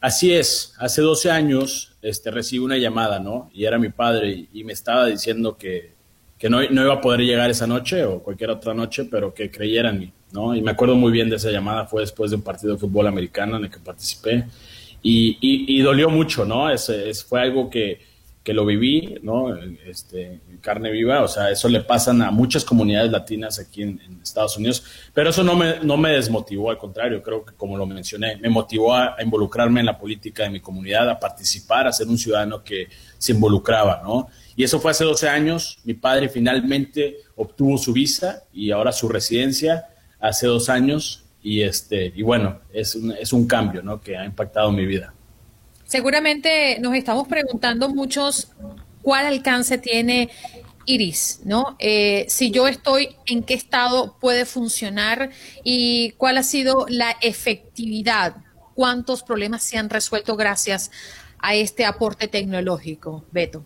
Así 0.00 0.32
es. 0.32 0.72
Hace 0.78 1.02
12 1.02 1.30
años 1.30 1.92
este, 2.00 2.30
recibí 2.30 2.64
una 2.64 2.78
llamada, 2.78 3.18
¿no? 3.18 3.50
Y 3.52 3.66
era 3.66 3.78
mi 3.78 3.90
padre 3.90 4.46
y, 4.50 4.64
me 4.64 4.72
estaba 4.72 5.08
diciendo 5.08 5.58
que, 5.58 5.92
que 6.38 6.48
no, 6.48 6.62
no, 6.70 6.84
iba 6.84 6.94
a 6.94 7.00
poder 7.02 7.20
llegar 7.20 7.50
esa 7.50 7.66
noche 7.66 8.02
o 8.06 8.22
cualquier 8.22 8.48
otra 8.48 8.72
noche, 8.72 9.04
pero 9.04 9.34
que 9.34 9.50
creyera 9.50 9.90
en 9.90 9.98
mí, 9.98 10.12
¿no? 10.32 10.56
Y 10.56 10.62
me 10.62 10.70
acuerdo 10.70 10.94
muy 10.94 11.12
bien 11.12 11.28
de 11.28 11.36
esa 11.36 11.50
llamada. 11.50 11.84
Fue 11.84 12.00
después 12.00 12.30
de 12.30 12.38
un 12.38 12.42
partido 12.42 12.72
de 12.72 12.78
fútbol 12.78 13.08
americano 13.08 13.58
en 13.58 13.64
el 13.64 13.70
que 13.70 13.78
participé. 13.78 14.46
Y, 15.02 15.36
y, 15.42 15.82
dolió 15.82 16.08
mucho, 16.08 16.46
¿no? 16.46 16.70
Es, 16.70 16.88
es, 16.88 17.22
fue 17.22 17.42
algo 17.42 17.68
que 17.68 18.09
lo 18.52 18.64
viví, 18.64 19.18
¿no? 19.22 19.54
Este, 19.86 20.40
carne 20.60 20.90
viva, 20.90 21.22
o 21.22 21.28
sea, 21.28 21.50
eso 21.50 21.68
le 21.68 21.80
pasan 21.80 22.22
a 22.22 22.30
muchas 22.30 22.64
comunidades 22.64 23.10
latinas 23.10 23.58
aquí 23.58 23.82
en, 23.82 24.00
Estados 24.22 24.56
Unidos, 24.56 24.84
pero 25.14 25.30
eso 25.30 25.42
no 25.42 25.56
me, 25.56 25.80
no 25.80 25.96
me 25.96 26.10
desmotivó, 26.10 26.70
al 26.70 26.78
contrario, 26.78 27.22
creo 27.22 27.44
que 27.44 27.54
como 27.54 27.76
lo 27.76 27.86
mencioné, 27.86 28.36
me 28.36 28.48
motivó 28.48 28.94
a, 28.94 29.16
involucrarme 29.22 29.80
en 29.80 29.86
la 29.86 29.98
política 29.98 30.44
de 30.44 30.50
mi 30.50 30.60
comunidad, 30.60 31.08
a 31.08 31.18
participar, 31.18 31.86
a 31.86 31.92
ser 31.92 32.06
un 32.08 32.18
ciudadano 32.18 32.62
que 32.62 32.88
se 33.18 33.32
involucraba, 33.32 34.02
¿no? 34.04 34.28
Y 34.56 34.64
eso 34.64 34.78
fue 34.78 34.90
hace 34.90 35.04
12 35.04 35.28
años, 35.28 35.78
mi 35.84 35.94
padre 35.94 36.28
finalmente 36.28 37.16
obtuvo 37.36 37.78
su 37.78 37.92
visa 37.92 38.44
y 38.52 38.70
ahora 38.70 38.92
su 38.92 39.08
residencia 39.08 39.86
hace 40.20 40.46
dos 40.46 40.68
años, 40.68 41.24
y, 41.42 41.62
este, 41.62 42.12
y 42.14 42.22
bueno, 42.22 42.60
es 42.72 42.94
un, 42.94 43.12
es 43.12 43.32
un 43.32 43.46
cambio, 43.46 43.82
¿no? 43.82 44.00
Que 44.00 44.16
ha 44.16 44.24
impactado 44.24 44.70
mi 44.70 44.84
vida. 44.84 45.14
Seguramente 45.90 46.78
nos 46.78 46.94
estamos 46.94 47.26
preguntando 47.26 47.88
muchos 47.88 48.52
cuál 49.02 49.26
alcance 49.26 49.76
tiene 49.76 50.30
Iris, 50.86 51.40
¿no? 51.44 51.74
Eh, 51.80 52.26
si 52.28 52.52
yo 52.52 52.68
estoy, 52.68 53.16
en 53.26 53.42
qué 53.42 53.54
estado 53.54 54.14
puede 54.20 54.44
funcionar 54.44 55.30
y 55.64 56.12
cuál 56.12 56.38
ha 56.38 56.44
sido 56.44 56.86
la 56.88 57.16
efectividad, 57.20 58.36
cuántos 58.76 59.24
problemas 59.24 59.64
se 59.64 59.78
han 59.78 59.90
resuelto 59.90 60.36
gracias 60.36 60.92
a 61.40 61.56
este 61.56 61.84
aporte 61.84 62.28
tecnológico, 62.28 63.24
Beto? 63.32 63.64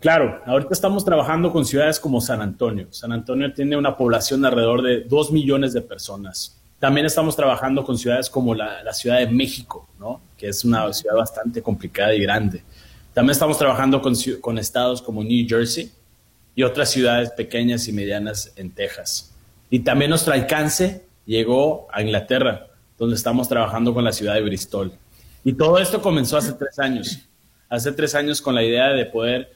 Claro, 0.00 0.42
ahorita 0.46 0.70
estamos 0.72 1.04
trabajando 1.04 1.52
con 1.52 1.64
ciudades 1.64 2.00
como 2.00 2.20
San 2.20 2.40
Antonio. 2.40 2.88
San 2.90 3.12
Antonio 3.12 3.54
tiene 3.54 3.76
una 3.76 3.96
población 3.96 4.42
de 4.42 4.48
alrededor 4.48 4.82
de 4.82 5.02
2 5.02 5.30
millones 5.30 5.72
de 5.72 5.82
personas. 5.82 6.60
También 6.80 7.06
estamos 7.06 7.36
trabajando 7.36 7.84
con 7.84 7.96
ciudades 7.96 8.28
como 8.28 8.52
la, 8.52 8.92
Ciudad 8.92 9.18
de 9.18 9.28
México, 9.28 9.88
¿no? 10.00 10.25
Que 10.36 10.48
es 10.48 10.64
una 10.64 10.92
ciudad 10.92 11.16
bastante 11.16 11.62
complicada 11.62 12.14
y 12.14 12.20
grande. 12.20 12.62
También 13.14 13.32
estamos 13.32 13.58
trabajando 13.58 14.00
con, 14.02 14.14
con 14.40 14.58
estados 14.58 15.00
como 15.00 15.22
New 15.24 15.46
Jersey 15.48 15.90
y 16.54 16.62
otras 16.62 16.90
ciudades 16.90 17.30
pequeñas 17.30 17.88
y 17.88 17.92
medianas 17.92 18.52
en 18.56 18.70
Texas. 18.70 19.32
Y 19.70 19.80
también 19.80 20.10
nuestro 20.10 20.32
alcance 20.32 21.04
llegó 21.24 21.86
a 21.92 22.02
Inglaterra, 22.02 22.68
donde 22.98 23.16
estamos 23.16 23.48
trabajando 23.48 23.92
con 23.92 24.04
la 24.04 24.12
ciudad 24.12 24.34
de 24.34 24.42
Bristol. 24.42 24.92
Y 25.44 25.52
todo 25.52 25.78
esto 25.78 26.00
comenzó 26.00 26.36
hace 26.36 26.52
tres 26.52 26.78
años. 26.78 27.18
Hace 27.68 27.92
tres 27.92 28.14
años 28.14 28.40
con 28.40 28.54
la 28.54 28.62
idea 28.62 28.88
de 28.88 29.06
poder 29.06 29.52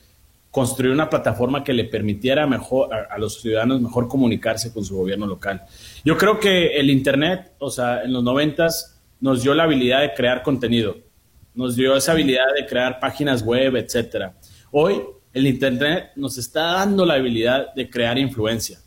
construir 0.51 0.93
una 0.93 1.09
plataforma 1.09 1.63
que 1.63 1.73
le 1.73 1.85
permitiera 1.85 2.47
mejor 2.47 2.93
a, 2.93 3.17
los 3.19 3.41
ciudadanos 3.41 3.81
mejor 3.81 4.09
comunicarse 4.09 4.73
con 4.73 4.85
su 4.85 4.97
gobierno 4.97 5.27
local. 5.27 5.63
Yo 6.05 6.19
creo 6.19 6.41
que 6.41 6.79
el 6.79 6.91
Internet, 6.91 7.53
o 7.59 7.71
sea, 7.71 8.03
en 8.03 8.13
los 8.13 8.25
noventas 8.25 9.00
nos 9.21 9.43
dio 9.43 9.55
la 9.55 9.65
habilidad 9.65 10.01
de 10.01 10.15
crear 10.15 10.43
contenido, 10.43 10.97
nos 11.55 11.77
dio 11.77 11.97
esa 11.97 12.13
habilidad 12.13 12.47
de 12.57 12.67
crear 12.67 12.99
páginas 12.99 13.43
web, 13.43 13.77
etcétera. 13.77 14.35
Hoy 14.71 15.03
el 15.33 15.47
Internet 15.47 16.11
nos 16.17 16.39
está 16.39 16.73
dando 16.73 17.05
la 17.07 17.15
habilidad 17.15 17.75
de 17.75 17.89
crear 17.89 18.19
influencia. 18.19 18.79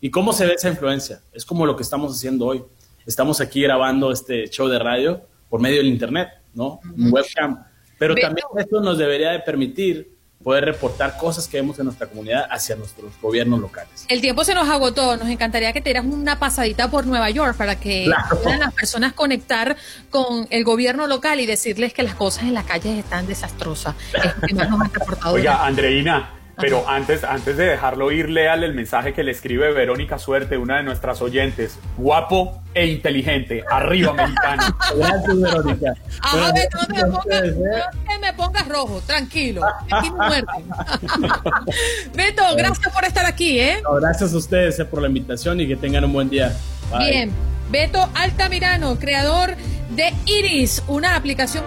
¿Y 0.00 0.10
cómo 0.10 0.32
se 0.32 0.46
ve 0.46 0.54
esa 0.54 0.68
influencia? 0.68 1.20
Es 1.32 1.44
como 1.44 1.66
lo 1.66 1.76
que 1.76 1.82
estamos 1.82 2.14
haciendo 2.14 2.46
hoy. 2.46 2.62
Estamos 3.06 3.40
aquí 3.40 3.62
grabando 3.62 4.10
este 4.10 4.48
show 4.48 4.68
de 4.68 4.78
radio 4.78 5.22
por 5.48 5.60
medio 5.60 5.78
del 5.78 5.86
Internet, 5.86 6.28
¿no? 6.54 6.80
Webcam. 6.96 7.64
Pero 7.98 8.14
también 8.14 8.46
esto 8.56 8.80
nos 8.80 8.98
debería 8.98 9.30
de 9.30 9.40
permitir 9.40 10.15
poder 10.42 10.64
reportar 10.64 11.16
cosas 11.18 11.48
que 11.48 11.56
vemos 11.56 11.78
en 11.78 11.86
nuestra 11.86 12.06
comunidad 12.06 12.46
hacia 12.50 12.76
nuestros 12.76 13.12
gobiernos 13.20 13.60
locales. 13.60 14.06
El 14.08 14.20
tiempo 14.20 14.44
se 14.44 14.54
nos 14.54 14.68
agotó, 14.68 15.16
nos 15.16 15.28
encantaría 15.28 15.72
que 15.72 15.80
te 15.80 15.90
dieras 15.90 16.04
una 16.04 16.38
pasadita 16.38 16.88
por 16.90 17.06
Nueva 17.06 17.30
York 17.30 17.56
para 17.56 17.80
que 17.80 18.08
puedan 18.42 18.60
las 18.60 18.72
personas 18.72 19.12
conectar 19.12 19.76
con 20.10 20.46
el 20.50 20.64
gobierno 20.64 21.06
local 21.06 21.40
y 21.40 21.46
decirles 21.46 21.92
que 21.92 22.02
las 22.02 22.14
cosas 22.14 22.44
en 22.44 22.54
las 22.54 22.64
calles 22.64 22.98
están 22.98 23.26
desastrosas. 23.26 23.94
Oiga, 25.24 25.66
Andreina, 25.66 26.30
pero 26.58 26.88
antes, 26.88 27.22
antes 27.22 27.56
de 27.56 27.66
dejarlo 27.66 28.10
ir, 28.10 28.30
léale 28.30 28.66
el 28.66 28.74
mensaje 28.74 29.12
que 29.12 29.22
le 29.22 29.32
escribe 29.32 29.72
Verónica 29.72 30.18
Suerte, 30.18 30.56
una 30.56 30.78
de 30.78 30.84
nuestras 30.84 31.20
oyentes. 31.20 31.78
Guapo 31.98 32.62
e 32.72 32.86
inteligente. 32.86 33.62
Arriba, 33.70 34.14
mexicano. 34.14 34.62
Gracias, 34.96 35.40
Verónica. 35.40 35.94
A 36.22 36.36
ver, 36.52 36.68
no, 36.72 36.94
me 36.94 37.12
pongas, 37.12 37.42
no 37.54 38.18
me 38.20 38.32
pongas 38.32 38.68
rojo, 38.68 39.02
tranquilo. 39.06 39.62
Aquí 39.90 40.10
muerte. 40.10 40.52
Beto, 42.14 42.42
gracias 42.56 42.92
por 42.92 43.04
estar 43.04 43.26
aquí, 43.26 43.60
¿eh? 43.60 43.82
gracias 44.00 44.32
a 44.32 44.36
ustedes 44.36 44.78
eh, 44.78 44.84
por 44.84 45.02
la 45.02 45.08
invitación 45.08 45.60
y 45.60 45.68
que 45.68 45.76
tengan 45.76 46.04
un 46.04 46.12
buen 46.12 46.30
día. 46.30 46.56
Bien. 46.98 47.30
Beto 47.70 48.08
Altamirano, 48.14 48.96
creador 48.98 49.56
de 49.90 50.14
Iris, 50.26 50.82
una 50.86 51.16
aplicación 51.16 51.64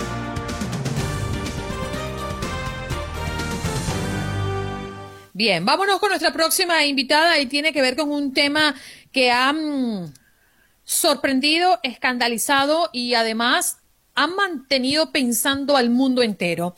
Bien, 5.39 5.63
vámonos 5.63 6.01
con 6.01 6.09
nuestra 6.09 6.33
próxima 6.33 6.83
invitada 6.83 7.39
y 7.39 7.45
tiene 7.45 7.71
que 7.71 7.81
ver 7.81 7.95
con 7.95 8.11
un 8.11 8.33
tema 8.33 8.75
que 9.13 9.31
ha 9.31 9.55
sorprendido, 10.83 11.79
escandalizado 11.81 12.89
y 12.91 13.13
además 13.13 13.78
han 14.19 14.35
mantenido 14.35 15.13
pensando 15.13 15.77
al 15.77 15.89
mundo 15.89 16.21
entero. 16.21 16.75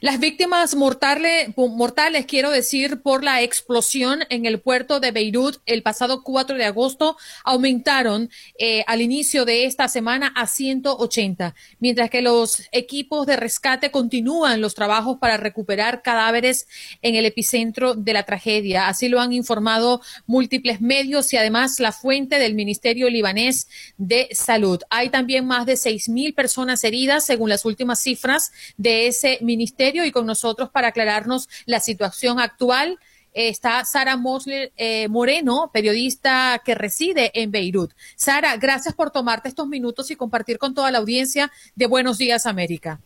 Las 0.00 0.20
víctimas 0.20 0.76
mortales, 0.76 1.48
mortales, 1.56 2.24
quiero 2.24 2.50
decir, 2.50 3.02
por 3.02 3.24
la 3.24 3.42
explosión 3.42 4.20
en 4.30 4.46
el 4.46 4.60
puerto 4.60 5.00
de 5.00 5.10
Beirut 5.10 5.56
el 5.66 5.82
pasado 5.82 6.22
4 6.22 6.56
de 6.56 6.64
agosto 6.64 7.16
aumentaron 7.42 8.30
eh, 8.60 8.84
al 8.86 9.02
inicio 9.02 9.44
de 9.44 9.64
esta 9.64 9.88
semana 9.88 10.32
a 10.36 10.46
180, 10.46 11.56
mientras 11.80 12.10
que 12.10 12.22
los 12.22 12.62
equipos 12.70 13.26
de 13.26 13.34
rescate 13.34 13.90
continúan 13.90 14.60
los 14.60 14.76
trabajos 14.76 15.18
para 15.18 15.36
recuperar 15.36 16.00
cadáveres 16.00 16.68
en 17.02 17.16
el 17.16 17.26
epicentro 17.26 17.94
de 17.94 18.12
la 18.12 18.22
tragedia. 18.22 18.86
Así 18.86 19.08
lo 19.08 19.20
han 19.20 19.32
informado 19.32 20.00
múltiples 20.26 20.80
medios 20.80 21.32
y 21.32 21.38
además 21.38 21.80
la 21.80 21.90
fuente 21.90 22.38
del 22.38 22.54
Ministerio 22.54 23.10
libanés 23.10 23.66
de 23.96 24.28
Salud. 24.30 24.80
Hay 24.90 25.08
también 25.08 25.44
más 25.44 25.66
de 25.66 25.72
6.000 25.72 26.36
personas 26.36 26.83
heridas, 26.84 27.24
según 27.24 27.48
las 27.48 27.64
últimas 27.64 28.00
cifras 28.00 28.52
de 28.76 29.06
ese 29.06 29.38
ministerio. 29.40 30.04
Y 30.04 30.12
con 30.12 30.26
nosotros 30.26 30.70
para 30.70 30.88
aclararnos 30.88 31.48
la 31.66 31.80
situación 31.80 32.38
actual 32.38 32.98
está 33.34 33.84
Sara 33.84 34.16
Mosler 34.16 34.72
eh, 34.76 35.08
Moreno, 35.08 35.70
periodista 35.72 36.60
que 36.64 36.74
reside 36.74 37.32
en 37.34 37.50
Beirut. 37.50 37.92
Sara, 38.14 38.56
gracias 38.56 38.94
por 38.94 39.10
tomarte 39.10 39.48
estos 39.48 39.66
minutos 39.66 40.10
y 40.10 40.16
compartir 40.16 40.58
con 40.58 40.72
toda 40.72 40.90
la 40.92 40.98
audiencia 40.98 41.50
de 41.74 41.86
Buenos 41.86 42.16
Días 42.18 42.46
América. 42.46 43.00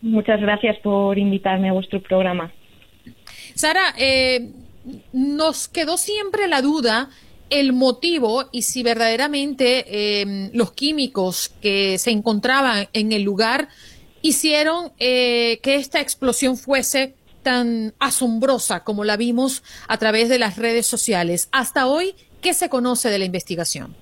Muchas 0.00 0.40
gracias 0.40 0.78
por 0.78 1.18
invitarme 1.18 1.68
a 1.68 1.72
vuestro 1.72 2.00
programa. 2.00 2.52
Sara, 3.54 3.94
eh, 3.98 4.52
nos 5.12 5.68
quedó 5.68 5.98
siempre 5.98 6.48
la 6.48 6.62
duda 6.62 7.10
el 7.50 7.72
motivo 7.72 8.44
y 8.52 8.62
si 8.62 8.82
verdaderamente 8.82 10.20
em, 10.22 10.50
los 10.54 10.72
químicos 10.72 11.48
que 11.60 11.98
se 11.98 12.10
encontraban 12.10 12.86
en 12.92 13.12
el 13.12 13.22
lugar 13.22 13.68
hicieron 14.22 14.92
eh, 14.98 15.58
que 15.62 15.74
esta 15.74 16.00
explosión 16.00 16.56
fuese 16.56 17.14
tan 17.42 17.92
asombrosa 17.98 18.84
como 18.84 19.04
la 19.04 19.16
vimos 19.16 19.62
a 19.88 19.98
través 19.98 20.28
de 20.28 20.38
las 20.38 20.58
redes 20.58 20.86
sociales. 20.86 21.48
Hasta 21.52 21.86
hoy, 21.86 22.14
¿qué 22.42 22.52
se 22.54 22.68
conoce 22.68 23.08
de 23.08 23.18
la 23.18 23.24
investigación? 23.24 23.94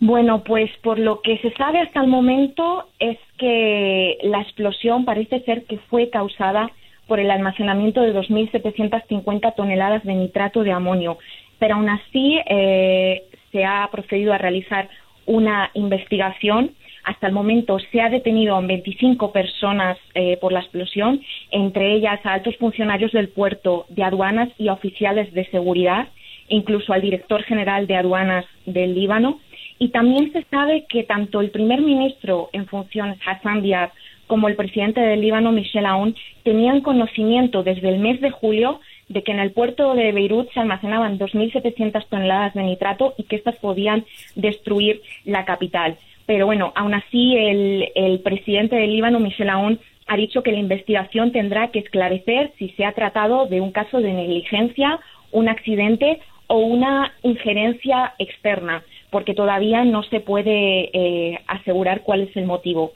Bueno, 0.00 0.42
pues 0.44 0.70
por 0.82 0.98
lo 0.98 1.20
que 1.22 1.38
se 1.38 1.52
sabe 1.54 1.80
hasta 1.80 2.00
el 2.00 2.08
momento 2.08 2.88
es 2.98 3.18
que 3.38 4.18
la 4.22 4.42
explosión 4.42 5.04
parece 5.04 5.40
ser 5.44 5.64
que 5.64 5.78
fue 5.90 6.10
causada 6.10 6.70
por 7.06 7.20
el 7.20 7.30
almacenamiento 7.30 8.00
de 8.00 8.14
2.750 8.14 9.54
toneladas 9.54 10.02
de 10.04 10.14
nitrato 10.14 10.62
de 10.62 10.72
amonio 10.72 11.18
pero 11.58 11.74
aún 11.76 11.88
así 11.88 12.40
eh, 12.46 13.22
se 13.52 13.64
ha 13.64 13.88
procedido 13.90 14.32
a 14.32 14.38
realizar 14.38 14.88
una 15.26 15.70
investigación. 15.74 16.72
Hasta 17.04 17.26
el 17.26 17.32
momento 17.32 17.78
se 17.92 18.00
ha 18.00 18.08
detenido 18.08 18.56
a 18.56 18.60
25 18.60 19.30
personas 19.32 19.98
eh, 20.14 20.38
por 20.40 20.52
la 20.52 20.60
explosión, 20.60 21.20
entre 21.50 21.94
ellas 21.94 22.18
a 22.24 22.32
altos 22.32 22.56
funcionarios 22.56 23.12
del 23.12 23.28
puerto 23.28 23.86
de 23.90 24.02
aduanas 24.02 24.48
y 24.58 24.68
a 24.68 24.72
oficiales 24.72 25.32
de 25.34 25.44
seguridad, 25.50 26.08
incluso 26.48 26.92
al 26.92 27.02
director 27.02 27.42
general 27.42 27.86
de 27.86 27.96
aduanas 27.96 28.46
del 28.64 28.94
Líbano. 28.94 29.40
Y 29.78 29.88
también 29.88 30.32
se 30.32 30.44
sabe 30.44 30.86
que 30.88 31.02
tanto 31.02 31.40
el 31.40 31.50
primer 31.50 31.82
ministro 31.82 32.48
en 32.52 32.66
funciones, 32.66 33.18
Hassan 33.26 33.62
Diab, 33.62 33.90
como 34.26 34.48
el 34.48 34.56
presidente 34.56 35.00
del 35.00 35.20
Líbano, 35.20 35.52
Michel 35.52 35.84
Aoun, 35.84 36.16
tenían 36.42 36.80
conocimiento 36.80 37.62
desde 37.62 37.90
el 37.90 37.98
mes 37.98 38.20
de 38.20 38.30
julio 38.30 38.80
de 39.08 39.22
que 39.22 39.32
en 39.32 39.40
el 39.40 39.52
puerto 39.52 39.94
de 39.94 40.12
Beirut 40.12 40.50
se 40.52 40.60
almacenaban 40.60 41.18
2.700 41.18 42.06
toneladas 42.08 42.54
de 42.54 42.62
nitrato 42.62 43.14
y 43.18 43.24
que 43.24 43.36
estas 43.36 43.56
podían 43.56 44.04
destruir 44.34 45.02
la 45.24 45.44
capital. 45.44 45.96
Pero 46.26 46.46
bueno, 46.46 46.72
aún 46.74 46.94
así 46.94 47.36
el, 47.36 48.20
presidente 48.24 48.76
del 48.76 48.92
Líbano, 48.92 49.20
Michel 49.20 49.50
Aoun, 49.50 49.78
ha 50.06 50.16
dicho 50.16 50.42
que 50.42 50.52
la 50.52 50.58
investigación 50.58 51.32
tendrá 51.32 51.68
que 51.68 51.78
esclarecer 51.78 52.52
si 52.58 52.70
se 52.70 52.84
ha 52.84 52.92
tratado 52.92 53.46
de 53.46 53.60
un 53.60 53.72
caso 53.72 54.00
de 54.00 54.12
negligencia, 54.12 55.00
un 55.32 55.48
accidente 55.48 56.20
o 56.46 56.58
una 56.58 57.12
injerencia 57.22 58.14
externa, 58.18 58.84
porque 59.10 59.34
todavía 59.34 59.84
no 59.84 60.02
se 60.04 60.20
puede 60.20 60.90
eh, 60.92 61.40
asegurar 61.46 62.02
cuál 62.02 62.22
es 62.22 62.36
el 62.36 62.44
motivo. 62.44 62.92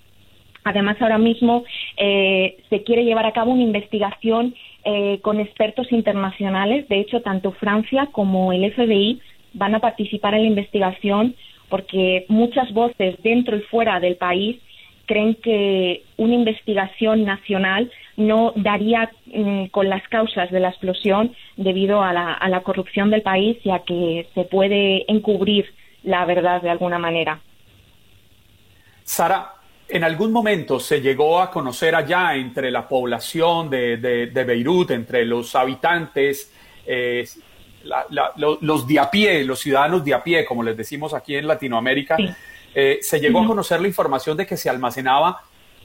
Además, 0.64 1.00
ahora 1.00 1.18
mismo 1.18 1.64
eh, 1.96 2.58
se 2.68 2.82
quiere 2.82 3.04
llevar 3.04 3.24
a 3.24 3.32
cabo 3.32 3.52
una 3.52 3.62
investigación 3.62 4.54
eh, 4.90 5.20
con 5.20 5.38
expertos 5.38 5.92
internacionales. 5.92 6.88
De 6.88 6.98
hecho, 6.98 7.20
tanto 7.20 7.52
Francia 7.52 8.08
como 8.10 8.54
el 8.54 8.72
FBI 8.72 9.20
van 9.52 9.74
a 9.74 9.80
participar 9.80 10.32
en 10.32 10.44
la 10.44 10.48
investigación 10.48 11.34
porque 11.68 12.24
muchas 12.28 12.72
voces 12.72 13.22
dentro 13.22 13.54
y 13.54 13.60
fuera 13.60 14.00
del 14.00 14.16
país 14.16 14.56
creen 15.04 15.34
que 15.34 16.04
una 16.16 16.32
investigación 16.32 17.26
nacional 17.26 17.92
no 18.16 18.54
daría 18.56 19.10
mm, 19.26 19.66
con 19.66 19.90
las 19.90 20.08
causas 20.08 20.50
de 20.50 20.60
la 20.60 20.70
explosión 20.70 21.34
debido 21.58 22.02
a 22.02 22.14
la, 22.14 22.62
corrupción 22.64 23.10
del 23.10 23.20
país 23.20 23.58
y 23.64 23.70
a 23.70 23.80
que 23.80 24.26
se 24.34 24.44
puede 24.44 25.04
encubrir 25.12 25.66
la 26.02 26.24
verdad 26.24 26.62
de 26.62 26.70
alguna 26.70 26.98
manera. 26.98 27.40
Sara, 29.04 29.52
en 29.88 30.04
algún 30.04 30.32
momento 30.32 30.78
se 30.78 31.00
llegó 31.00 31.40
a 31.40 31.50
conocer 31.50 31.94
allá 31.94 32.34
entre 32.34 32.70
la 32.70 32.86
población 32.86 33.70
de, 33.70 33.96
de, 33.96 34.44
Beirut, 34.44 34.90
entre 34.90 35.24
los 35.24 35.54
habitantes, 35.54 36.52
eh, 36.86 37.26
los 38.36 38.86
de 38.86 38.98
a 38.98 39.10
pie, 39.10 39.44
los 39.44 39.60
ciudadanos 39.60 40.04
de 40.04 40.14
a 40.14 40.22
pie, 40.22 40.44
como 40.44 40.62
les 40.62 40.76
decimos 40.76 41.14
aquí 41.14 41.36
en 41.36 41.46
Latinoamérica, 41.46 42.16
eh, 42.74 42.98
se 43.00 43.18
llegó 43.18 43.42
a 43.42 43.46
conocer 43.46 43.80
la 43.80 43.88
información 43.88 44.36
de 44.36 44.46
que 44.46 44.56
se 44.56 44.68
almacenaba 44.68 45.42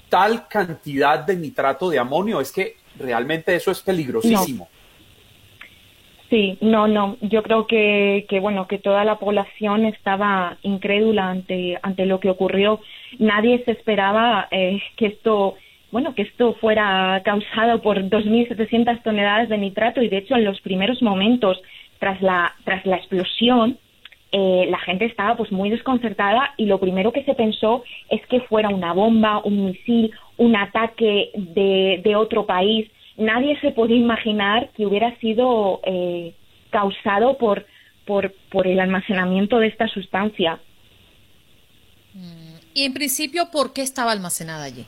tal 0.09 0.47
cantidad 0.47 1.19
de 1.19 1.35
nitrato 1.37 1.89
de 1.89 1.99
amonio. 1.99 2.41
Es 2.41 2.51
que 2.51 2.77
realmente 2.99 3.55
eso 3.55 3.71
es 3.71 3.81
peligrosísimo. 3.81 4.67
Sí, 6.29 6.57
no, 6.61 6.87
no. 6.87 7.17
Yo 7.21 7.43
creo 7.43 7.67
que, 7.67 8.25
que, 8.27 8.39
bueno, 8.39 8.67
que 8.67 8.79
toda 8.79 9.05
la 9.05 9.19
población 9.19 9.85
estaba 9.85 10.57
incrédula 10.63 11.29
ante, 11.29 11.79
ante 11.81 12.05
lo 12.05 12.19
que 12.19 12.29
ocurrió. 12.29 12.79
Nadie 13.19 13.63
se 13.65 13.71
esperaba 13.71 14.47
eh, 14.51 14.81
que 14.97 15.07
esto, 15.07 15.55
bueno, 15.91 16.13
que 16.15 16.23
esto 16.23 16.53
fuera 16.55 17.21
causado 17.23 17.81
por 17.81 17.97
2.700 17.97 19.03
toneladas 19.03 19.49
de 19.49 19.57
nitrato 19.57 20.01
y 20.01 20.09
de 20.09 20.17
hecho 20.17 20.35
en 20.35 20.45
los 20.45 20.59
primeros 20.61 21.01
momentos 21.01 21.61
tras 21.99 22.21
la, 22.21 22.53
tras 22.65 22.85
la 22.85 22.97
explosión, 22.97 23.77
eh, 24.31 24.67
la 24.69 24.79
gente 24.79 25.05
estaba 25.05 25.37
pues 25.37 25.51
muy 25.51 25.69
desconcertada 25.69 26.53
y 26.57 26.65
lo 26.65 26.79
primero 26.79 27.11
que 27.11 27.23
se 27.23 27.35
pensó 27.35 27.83
es 28.09 28.25
que 28.27 28.41
fuera 28.41 28.69
una 28.69 28.93
bomba, 28.93 29.41
un 29.43 29.65
misil, 29.65 30.11
un 30.37 30.55
ataque 30.55 31.29
de, 31.35 32.01
de 32.03 32.15
otro 32.15 32.45
país 32.45 32.89
nadie 33.17 33.59
se 33.59 33.71
podía 33.71 33.97
imaginar 33.97 34.69
que 34.75 34.85
hubiera 34.85 35.15
sido 35.17 35.81
eh, 35.83 36.33
causado 36.69 37.37
por, 37.37 37.65
por, 38.05 38.33
por 38.49 38.67
el 38.67 38.79
almacenamiento 38.79 39.59
de 39.59 39.67
esta 39.67 39.87
sustancia. 39.87 40.59
Y 42.73 42.85
en 42.85 42.93
principio, 42.93 43.49
¿por 43.51 43.73
qué 43.73 43.81
estaba 43.81 44.11
almacenada 44.11 44.63
allí? 44.63 44.85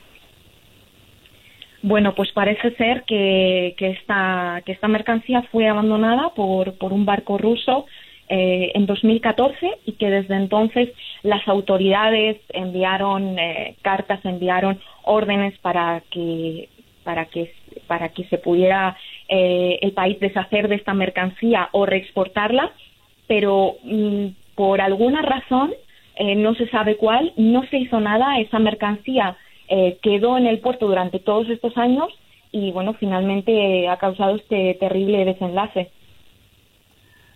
Bueno, 1.82 2.16
pues 2.16 2.32
parece 2.32 2.76
ser 2.76 3.04
que, 3.04 3.76
que, 3.78 3.92
esta, 3.92 4.64
que 4.66 4.72
esta 4.72 4.88
mercancía 4.88 5.44
fue 5.52 5.68
abandonada 5.68 6.30
por, 6.30 6.74
por 6.80 6.92
un 6.92 7.06
barco 7.06 7.38
ruso 7.38 7.86
eh, 8.28 8.72
en 8.74 8.88
2014 8.88 9.70
y 9.86 9.92
que 9.94 10.10
desde 10.10 10.36
entonces 10.36 10.90
las 11.22 11.48
autoridades 11.48 12.38
enviaron 12.50 13.38
eh, 13.38 13.76
cartas, 13.84 14.20
enviaron 14.26 14.80
órdenes 15.04 15.56
para 15.60 16.02
que 16.10 16.70
para 17.04 17.26
que, 17.26 17.54
para 17.86 18.10
que 18.10 18.24
se 18.24 18.40
pudiera 18.40 18.98
eh, 19.30 19.78
el 19.84 19.92
país 19.92 20.20
deshacer 20.20 20.68
de 20.68 20.76
esta 20.76 20.96
mercancía 20.96 21.70
o 21.72 21.86
reexportarla, 21.86 22.72
pero 23.28 23.76
mm, 23.84 24.30
por 24.56 24.82
alguna 24.82 25.22
razón, 25.22 25.72
eh, 26.16 26.36
no 26.36 26.56
se 26.56 26.68
sabe 26.70 26.98
cuál, 26.98 27.34
no 27.38 27.66
se 27.68 27.78
hizo 27.78 28.00
nada, 28.00 28.40
esa 28.40 28.60
mercancía 28.60 29.38
eh, 29.68 29.98
quedó 30.02 30.38
en 30.38 30.46
el 30.46 30.60
puerto 30.60 30.88
durante 30.88 31.20
todos 31.20 31.50
estos 31.50 31.78
años 31.78 32.08
y 32.52 32.72
bueno, 32.72 32.94
finalmente 32.94 33.88
ha 33.88 33.98
causado 33.98 34.36
este 34.36 34.76
terrible 34.80 35.26
desenlace. 35.26 35.92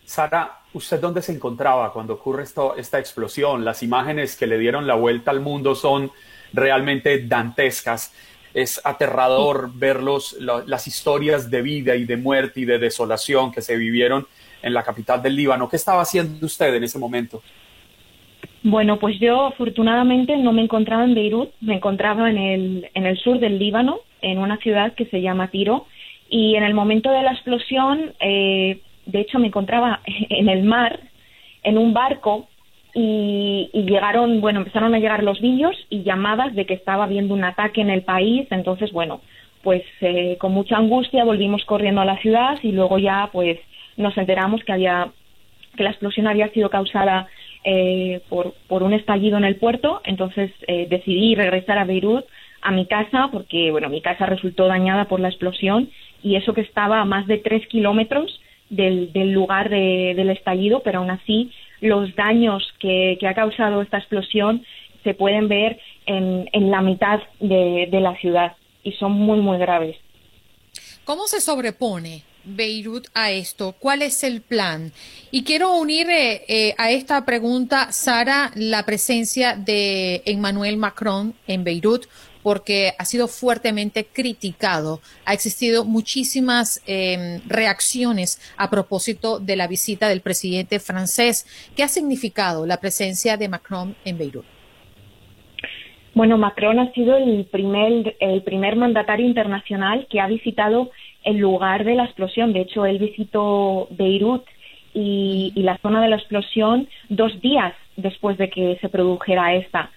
Sara, 0.05 0.59
¿usted 0.73 0.99
dónde 0.99 1.21
se 1.21 1.33
encontraba 1.33 1.91
cuando 1.91 2.13
ocurre 2.13 2.43
esto, 2.43 2.75
esta 2.75 2.99
explosión? 2.99 3.65
Las 3.65 3.83
imágenes 3.83 4.35
que 4.35 4.47
le 4.47 4.57
dieron 4.57 4.87
la 4.87 4.95
vuelta 4.95 5.31
al 5.31 5.41
mundo 5.41 5.75
son 5.75 6.11
realmente 6.53 7.27
dantescas 7.27 8.13
es 8.53 8.81
aterrador 8.83 9.71
ver 9.73 10.01
las 10.01 10.87
historias 10.87 11.49
de 11.51 11.61
vida 11.61 11.95
y 11.95 12.05
de 12.05 12.17
muerte 12.17 12.61
y 12.61 12.65
de 12.65 12.79
desolación 12.79 13.51
que 13.51 13.61
se 13.61 13.75
vivieron 13.75 14.27
en 14.61 14.73
la 14.73 14.83
capital 14.83 15.21
del 15.21 15.35
Líbano. 15.35 15.69
¿Qué 15.69 15.75
estaba 15.75 16.01
haciendo 16.01 16.45
usted 16.45 16.73
en 16.73 16.83
ese 16.83 16.97
momento? 16.97 17.43
Bueno, 18.63 18.99
pues 18.99 19.17
yo 19.19 19.45
afortunadamente 19.45 20.35
no 20.35 20.51
me 20.51 20.61
encontraba 20.61 21.05
en 21.05 21.15
Beirut, 21.15 21.51
me 21.61 21.75
encontraba 21.75 22.29
en 22.29 22.37
el, 22.37 22.89
en 22.93 23.05
el 23.05 23.17
sur 23.17 23.39
del 23.39 23.57
Líbano, 23.57 23.99
en 24.21 24.37
una 24.37 24.57
ciudad 24.57 24.93
que 24.93 25.05
se 25.05 25.21
llama 25.21 25.47
Tiro, 25.47 25.85
y 26.29 26.55
en 26.55 26.63
el 26.63 26.73
momento 26.73 27.09
de 27.09 27.23
la 27.23 27.31
explosión, 27.31 28.13
eh, 28.19 28.81
de 29.05 29.19
hecho 29.19 29.39
me 29.39 29.47
encontraba 29.47 30.01
en 30.05 30.49
el 30.49 30.63
mar, 30.63 30.99
en 31.63 31.77
un 31.77 31.93
barco 31.93 32.47
y, 32.93 33.69
llegaron, 33.73 34.41
bueno, 34.41 34.59
empezaron 34.59 34.93
a 34.93 34.99
llegar 34.99 35.23
los 35.23 35.39
vídeos 35.39 35.75
y 35.89 36.03
llamadas 36.03 36.53
de 36.53 36.65
que 36.65 36.73
estaba 36.73 37.05
habiendo 37.05 37.33
un 37.33 37.45
ataque 37.45 37.79
en 37.79 37.89
el 37.89 38.01
país, 38.01 38.47
entonces, 38.51 38.91
bueno, 38.91 39.21
pues 39.63 39.83
eh, 40.01 40.37
con 40.37 40.53
mucha 40.53 40.77
angustia 40.77 41.23
volvimos 41.23 41.63
corriendo 41.65 42.01
a 42.01 42.05
la 42.05 42.17
ciudad 42.17 42.57
y 42.61 42.73
luego 42.73 42.97
ya, 42.97 43.29
pues, 43.31 43.57
nos 43.95 44.17
enteramos 44.17 44.63
que 44.63 44.73
había, 44.73 45.11
que 45.77 45.83
la 45.83 45.91
explosión 45.91 46.27
había 46.27 46.49
sido 46.49 46.69
causada 46.69 47.27
eh, 47.63 48.21
por, 48.29 48.53
un 48.69 48.93
estallido 48.93 49.37
en 49.37 49.43
el 49.43 49.57
puerto, 49.57 50.01
entonces 50.05 50.51
eh, 50.67 50.87
decidí 50.89 51.35
regresar 51.35 51.77
a 51.77 51.85
Beirut, 51.85 52.25
a 52.61 52.71
mi 52.71 52.85
casa, 52.85 53.29
porque, 53.31 53.71
bueno, 53.71 53.89
mi 53.89 54.01
casa 54.01 54.25
resultó 54.25 54.67
dañada 54.67 55.05
por 55.05 55.19
la 55.19 55.29
explosión 55.29 55.89
y 56.23 56.35
eso 56.35 56.53
que 56.53 56.61
estaba 56.61 56.99
a 56.99 57.05
más 57.05 57.27
de 57.27 57.37
tres 57.37 57.65
kilómetros 57.67 58.39
del, 58.69 59.11
del 59.13 59.31
lugar 59.31 59.69
de, 59.69 60.13
del 60.15 60.29
estallido, 60.29 60.81
pero 60.83 60.99
aún 60.99 61.11
así 61.11 61.51
los 61.81 62.13
daños 62.15 62.63
que, 62.79 63.17
ha 63.27 63.33
causado 63.33 63.81
esta 63.81 63.97
explosión 63.97 64.65
se 65.03 65.13
pueden 65.13 65.47
ver 65.47 65.79
en, 66.05 66.49
en 66.51 66.71
la 66.71 66.81
mitad 66.81 67.19
de, 67.39 67.87
la 67.91 68.15
ciudad 68.17 68.55
y 68.83 68.91
son 68.93 69.13
muy, 69.13 69.39
muy 69.39 69.57
graves. 69.57 69.97
¿Cómo 71.05 71.27
se 71.27 71.41
sobrepone 71.41 72.23
Beirut 72.43 73.07
a 73.13 73.31
esto? 73.31 73.75
¿Cuál 73.79 74.01
es 74.01 74.23
el 74.23 74.41
plan? 74.41 74.91
Y 75.31 75.43
quiero 75.43 75.75
unir 75.75 76.09
eh, 76.09 76.43
eh, 76.47 76.75
a 76.77 76.91
esta 76.91 77.25
pregunta, 77.25 77.91
Sara, 77.91 78.51
la 78.55 78.83
presencia 78.85 79.55
de 79.55 80.21
Emmanuel 80.25 80.77
Macron 80.77 81.33
en 81.47 81.63
Beirut, 81.63 82.05
porque 82.43 82.93
ha 82.97 83.05
sido 83.05 83.27
fuertemente 83.27 84.05
criticado. 84.05 85.01
Ha 85.25 85.33
existido 85.33 85.85
muchísimas 85.85 86.81
em, 86.87 87.41
reacciones 87.47 88.39
a 88.57 88.69
propósito 88.69 89.39
de 89.39 89.55
la 89.55 89.67
visita 89.67 90.07
del 90.07 90.21
presidente 90.21 90.79
francés. 90.79 91.45
¿Qué 91.75 91.83
ha 91.83 91.87
significado 91.87 92.65
la 92.65 92.77
presencia 92.77 93.37
de 93.37 93.49
Macron 93.49 93.95
en 94.05 94.17
Beirut? 94.17 94.45
Bueno, 96.15 96.37
Macron 96.37 96.79
ha 96.79 96.91
sido 96.93 97.15
el 97.17 97.45
primer, 97.45 98.15
el 98.19 98.41
primer 98.43 98.75
mandatario 98.75 99.25
internacional 99.25 100.07
que 100.09 100.19
ha 100.19 100.27
visitado 100.27 100.91
el 101.23 101.37
lugar 101.37 101.83
de 101.83 101.95
la 101.95 102.05
explosión. 102.05 102.53
De 102.53 102.61
hecho, 102.61 102.85
él 102.85 102.99
visitó 102.99 103.87
Beirut 103.91 104.45
y 104.93 105.53
la 105.55 105.77
zona 105.77 106.01
de 106.01 106.09
la 106.09 106.17
explosión 106.17 106.87
dos 107.09 107.39
días 107.41 107.73
después 107.95 108.37
de 108.37 108.49
que 108.49 108.77
se 108.81 108.89
produjera 108.89 109.53
esta 109.55 109.91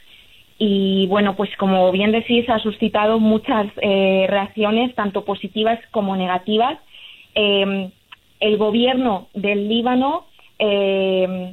y 0.64 1.08
bueno, 1.08 1.34
pues 1.34 1.50
como 1.56 1.90
bien 1.90 2.12
decís, 2.12 2.48
ha 2.48 2.60
suscitado 2.60 3.18
muchas 3.18 3.66
eh, 3.80 4.26
reacciones, 4.28 4.94
tanto 4.94 5.24
positivas 5.24 5.80
como 5.90 6.14
negativas. 6.14 6.78
Eh, 7.34 7.90
el 8.38 8.56
gobierno 8.58 9.26
del 9.34 9.68
Líbano 9.68 10.26
eh, 10.60 11.52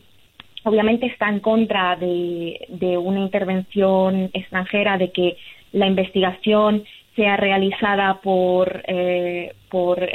obviamente 0.63 1.07
está 1.07 1.28
en 1.28 1.39
contra 1.39 1.95
de, 1.95 2.99
una 3.01 3.22
intervención 3.22 4.30
extranjera, 4.32 4.99
de 4.99 5.11
que 5.11 5.38
la 5.72 5.88
investigación 5.88 6.84
sea 7.20 7.36
realizada 7.36 8.22
por, 8.22 8.82
por, 9.70 10.09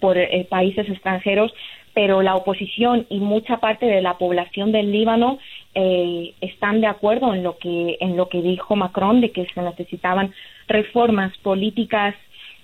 por 0.00 0.18
países 0.48 0.88
extranjeros, 0.88 1.52
pero 1.98 2.22
la 2.22 2.36
oposición 2.36 3.06
y 3.08 3.18
mucha 3.18 3.56
parte 3.58 3.86
de 3.86 4.00
la 4.00 4.18
población 4.18 4.70
del 4.70 4.92
Líbano 4.92 5.40
eh, 5.74 6.32
están 6.40 6.80
de 6.80 6.86
acuerdo 6.86 7.34
en 7.34 7.42
lo 7.42 7.58
que 7.58 7.96
en 7.98 8.16
lo 8.16 8.28
que 8.28 8.40
dijo 8.40 8.76
Macron 8.76 9.20
de 9.20 9.32
que 9.32 9.46
se 9.46 9.60
necesitaban 9.60 10.32
reformas 10.68 11.36
políticas 11.38 12.14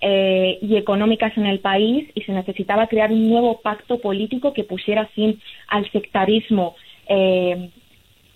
eh, 0.00 0.58
y 0.62 0.76
económicas 0.76 1.36
en 1.36 1.46
el 1.46 1.58
país 1.58 2.08
y 2.14 2.20
se 2.22 2.30
necesitaba 2.30 2.86
crear 2.86 3.10
un 3.10 3.28
nuevo 3.28 3.60
pacto 3.60 3.98
político 3.98 4.52
que 4.52 4.62
pusiera 4.62 5.06
fin 5.06 5.40
al 5.66 5.90
sectarismo 5.90 6.76
eh, 7.08 7.70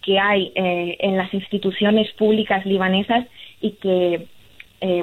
que 0.02 0.18
hay 0.18 0.52
en 0.56 1.16
las 1.16 1.32
instituciones 1.32 2.10
públicas 2.14 2.66
libanesas 2.66 3.24
y 3.60 3.72
que 3.72 4.26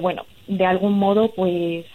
bueno 0.02 0.26
de 0.48 0.66
algún 0.66 0.94
modo 0.94 1.32
pues 1.36 1.86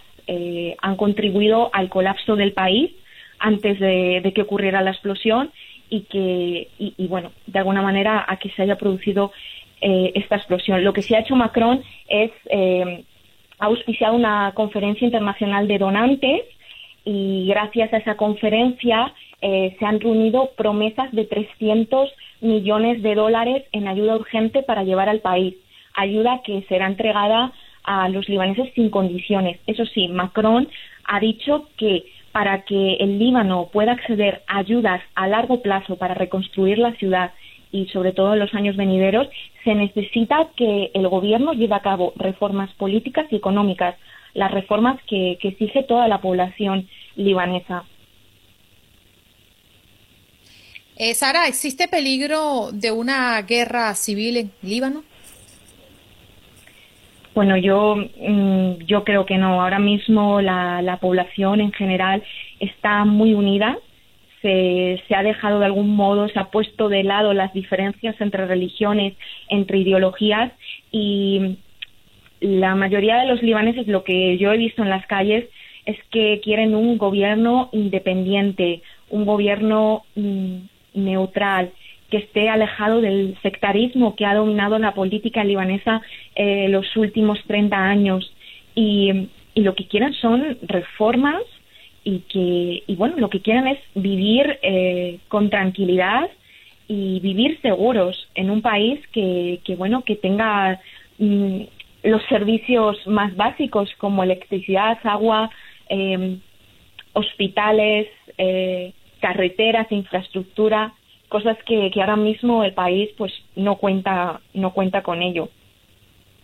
han 0.82 0.96
contribuido 0.96 1.70
al 1.72 1.88
colapso 1.88 2.36
del 2.36 2.52
país 2.52 2.92
antes 3.38 3.80
de 3.80 4.32
que 4.34 4.42
ocurriera 4.42 4.82
la 4.82 4.90
explosión 4.90 5.50
y 5.90 6.02
que, 6.02 6.68
y, 6.78 7.06
bueno, 7.08 7.32
de 7.46 7.58
alguna 7.58 7.82
manera 7.82 8.24
a 8.26 8.36
que 8.36 8.48
se 8.50 8.62
haya 8.62 8.76
producido 8.76 9.32
eh, 9.80 10.12
esta 10.14 10.36
explosión. 10.36 10.84
Lo 10.84 10.92
que 10.92 11.02
sí 11.02 11.14
ha 11.14 11.20
hecho 11.20 11.34
Macron 11.34 11.82
es 12.08 12.30
eh, 12.48 13.04
ha 13.58 13.66
auspiciado 13.66 14.14
una 14.14 14.52
conferencia 14.54 15.04
internacional 15.04 15.68
de 15.68 15.78
donantes 15.78 16.42
y 17.04 17.46
gracias 17.48 17.92
a 17.92 17.98
esa 17.98 18.16
conferencia 18.16 19.12
eh, 19.42 19.76
se 19.78 19.84
han 19.84 20.00
reunido 20.00 20.52
promesas 20.56 21.12
de 21.12 21.24
300 21.24 22.10
millones 22.40 23.02
de 23.02 23.14
dólares 23.14 23.64
en 23.72 23.88
ayuda 23.88 24.16
urgente 24.16 24.62
para 24.62 24.84
llevar 24.84 25.08
al 25.08 25.20
país. 25.20 25.56
Ayuda 25.94 26.40
que 26.44 26.62
será 26.68 26.86
entregada 26.86 27.52
a 27.84 28.08
los 28.08 28.28
libaneses 28.28 28.72
sin 28.74 28.90
condiciones. 28.90 29.58
Eso 29.66 29.84
sí, 29.86 30.08
Macron 30.08 30.68
ha 31.04 31.20
dicho 31.20 31.68
que 31.76 32.04
para 32.32 32.62
que 32.62 32.94
el 32.94 33.18
Líbano 33.18 33.68
pueda 33.72 33.92
acceder 33.92 34.42
a 34.46 34.58
ayudas 34.58 35.02
a 35.14 35.26
largo 35.26 35.62
plazo 35.62 35.96
para 35.96 36.14
reconstruir 36.14 36.78
la 36.78 36.94
ciudad 36.94 37.32
y 37.72 37.86
sobre 37.86 38.12
todo 38.12 38.32
en 38.32 38.40
los 38.40 38.52
años 38.54 38.76
venideros, 38.76 39.28
se 39.64 39.74
necesita 39.74 40.48
que 40.56 40.90
el 40.94 41.08
gobierno 41.08 41.52
lleve 41.52 41.74
a 41.74 41.80
cabo 41.80 42.12
reformas 42.16 42.72
políticas 42.74 43.26
y 43.30 43.36
económicas, 43.36 43.96
las 44.34 44.50
reformas 44.50 45.00
que, 45.06 45.38
exige 45.40 45.82
toda 45.84 46.08
la 46.08 46.20
población 46.20 46.88
libanesa. 47.16 47.84
Eh, 50.96 51.14
Sara, 51.14 51.46
¿existe 51.46 51.88
peligro 51.88 52.70
de 52.72 52.90
una 52.90 53.40
guerra 53.42 53.94
civil 53.94 54.36
en 54.36 54.52
Líbano? 54.62 55.04
Bueno, 57.34 57.56
yo, 57.56 57.96
mm, 57.96 58.84
yo 58.86 59.04
creo 59.04 59.24
que 59.24 59.38
no. 59.38 59.62
Ahora 59.62 59.78
mismo 59.78 60.40
la, 60.40 60.82
la 60.82 60.96
población 60.98 61.60
en 61.60 61.72
general 61.72 62.22
está 62.58 63.04
muy 63.04 63.34
unida. 63.34 63.78
Se, 64.42 65.02
se, 65.06 65.14
ha 65.14 65.22
dejado 65.22 65.60
de 65.60 65.66
algún 65.66 65.94
modo, 65.94 66.28
se 66.28 66.38
ha 66.38 66.50
puesto 66.50 66.88
de 66.88 67.04
lado 67.04 67.34
las 67.34 67.52
diferencias 67.52 68.18
entre 68.20 68.46
religiones, 68.46 69.14
entre 69.48 69.78
ideologías 69.78 70.52
y 70.90 71.58
la 72.40 72.74
mayoría 72.74 73.18
de 73.18 73.26
los 73.26 73.42
libaneses, 73.42 73.86
lo 73.86 74.02
que 74.02 74.38
yo 74.38 74.52
he 74.52 74.56
visto 74.56 74.82
en 74.82 74.88
las 74.88 75.06
calles, 75.06 75.44
es 75.84 75.98
que 76.10 76.40
quieren 76.42 76.74
un 76.74 76.98
gobierno 76.98 77.68
independiente, 77.72 78.82
un 79.10 79.26
gobierno 79.26 80.04
mm, 80.16 80.56
neutral, 80.94 81.70
que 82.10 82.18
esté 82.18 82.48
alejado 82.48 83.00
del 83.00 83.36
sectarismo 83.42 84.16
que 84.16 84.26
ha 84.26 84.34
dominado 84.34 84.78
la 84.78 84.94
política 84.94 85.44
libanesa 85.44 86.02
eh, 86.34 86.68
los 86.68 86.96
últimos 86.96 87.42
30 87.46 87.76
años. 87.76 88.32
Y, 88.74 89.28
lo 89.56 89.74
que 89.74 89.88
quieren 89.88 90.14
son 90.14 90.56
reformas 90.62 91.42
y 92.02 92.20
que, 92.20 92.84
y 92.86 92.94
bueno, 92.94 93.16
lo 93.18 93.28
que 93.28 93.40
quieren 93.40 93.66
es 93.66 93.78
vivir 93.94 94.58
eh, 94.62 95.18
con 95.28 95.50
tranquilidad 95.50 96.30
y 96.88 97.20
vivir 97.20 97.60
seguros 97.60 98.28
en 98.34 98.48
un 98.48 98.62
país 98.62 99.00
que, 99.12 99.60
que 99.64 99.74
bueno, 99.74 100.02
que 100.02 100.16
tenga 100.16 100.80
mm, 101.18 101.62
los 102.04 102.22
servicios 102.28 103.06
más 103.06 103.36
básicos 103.36 103.90
como 103.98 104.22
electricidad, 104.22 104.98
agua, 105.02 105.50
eh, 105.88 106.38
hospitales, 107.12 108.08
eh, 108.38 108.92
carreteras, 109.20 109.90
infraestructura, 109.90 110.94
cosas 111.30 111.56
que, 111.64 111.90
que, 111.90 112.00
ahora 112.02 112.16
mismo 112.16 112.62
el 112.62 112.74
país 112.74 113.08
pues 113.16 113.32
no 113.56 113.76
cuenta 113.76 114.40
no 114.52 114.74
cuenta 114.74 115.02
con 115.02 115.22
ello. 115.22 115.48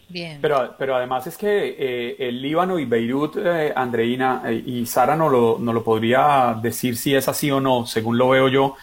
Bien. 0.08 0.38
Pero, 0.40 0.74
pero 0.78 0.94
además 0.94 1.26
es 1.26 1.36
que 1.36 1.76
eh, 1.78 2.16
el 2.20 2.40
Líbano 2.40 2.78
y 2.78 2.84
Beirut, 2.84 3.36
eh, 3.36 3.72
Andreina 3.74 4.42
eh, 4.46 4.62
y 4.64 4.86
Sara 4.86 5.16
no 5.16 5.28
lo, 5.28 5.58
no 5.60 5.72
lo 5.72 5.82
podría 5.82 6.56
decir 6.62 6.96
si 6.96 7.14
es 7.14 7.28
así 7.28 7.50
o 7.50 7.60
no, 7.60 7.86
según 7.86 8.16
lo 8.16 8.28
veo 8.28 8.48
yo, 8.48 8.76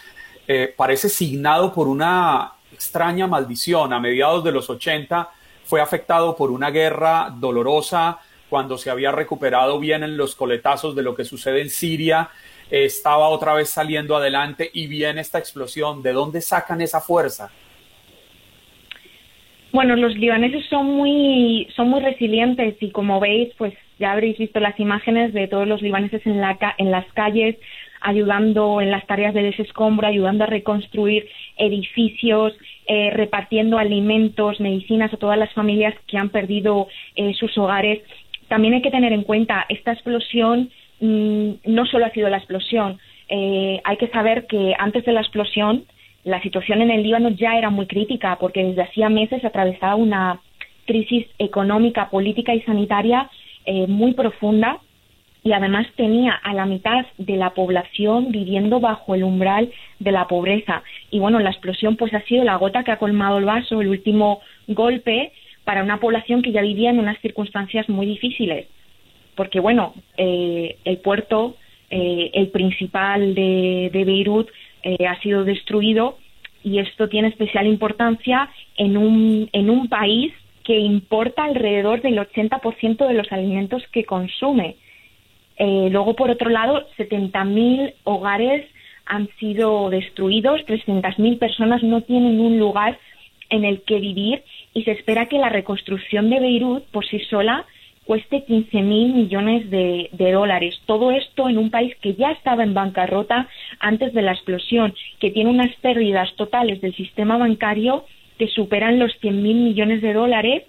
eh, 0.48 0.74
parece 0.76 1.08
signado 1.08 1.74
por 1.74 1.88
una 1.88 2.52
extraña 2.74 3.28
maldición. 3.28 3.94
A 3.94 4.00
mediados 4.00 4.44
de 4.44 4.52
los 4.52 4.70
80 4.70 5.30
fue 5.64 5.80
afectado 5.80 6.36
por 6.36 6.52
una 6.52 6.70
guerra 6.70 7.34
dolorosa 7.34 8.20
cuando 8.50 8.78
se 8.78 8.90
había 8.90 9.12
recuperado 9.12 9.80
bien 9.80 10.04
en 10.04 10.18
los 10.18 10.36
coletazos 10.36 10.94
de 10.96 11.04
lo 11.04 11.16
que 11.16 11.24
sucede 11.24 11.62
en 11.62 11.70
Siria 11.70 12.30
estaba 12.70 13.30
otra 13.30 13.54
vez 13.54 13.70
saliendo 13.70 14.16
adelante 14.16 14.70
y 14.74 14.88
viene 14.88 15.22
esta 15.22 15.40
explosión. 15.40 16.02
¿De 16.02 16.14
dónde 16.14 16.42
sacan 16.42 16.82
esa 16.82 17.02
fuerza? 17.02 17.52
Bueno, 19.72 19.96
los 19.96 20.16
libaneses 20.16 20.66
son 20.70 20.86
muy, 20.86 21.68
son 21.76 21.90
muy 21.90 22.02
resilientes 22.02 22.76
y 22.80 22.92
como 22.92 23.20
veis, 23.20 23.52
pues 23.58 23.74
ya 23.98 24.12
habréis 24.12 24.38
visto 24.38 24.60
las 24.60 24.80
imágenes 24.80 25.34
de 25.34 25.48
todos 25.48 25.68
los 25.68 25.82
libaneses 25.82 26.26
en, 26.28 26.40
la, 26.40 26.58
en 26.78 26.92
las 26.92 27.06
calles 27.14 27.58
ayudando 28.04 28.82
en 28.82 28.92
las 28.92 29.08
tareas 29.08 29.34
de 29.34 29.44
desescombro, 29.44 30.06
ayudando 30.06 30.44
a 30.44 30.48
reconstruir 30.48 31.28
edificios, 31.58 32.54
eh, 32.86 33.10
repartiendo 33.12 33.78
alimentos, 33.78 34.60
medicinas 34.60 35.14
a 35.14 35.18
todas 35.18 35.38
las 35.38 35.52
familias 35.54 35.96
que 36.06 36.18
han 36.18 36.30
perdido 36.30 36.88
eh, 37.16 37.34
sus 37.34 37.58
hogares. 37.58 38.02
También 38.50 38.74
hay 38.74 38.82
que 38.82 38.92
tener 38.92 39.14
en 39.14 39.24
cuenta 39.24 39.66
esta 39.70 39.94
explosión 39.94 40.70
Mm, 41.04 41.56
no 41.66 41.86
solo 41.86 42.06
ha 42.06 42.12
sido 42.12 42.30
la 42.30 42.38
explosión. 42.38 42.98
Eh, 43.28 43.82
hay 43.84 43.98
que 43.98 44.08
saber 44.08 44.48
que 44.48 44.74
antes 44.80 45.04
de 45.04 45.12
la 45.12 45.20
explosión 45.20 45.84
la 46.24 46.42
situación 46.42 46.82
en 46.82 46.92
el 46.92 47.04
Líbano 47.04 47.28
ya 47.28 47.58
era 47.58 47.70
muy 47.70 47.88
crítica 47.88 48.38
porque 48.40 48.64
desde 48.64 48.84
hacía 48.84 49.10
meses 49.10 49.44
atravesaba 49.44 49.96
una 49.96 50.40
crisis 50.86 51.28
económica, 51.40 52.10
política 52.10 52.56
y 52.56 52.62
sanitaria 52.62 53.30
eh, 53.66 53.86
muy 53.88 54.14
profunda 54.14 54.78
y 55.44 55.52
además 55.52 55.88
tenía 55.98 56.36
a 56.42 56.54
la 56.54 56.66
mitad 56.66 57.06
de 57.18 57.36
la 57.36 57.50
población 57.50 58.32
viviendo 58.32 58.80
bajo 58.80 59.14
el 59.14 59.26
umbral 59.26 59.74
de 60.00 60.12
la 60.14 60.30
pobreza. 60.30 60.84
Y 61.12 61.20
bueno, 61.20 61.40
la 61.40 61.50
explosión 61.50 61.98
pues 61.98 62.14
ha 62.14 62.22
sido 62.22 62.46
la 62.46 62.56
gota 62.56 62.86
que 62.86 62.92
ha 62.92 62.98
colmado 62.98 63.40
el 63.40 63.46
vaso, 63.46 63.82
el 63.82 63.90
último 63.90 64.40
golpe 64.70 65.34
para 65.66 65.84
una 65.84 66.00
población 66.00 66.42
que 66.42 66.54
ya 66.54 66.62
vivía 66.62 66.92
en 66.92 67.00
unas 67.00 67.20
circunstancias 67.20 67.90
muy 67.90 68.06
difíciles 68.06 68.68
porque 69.36 69.60
bueno, 69.60 69.94
eh, 70.18 70.78
el 70.86 70.98
puerto, 70.98 71.56
eh, 71.90 72.32
el 72.34 72.50
principal 72.50 73.36
de, 73.36 73.90
Beirut, 74.06 74.50
eh, 74.84 75.06
ha 75.08 75.20
sido 75.22 75.44
destruido 75.44 76.18
y 76.64 76.80
esto 76.80 77.10
tiene 77.10 77.30
especial 77.30 77.68
importancia 77.68 78.50
en 78.78 78.98
un, 78.98 79.50
en 79.52 79.70
un 79.70 79.90
país 79.90 80.34
que 80.64 80.78
importa 80.78 81.44
alrededor 81.44 82.02
del 82.02 82.18
80% 82.18 83.08
de 83.08 83.14
los 83.14 83.32
alimentos 83.32 83.84
que 83.92 84.06
consume. 84.06 84.78
luego, 85.60 86.16
por 86.16 86.32
otro 86.32 86.50
lado, 86.50 86.88
70.000 86.98 87.94
hogares 88.06 88.66
han 89.06 89.28
sido 89.40 89.90
destruidos, 89.90 90.62
300.000 90.62 91.38
personas 91.38 91.84
no 91.84 92.02
tienen 92.02 92.40
un 92.40 92.58
lugar 92.58 92.98
en 93.50 93.66
el 93.66 93.82
que 93.82 94.00
vivir 94.00 94.44
y 94.74 94.84
se 94.84 94.92
espera 94.92 95.28
que 95.28 95.38
la 95.38 95.50
reconstrucción 95.50 96.30
de 96.30 96.40
Beirut 96.40 96.86
por 96.86 97.06
sí 97.06 97.20
sola 97.30 97.66
cueste 98.06 98.44
15 98.44 98.82
mil 98.82 99.14
millones 99.14 99.70
de, 99.70 100.10
dólares. 100.12 100.80
Todo 100.86 101.12
esto 101.12 101.50
en 101.50 101.58
un 101.58 101.70
país 101.70 101.96
que 102.02 102.16
ya 102.16 102.32
estaba 102.32 102.64
en 102.64 102.74
bancarrota 102.74 103.48
antes 103.80 104.14
de 104.14 104.22
la 104.22 104.34
explosión, 104.34 104.94
que 105.20 105.32
tiene 105.32 105.50
unas 105.50 105.74
pérdidas 105.78 106.34
totales 106.36 106.82
del 106.82 106.96
sistema 106.96 107.38
bancario 107.38 108.06
que 108.38 108.48
superan 108.48 109.00
los 109.00 109.14
100 109.20 109.42
mil 109.42 109.58
millones 109.58 110.02
de 110.02 110.14
dólares. 110.14 110.64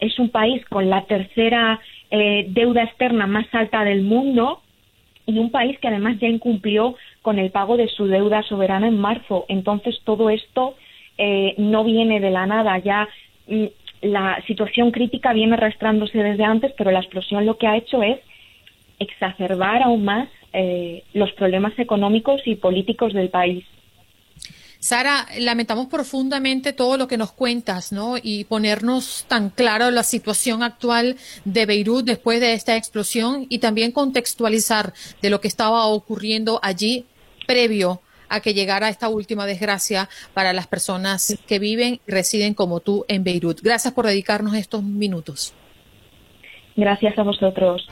Es 0.00 0.18
un 0.18 0.28
país 0.28 0.64
con 0.66 0.90
la 0.90 1.06
tercera 1.06 1.80
eh, 2.10 2.46
deuda 2.50 2.84
externa 2.84 3.26
más 3.26 3.46
alta 3.52 3.82
del 3.84 4.02
mundo 4.02 4.62
y 5.26 5.38
un 5.38 5.50
país 5.50 5.78
que 5.80 5.88
además 5.88 6.18
ya 6.20 6.28
incumplió 6.28 6.94
con 7.22 7.38
el 7.38 7.50
pago 7.50 7.76
de 7.76 7.88
su 7.88 8.06
deuda 8.06 8.42
soberana 8.44 8.86
en 8.88 8.98
marzo. 8.98 9.44
Entonces 9.48 10.00
todo 10.04 10.30
esto 10.30 10.76
eh, 11.18 11.54
no 11.58 11.82
viene 11.82 12.20
de 12.20 12.30
la 12.30 12.46
nada. 12.46 12.78
Ya 12.78 13.08
mm, 13.48 13.66
la 14.02 14.42
situación 14.46 14.90
crítica 14.90 15.32
viene 15.32 15.54
arrastrándose 15.54 16.18
desde 16.18 16.44
antes, 16.44 16.72
pero 16.76 16.90
la 16.90 17.00
explosión 17.00 17.46
lo 17.46 17.58
que 17.58 17.66
ha 17.66 17.76
hecho 17.76 18.02
es 18.02 18.18
exacerbar 18.98 19.82
aún 19.82 20.04
más 20.04 20.28
eh, 20.52 21.02
los 21.12 21.32
problemas 21.32 21.78
económicos 21.78 22.40
y 22.46 22.56
políticos 22.56 23.12
del 23.12 23.30
país. 23.30 23.64
Sara, 24.78 25.26
lamentamos 25.40 25.86
profundamente 25.86 26.72
todo 26.72 26.96
lo 26.96 27.08
que 27.08 27.16
nos 27.16 27.32
cuentas, 27.32 27.92
¿no? 27.92 28.16
Y 28.22 28.44
ponernos 28.44 29.24
tan 29.26 29.50
claro 29.50 29.90
la 29.90 30.02
situación 30.02 30.62
actual 30.62 31.16
de 31.44 31.66
Beirut 31.66 32.04
después 32.04 32.40
de 32.40 32.52
esta 32.52 32.76
explosión 32.76 33.46
y 33.48 33.58
también 33.58 33.90
contextualizar 33.90 34.92
de 35.22 35.30
lo 35.30 35.40
que 35.40 35.48
estaba 35.48 35.86
ocurriendo 35.86 36.60
allí 36.62 37.04
previo 37.46 38.00
a 38.28 38.40
que 38.40 38.54
llegara 38.54 38.88
esta 38.88 39.08
última 39.08 39.46
desgracia 39.46 40.08
para 40.34 40.52
las 40.52 40.66
personas 40.66 41.38
que 41.46 41.58
viven 41.58 42.00
y 42.06 42.10
residen 42.10 42.54
como 42.54 42.80
tú 42.80 43.04
en 43.08 43.24
Beirut. 43.24 43.60
Gracias 43.62 43.94
por 43.94 44.06
dedicarnos 44.06 44.54
estos 44.54 44.82
minutos. 44.82 45.54
Gracias 46.76 47.18
a 47.18 47.22
vosotros. 47.22 47.88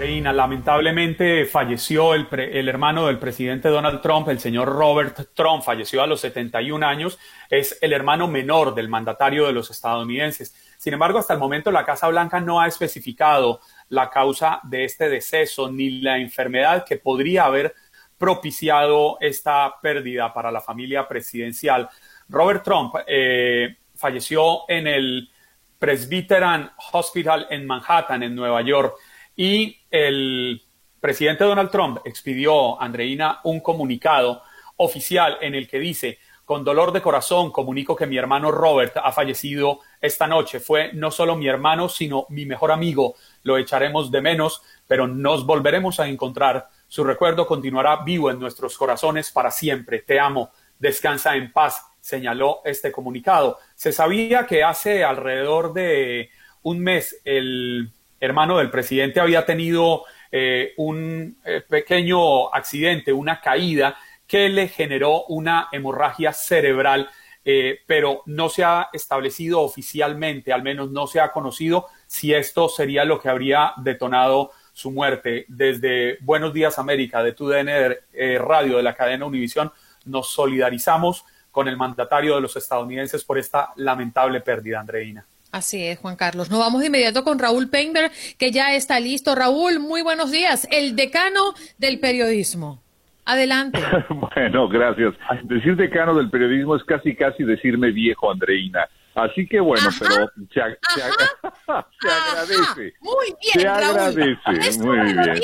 Lamentablemente 0.00 1.44
falleció 1.44 2.14
el, 2.14 2.26
el, 2.32 2.70
hermano 2.70 3.06
del 3.06 3.18
presidente 3.18 3.68
Donald 3.68 4.00
Trump, 4.00 4.28
el 4.28 4.40
señor 4.40 4.70
Robert 4.70 5.28
Trump, 5.34 5.62
falleció 5.62 6.02
a 6.02 6.06
los 6.06 6.22
71 6.22 6.86
años, 6.86 7.18
es 7.50 7.76
el 7.82 7.92
hermano 7.92 8.26
menor 8.26 8.74
del 8.74 8.88
mandatario 8.88 9.46
de 9.46 9.52
los 9.52 9.70
estadounidenses. 9.70 10.54
Sin 10.78 10.94
embargo, 10.94 11.18
hasta 11.18 11.34
el 11.34 11.38
momento 11.38 11.70
la 11.70 11.84
Casa 11.84 12.08
Blanca 12.08 12.40
no 12.40 12.62
ha 12.62 12.66
especificado 12.66 13.60
la 13.90 14.08
causa 14.08 14.60
de 14.62 14.84
este 14.84 15.10
deceso 15.10 15.70
ni 15.70 16.00
la 16.00 16.16
enfermedad 16.16 16.86
que 16.86 16.96
podría 16.96 17.44
haber 17.44 17.74
propiciado 18.16 19.18
esta 19.20 19.80
pérdida 19.82 20.32
para 20.32 20.50
la 20.50 20.62
familia 20.62 21.06
presidencial. 21.06 21.90
Robert 22.26 22.64
Trump 22.64 22.94
eh, 23.06 23.76
falleció 23.94 24.60
en 24.66 24.86
el 24.86 25.30
Presbyterian 25.78 26.70
Hospital 26.92 27.48
en 27.50 27.66
Manhattan, 27.66 28.22
en 28.22 28.34
Nueva 28.34 28.62
York. 28.62 28.94
Y 29.42 29.78
el 29.90 30.62
presidente 31.00 31.44
Donald 31.44 31.70
Trump 31.70 32.00
expidió, 32.04 32.78
Andreina, 32.78 33.40
un 33.44 33.60
comunicado 33.60 34.42
oficial 34.76 35.38
en 35.40 35.54
el 35.54 35.66
que 35.66 35.78
dice, 35.78 36.18
con 36.44 36.62
dolor 36.62 36.92
de 36.92 37.00
corazón 37.00 37.50
comunico 37.50 37.96
que 37.96 38.06
mi 38.06 38.18
hermano 38.18 38.50
Robert 38.50 38.98
ha 39.02 39.10
fallecido 39.12 39.80
esta 39.98 40.26
noche. 40.26 40.60
Fue 40.60 40.92
no 40.92 41.10
solo 41.10 41.36
mi 41.36 41.48
hermano, 41.48 41.88
sino 41.88 42.26
mi 42.28 42.44
mejor 42.44 42.70
amigo. 42.70 43.14
Lo 43.42 43.56
echaremos 43.56 44.10
de 44.10 44.20
menos, 44.20 44.60
pero 44.86 45.08
nos 45.08 45.46
volveremos 45.46 46.00
a 46.00 46.06
encontrar. 46.06 46.68
Su 46.86 47.02
recuerdo 47.02 47.46
continuará 47.46 47.96
vivo 48.04 48.30
en 48.30 48.38
nuestros 48.38 48.76
corazones 48.76 49.30
para 49.30 49.50
siempre. 49.50 50.00
Te 50.00 50.20
amo. 50.20 50.50
Descansa 50.78 51.34
en 51.34 51.50
paz 51.50 51.82
señaló 51.98 52.60
este 52.66 52.92
comunicado. 52.92 53.58
Se 53.74 53.90
sabía 53.90 54.46
que 54.46 54.62
hace 54.64 55.02
alrededor 55.02 55.72
de 55.72 56.28
un 56.62 56.80
mes 56.80 57.22
el 57.24 57.90
hermano 58.20 58.58
del 58.58 58.70
presidente 58.70 59.18
había 59.18 59.46
tenido 59.46 60.04
eh, 60.30 60.74
un 60.76 61.38
eh, 61.44 61.62
pequeño 61.68 62.54
accidente, 62.54 63.12
una 63.12 63.40
caída 63.40 63.96
que 64.26 64.48
le 64.48 64.68
generó 64.68 65.24
una 65.24 65.68
hemorragia 65.72 66.32
cerebral, 66.32 67.10
eh, 67.44 67.80
pero 67.86 68.22
no 68.26 68.48
se 68.48 68.62
ha 68.62 68.90
establecido 68.92 69.62
oficialmente, 69.62 70.52
al 70.52 70.62
menos 70.62 70.90
no 70.90 71.06
se 71.06 71.18
ha 71.18 71.32
conocido 71.32 71.86
si 72.06 72.32
esto 72.32 72.68
sería 72.68 73.04
lo 73.04 73.18
que 73.18 73.28
habría 73.28 73.72
detonado 73.78 74.52
su 74.72 74.92
muerte. 74.92 75.46
Desde 75.48 76.18
Buenos 76.20 76.52
Días 76.52 76.78
América, 76.78 77.24
de 77.24 77.32
TUDN 77.32 77.96
Radio, 78.38 78.76
de 78.76 78.82
la 78.84 78.94
cadena 78.94 79.26
Univisión, 79.26 79.72
nos 80.04 80.28
solidarizamos 80.28 81.24
con 81.50 81.66
el 81.66 81.76
mandatario 81.76 82.36
de 82.36 82.40
los 82.40 82.54
estadounidenses 82.54 83.24
por 83.24 83.38
esta 83.38 83.72
lamentable 83.76 84.40
pérdida, 84.40 84.78
Andreina. 84.78 85.26
Así 85.52 85.84
es, 85.84 85.98
Juan 85.98 86.16
Carlos. 86.16 86.50
Nos 86.50 86.60
vamos 86.60 86.80
de 86.80 86.86
inmediato 86.86 87.24
con 87.24 87.38
Raúl 87.38 87.68
Peinberg, 87.68 88.12
que 88.38 88.52
ya 88.52 88.74
está 88.74 89.00
listo. 89.00 89.34
Raúl, 89.34 89.80
muy 89.80 90.02
buenos 90.02 90.30
días. 90.30 90.68
El 90.70 90.94
decano 90.94 91.54
del 91.78 91.98
periodismo. 91.98 92.82
Adelante. 93.24 93.80
bueno, 94.08 94.68
gracias. 94.68 95.14
Decir 95.44 95.76
decano 95.76 96.14
del 96.14 96.30
periodismo 96.30 96.76
es 96.76 96.84
casi, 96.84 97.14
casi 97.14 97.44
decirme 97.44 97.90
viejo, 97.90 98.30
Andreina. 98.30 98.88
Así 99.14 99.46
que 99.46 99.58
bueno, 99.58 99.88
pero 99.98 100.30
se, 100.52 100.60
agradece. 101.72 102.94
Muy 103.00 103.34
bien, 103.40 103.60
se 103.60 103.68
agradece. 103.68 104.78
muy 104.78 104.98
bien. 104.98 105.40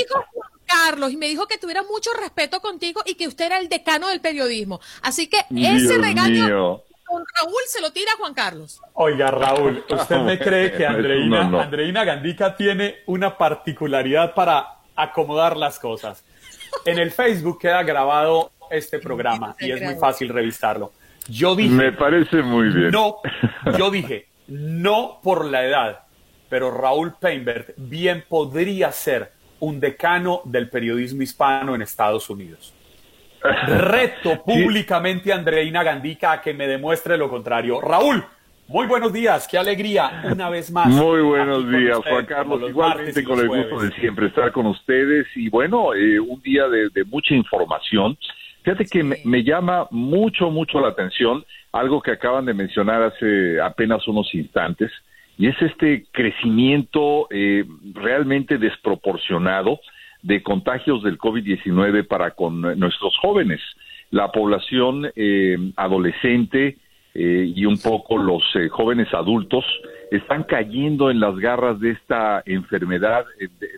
Carlos 0.66 1.12
y 1.12 1.16
me 1.16 1.26
dijo 1.26 1.46
que 1.46 1.58
tuviera 1.58 1.82
mucho 1.82 2.10
respeto 2.20 2.60
contigo 2.60 3.02
y 3.06 3.14
que 3.14 3.28
usted 3.28 3.46
era 3.46 3.58
el 3.58 3.68
decano 3.68 4.08
del 4.08 4.20
periodismo. 4.20 4.80
Así 5.02 5.28
que 5.28 5.38
ese 5.54 5.98
regaño 5.98 6.82
Raúl 7.24 7.60
se 7.66 7.80
lo 7.80 7.90
tira 7.92 8.12
Juan 8.18 8.34
Carlos. 8.34 8.80
Oiga, 8.94 9.30
Raúl, 9.30 9.84
¿usted 9.88 10.18
me 10.18 10.38
cree 10.38 10.72
que 10.72 10.86
Andreina, 10.86 11.62
Andreina 11.62 12.04
Gandica 12.04 12.56
tiene 12.56 12.96
una 13.06 13.36
particularidad 13.36 14.34
para 14.34 14.78
acomodar 14.94 15.56
las 15.56 15.78
cosas? 15.78 16.24
En 16.84 16.98
el 16.98 17.10
Facebook 17.10 17.58
queda 17.60 17.82
grabado 17.82 18.52
este 18.70 18.98
programa 18.98 19.56
y 19.60 19.70
es 19.70 19.82
muy 19.82 19.94
fácil 19.94 20.28
revisarlo. 20.28 20.92
Yo 21.28 21.56
dije. 21.56 21.74
Me 21.74 21.92
parece 21.92 22.42
muy 22.42 22.68
bien. 22.68 22.90
No, 22.90 23.18
yo 23.78 23.90
dije, 23.90 24.28
no 24.48 25.20
por 25.22 25.44
la 25.44 25.64
edad, 25.64 26.00
pero 26.48 26.70
Raúl 26.70 27.14
Peinbert 27.18 27.70
bien 27.76 28.24
podría 28.28 28.92
ser 28.92 29.32
un 29.60 29.80
decano 29.80 30.42
del 30.44 30.68
periodismo 30.68 31.22
hispano 31.22 31.74
en 31.74 31.82
Estados 31.82 32.28
Unidos. 32.30 32.72
Reto 33.66 34.42
públicamente 34.44 35.32
a 35.32 35.36
Andreina 35.36 35.82
Gandica 35.82 36.32
a 36.32 36.40
que 36.40 36.54
me 36.54 36.66
demuestre 36.66 37.16
lo 37.16 37.28
contrario. 37.28 37.80
Raúl, 37.80 38.24
muy 38.68 38.88
buenos 38.88 39.12
días, 39.12 39.46
qué 39.48 39.58
alegría 39.58 40.22
una 40.24 40.50
vez 40.50 40.72
más. 40.72 40.88
Muy 40.88 41.20
buenos 41.20 41.70
días, 41.70 41.98
Juan 41.98 42.26
Carlos. 42.26 42.60
Igualmente 42.68 43.22
con 43.22 43.38
el 43.38 43.46
gusto 43.46 43.80
de 43.80 43.92
siempre 43.92 44.26
estar 44.26 44.50
con 44.50 44.66
ustedes 44.66 45.26
y 45.36 45.48
bueno, 45.48 45.94
eh, 45.94 46.18
un 46.18 46.40
día 46.42 46.66
de, 46.68 47.04
mucha 47.04 47.34
información. 47.34 48.18
Fíjate 48.64 48.86
que 48.86 49.04
me, 49.04 49.44
llama 49.44 49.86
mucho, 49.92 50.50
mucho 50.50 50.80
la 50.80 50.88
atención 50.88 51.44
algo 51.70 52.02
que 52.02 52.10
acaban 52.10 52.44
de 52.44 52.54
mencionar 52.54 53.02
hace 53.02 53.60
apenas 53.60 54.08
unos 54.08 54.34
instantes 54.34 54.90
y 55.38 55.46
es 55.46 55.62
este 55.62 56.06
crecimiento 56.10 57.28
eh, 57.30 57.64
realmente 57.94 58.58
desproporcionado 58.58 59.78
de 60.26 60.42
contagios 60.42 61.02
del 61.02 61.18
COVID-19 61.18 62.06
para 62.06 62.32
con 62.32 62.60
nuestros 62.60 63.16
jóvenes. 63.18 63.60
La 64.10 64.32
población 64.32 65.10
eh, 65.14 65.56
adolescente 65.76 66.78
eh, 67.14 67.52
y 67.54 67.64
un 67.64 67.78
poco 67.78 68.18
los 68.18 68.42
jóvenes 68.70 69.12
adultos 69.14 69.64
están 70.10 70.44
cayendo 70.44 71.10
en 71.10 71.20
las 71.20 71.36
garras 71.36 71.80
de 71.80 71.92
esta 71.92 72.42
enfermedad 72.46 73.24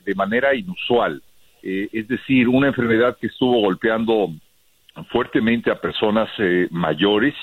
de, 0.05 0.14
manera 0.14 0.55
inusual. 0.55 1.22
es 1.62 2.07
decir, 2.09 2.49
una 2.49 2.68
enfermedad 2.68 3.16
que 3.18 3.28
estuvo 3.28 3.61
golpeando 3.61 4.30
fuertemente 5.11 5.70
a 5.70 5.80
personas 5.80 6.28
mayores, 6.70 7.34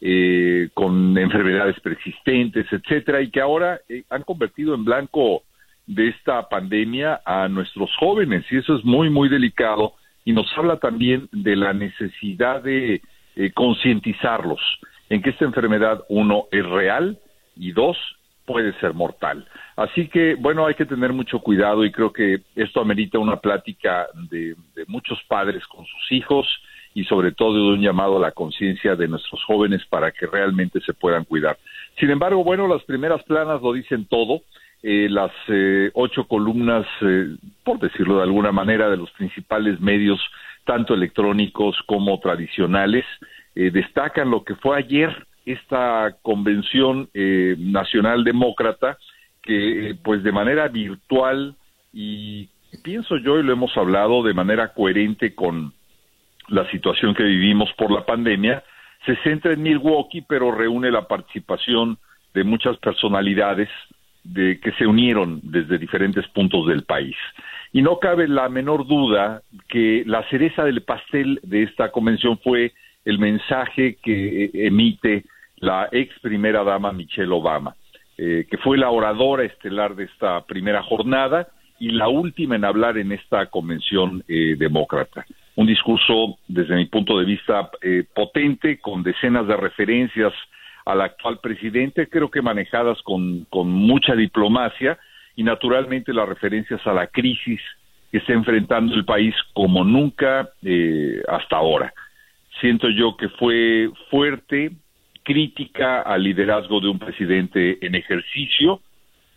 eh, 0.00 0.68
con 0.74 1.18
enfermedades 1.18 1.80
persistentes, 1.80 2.66
etcétera, 2.70 3.20
y 3.20 3.32
que 3.32 3.40
ahora 3.40 3.80
eh, 3.88 4.04
han 4.10 4.22
convertido 4.22 4.72
en 4.76 4.84
blanco 4.84 5.42
de 5.88 6.08
esta 6.08 6.48
pandemia 6.48 7.20
a 7.24 7.48
nuestros 7.48 7.90
jóvenes, 7.98 8.44
y 8.50 8.58
eso 8.58 8.76
es 8.76 8.84
muy, 8.84 9.10
muy 9.10 9.28
delicado, 9.28 9.94
y 10.24 10.32
nos 10.32 10.46
habla 10.56 10.76
también 10.76 11.28
de 11.32 11.56
la 11.56 11.72
necesidad 11.72 12.62
de 12.62 13.02
eh, 13.34 13.50
concientizarlos 13.52 14.60
en 15.08 15.22
que 15.22 15.30
esta 15.30 15.44
enfermedad, 15.44 16.04
uno, 16.08 16.44
es 16.52 16.64
real, 16.64 17.18
y 17.56 17.72
dos, 17.72 17.96
puede 18.44 18.72
ser 18.80 18.94
mortal. 18.94 19.46
Así 19.76 20.08
que, 20.08 20.36
bueno, 20.36 20.66
hay 20.66 20.74
que 20.74 20.86
tener 20.86 21.12
mucho 21.12 21.40
cuidado 21.40 21.84
y 21.84 21.90
creo 21.90 22.12
que 22.12 22.42
esto 22.54 22.80
amerita 22.80 23.18
una 23.18 23.40
plática 23.40 24.06
de 24.30 24.54
muchos 24.86 25.18
padres 25.28 25.66
con 25.66 25.84
sus 25.84 26.12
hijos, 26.12 26.46
y 26.94 27.04
sobre 27.04 27.30
todo 27.32 27.54
de 27.54 27.74
un 27.74 27.80
llamado 27.80 28.16
a 28.16 28.20
la 28.20 28.32
conciencia 28.32 28.96
de 28.96 29.06
nuestros 29.06 29.42
jóvenes 29.44 29.84
para 29.88 30.10
que 30.10 30.26
realmente 30.26 30.80
se 30.80 30.94
puedan 30.94 31.24
cuidar. 31.24 31.56
Sin 31.98 32.10
embargo, 32.10 32.42
bueno, 32.42 32.66
las 32.66 32.82
primeras 32.84 33.22
planas 33.22 33.62
lo 33.62 33.72
dicen 33.72 34.06
todo. 34.06 34.42
Eh, 34.82 35.08
las 35.10 35.32
eh, 35.48 35.90
ocho 35.94 36.28
columnas, 36.28 36.86
eh, 37.00 37.36
por 37.64 37.80
decirlo 37.80 38.18
de 38.18 38.22
alguna 38.22 38.52
manera, 38.52 38.88
de 38.88 38.96
los 38.96 39.10
principales 39.12 39.80
medios, 39.80 40.20
tanto 40.64 40.94
electrónicos 40.94 41.76
como 41.86 42.18
tradicionales, 42.20 43.04
destacan 43.54 44.30
lo 44.30 44.44
que 44.44 44.54
fue 44.54 44.78
ayer 44.78 45.26
esta 45.44 46.14
convención 46.22 47.08
nacional 47.14 48.22
demócrata, 48.22 48.98
que 49.42 49.96
pues 50.04 50.22
de 50.22 50.30
manera 50.30 50.68
virtual 50.68 51.56
y 51.92 52.50
pienso 52.84 53.16
yo, 53.16 53.40
y 53.40 53.42
lo 53.42 53.52
hemos 53.52 53.76
hablado 53.76 54.22
de 54.22 54.34
manera 54.34 54.74
coherente 54.74 55.34
con 55.34 55.72
la 56.48 56.70
situación 56.70 57.14
que 57.14 57.24
vivimos 57.24 57.72
por 57.72 57.90
la 57.90 58.04
pandemia, 58.06 58.62
se 59.06 59.16
centra 59.22 59.54
en 59.54 59.62
Milwaukee, 59.62 60.20
pero 60.28 60.52
reúne 60.52 60.92
la 60.92 61.08
participación 61.08 61.98
de 62.34 62.44
muchas 62.44 62.76
personalidades 62.76 63.70
de, 64.24 64.60
que 64.60 64.72
se 64.72 64.86
unieron 64.86 65.40
desde 65.42 65.78
diferentes 65.78 66.26
puntos 66.28 66.66
del 66.66 66.84
país. 66.84 67.16
Y 67.72 67.82
no 67.82 67.98
cabe 67.98 68.28
la 68.28 68.48
menor 68.48 68.86
duda 68.86 69.42
que 69.68 70.02
la 70.06 70.26
cereza 70.28 70.64
del 70.64 70.82
pastel 70.82 71.40
de 71.42 71.64
esta 71.64 71.90
convención 71.90 72.38
fue 72.38 72.72
el 73.04 73.18
mensaje 73.18 73.98
que 74.02 74.50
emite 74.54 75.24
la 75.56 75.88
ex 75.92 76.18
primera 76.20 76.64
dama 76.64 76.92
Michelle 76.92 77.32
Obama, 77.32 77.74
eh, 78.16 78.46
que 78.50 78.58
fue 78.58 78.78
la 78.78 78.90
oradora 78.90 79.44
estelar 79.44 79.94
de 79.96 80.04
esta 80.04 80.44
primera 80.46 80.82
jornada 80.82 81.48
y 81.78 81.90
la 81.90 82.08
última 82.08 82.56
en 82.56 82.64
hablar 82.64 82.98
en 82.98 83.12
esta 83.12 83.46
convención 83.46 84.24
eh, 84.28 84.56
demócrata 84.58 85.24
un 85.58 85.66
discurso, 85.66 86.38
desde 86.46 86.76
mi 86.76 86.86
punto 86.86 87.18
de 87.18 87.24
vista, 87.24 87.68
eh, 87.82 88.04
potente, 88.14 88.78
con 88.78 89.02
decenas 89.02 89.44
de 89.48 89.56
referencias 89.56 90.32
al 90.88 91.02
actual 91.02 91.38
presidente, 91.40 92.08
creo 92.08 92.30
que 92.30 92.40
manejadas 92.40 93.00
con, 93.02 93.44
con 93.50 93.68
mucha 93.68 94.14
diplomacia 94.14 94.98
y 95.36 95.42
naturalmente 95.42 96.14
las 96.14 96.26
referencias 96.26 96.84
a 96.86 96.94
la 96.94 97.06
crisis 97.08 97.60
que 98.10 98.18
está 98.18 98.32
enfrentando 98.32 98.94
el 98.94 99.04
país 99.04 99.34
como 99.52 99.84
nunca 99.84 100.48
eh, 100.62 101.22
hasta 101.28 101.56
ahora. 101.56 101.92
Siento 102.60 102.88
yo 102.88 103.18
que 103.18 103.28
fue 103.28 103.90
fuerte, 104.10 104.72
crítica 105.22 106.00
al 106.00 106.22
liderazgo 106.22 106.80
de 106.80 106.88
un 106.88 106.98
presidente 106.98 107.84
en 107.86 107.94
ejercicio 107.94 108.80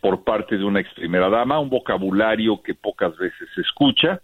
por 0.00 0.24
parte 0.24 0.56
de 0.56 0.64
una 0.64 0.80
ex 0.80 0.92
primera 0.94 1.28
dama, 1.28 1.60
un 1.60 1.68
vocabulario 1.68 2.62
que 2.62 2.74
pocas 2.74 3.14
veces 3.18 3.46
se 3.54 3.60
escucha, 3.60 4.22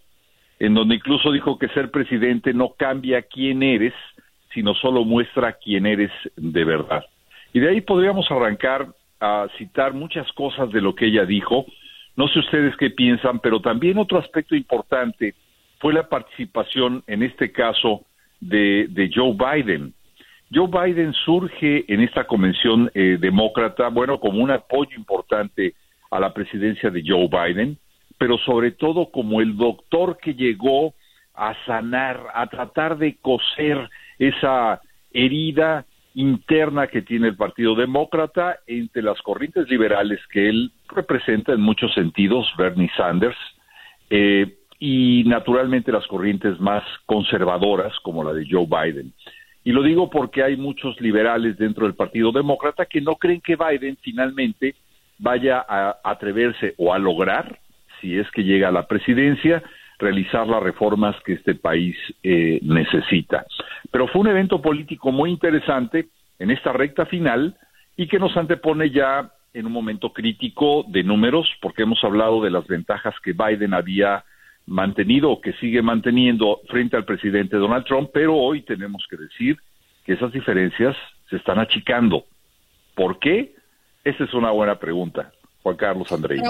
en 0.59 0.73
donde 0.73 0.95
incluso 0.95 1.31
dijo 1.31 1.59
que 1.59 1.69
ser 1.69 1.91
presidente 1.91 2.55
no 2.55 2.71
cambia 2.71 3.21
quién 3.21 3.63
eres, 3.63 3.93
sino 4.55 4.75
solo 4.75 5.05
muestra 5.05 5.53
quién 5.53 5.85
eres 5.85 6.11
de 6.37 6.65
verdad. 6.65 7.05
Y 7.53 7.61
de 7.61 7.71
ahí 7.71 7.81
podríamos 7.81 8.31
arrancar 8.31 8.89
a 9.21 9.47
citar 9.59 9.95
muchas 9.95 10.31
cosas 10.33 10.71
de 10.71 10.81
lo 10.81 10.95
que 10.95 11.07
ella 11.07 11.25
dijo. 11.25 11.67
No 12.17 12.29
sé 12.29 12.41
ustedes 12.41 12.77
qué 12.77 12.91
piensan, 12.91 13.41
pero 13.41 13.61
también 13.61 13.99
otro 13.99 14.19
aspecto 14.19 14.55
importante 14.55 15.35
fue 15.79 15.93
la 15.93 16.09
participación, 16.09 17.03
en 17.07 17.23
este 17.23 17.53
caso, 17.53 18.03
de, 18.41 19.11
Joe 19.15 19.35
Biden. 19.35 19.95
Joe 20.53 20.69
Biden 20.69 21.13
surge 21.25 21.85
en 21.93 22.01
esta 22.01 22.25
convención 22.25 22.91
eh, 22.95 23.19
demócrata, 23.21 23.89
bueno, 23.89 24.19
como 24.19 24.43
un 24.43 24.51
apoyo 24.51 24.97
importante 24.97 25.75
a 26.11 26.19
la 26.19 26.33
presidencia 26.33 26.91
de 26.91 27.03
Joe 27.07 27.29
Biden 27.29 27.79
pero 28.19 28.37
sobre 28.39 28.73
todo 28.73 29.11
como 29.11 29.41
el 29.41 29.57
doctor 29.57 30.19
que 30.19 30.35
llegó 30.35 30.95
a 31.35 31.55
sanar, 31.65 32.27
a 32.35 32.49
tratar 32.49 32.99
de 32.99 33.17
coser 33.23 33.89
esa 34.19 34.83
herida 35.13 35.87
interna 36.15 36.87
que 36.87 37.03
tiene 37.03 37.29
el 37.29 37.37
Partido 37.37 37.75
Demócrata 37.75 38.59
entre 38.67 39.03
las 39.03 39.21
corrientes 39.23 39.69
liberales 39.69 40.21
que 40.33 40.49
él 40.49 40.73
representa 40.89 41.53
en 41.53 41.61
muchos 41.61 41.93
sentidos, 41.95 42.47
Bernie 42.57 42.91
Sanders, 42.97 43.37
eh, 44.11 44.57
y 44.81 45.25
naturalmente 45.27 45.93
las 45.93 46.07
corrientes 46.07 46.59
más 46.61 46.85
conservadoras 47.07 47.93
como 48.01 48.25
la 48.25 48.33
de 48.33 48.47
Joe 48.49 48.67
Biden. 48.67 49.13
Y 49.65 49.73
lo 49.73 49.83
digo 49.83 50.09
porque 50.09 50.43
hay 50.43 50.57
muchos 50.57 51.01
liberales 51.01 51.59
dentro 51.59 51.85
del 51.85 51.95
Partido 51.95 52.33
Demócrata 52.33 52.87
que 52.87 53.01
no 53.01 53.17
creen 53.17 53.41
que 53.41 53.57
Biden 53.57 53.99
finalmente 54.01 54.77
vaya 55.19 55.65
a 55.69 55.99
atreverse 56.05 56.75
o 56.79 56.95
a 56.95 56.99
lograr, 56.99 57.59
si 58.01 58.17
es 58.17 58.31
que 58.31 58.45
llega 58.45 58.69
a 58.69 58.73
la 58.73 58.87
presidencia, 58.87 59.63
realizar 59.99 60.47
las 60.47 60.63
reformas 60.63 61.17
que 61.25 61.35
este 61.35 61.55
país 61.55 61.97
eh, 62.23 62.61
necesita. 62.63 63.47
Pero 63.91 64.07
fue 64.09 64.21
un 64.21 64.29
evento 64.29 64.63
político 64.63 65.11
muy 65.11 65.31
interesante 65.31 66.09
en 66.39 66.51
esta 66.51 66.73
recta 66.73 67.07
final 67.07 67.57
y 67.97 68.07
que 68.07 68.19
nos 68.19 68.37
antepone 68.37 68.91
ya 68.91 69.33
en 69.53 69.67
un 69.67 69.73
momento 69.73 70.13
crítico 70.13 70.85
de 70.89 71.03
números, 71.03 71.49
porque 71.61 71.83
hemos 71.83 72.03
hablado 72.05 72.43
de 72.43 72.51
las 72.51 72.67
ventajas 72.67 73.15
que 73.23 73.33
Biden 73.33 73.75
había 73.75 74.25
mantenido 74.67 75.31
o 75.31 75.41
que 75.41 75.55
sigue 75.55 75.83
manteniendo 75.83 76.61
frente 76.69 76.97
al 76.97 77.05
presidente 77.05 77.57
Donald 77.57 77.85
Trump, 77.87 78.11
pero 78.13 78.37
hoy 78.37 78.63
tenemos 78.63 79.05
que 79.09 79.17
decir 79.17 79.57
que 80.05 80.13
esas 80.13 80.33
diferencias 80.33 80.95
se 81.29 81.37
están 81.37 81.59
achicando. 81.59 82.25
¿Por 82.95 83.19
qué? 83.19 83.55
Esa 84.05 84.25
es 84.25 84.35
una 84.35 84.51
buena 84.51 84.79
pregunta, 84.79 85.33
Juan 85.63 85.77
Carlos 85.77 86.13
Andrés. 86.13 86.43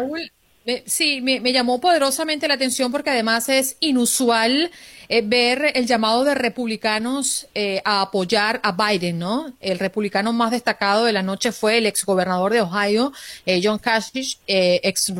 Sí, 0.84 1.22
me, 1.22 1.40
llamó 1.50 1.80
poderosamente 1.80 2.46
la 2.46 2.54
atención 2.54 2.92
porque 2.92 3.08
además 3.08 3.48
es 3.48 3.78
inusual 3.80 4.70
eh, 5.08 5.22
ver 5.24 5.72
el 5.74 5.86
llamado 5.86 6.24
de 6.24 6.34
republicanos 6.34 7.48
eh, 7.54 7.80
a 7.86 8.02
apoyar 8.02 8.60
a 8.62 8.72
Biden, 8.72 9.18
¿no? 9.18 9.54
El 9.60 9.78
republicano 9.78 10.34
más 10.34 10.50
destacado 10.50 11.06
de 11.06 11.14
la 11.14 11.22
noche 11.22 11.52
fue 11.52 11.78
el 11.78 11.86
exgobernador 11.86 12.52
de 12.52 12.60
Ohio, 12.60 13.14
eh, 13.46 13.62
John 13.64 13.78
Kasich, 13.78 14.40
ex 14.46 15.10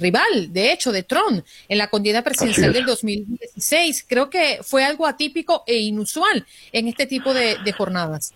rival, 0.00 0.50
de 0.50 0.72
hecho, 0.72 0.92
de 0.92 1.02
Trump 1.02 1.44
en 1.68 1.76
la 1.76 1.90
contienda 1.90 2.22
presidencial 2.22 2.72
del 2.72 2.86
2016. 2.86 4.06
Creo 4.08 4.30
que 4.30 4.60
fue 4.62 4.82
algo 4.82 5.06
atípico 5.06 5.62
e 5.66 5.76
inusual 5.76 6.46
en 6.72 6.88
este 6.88 7.04
tipo 7.04 7.34
de 7.34 7.74
jornadas. 7.76 8.32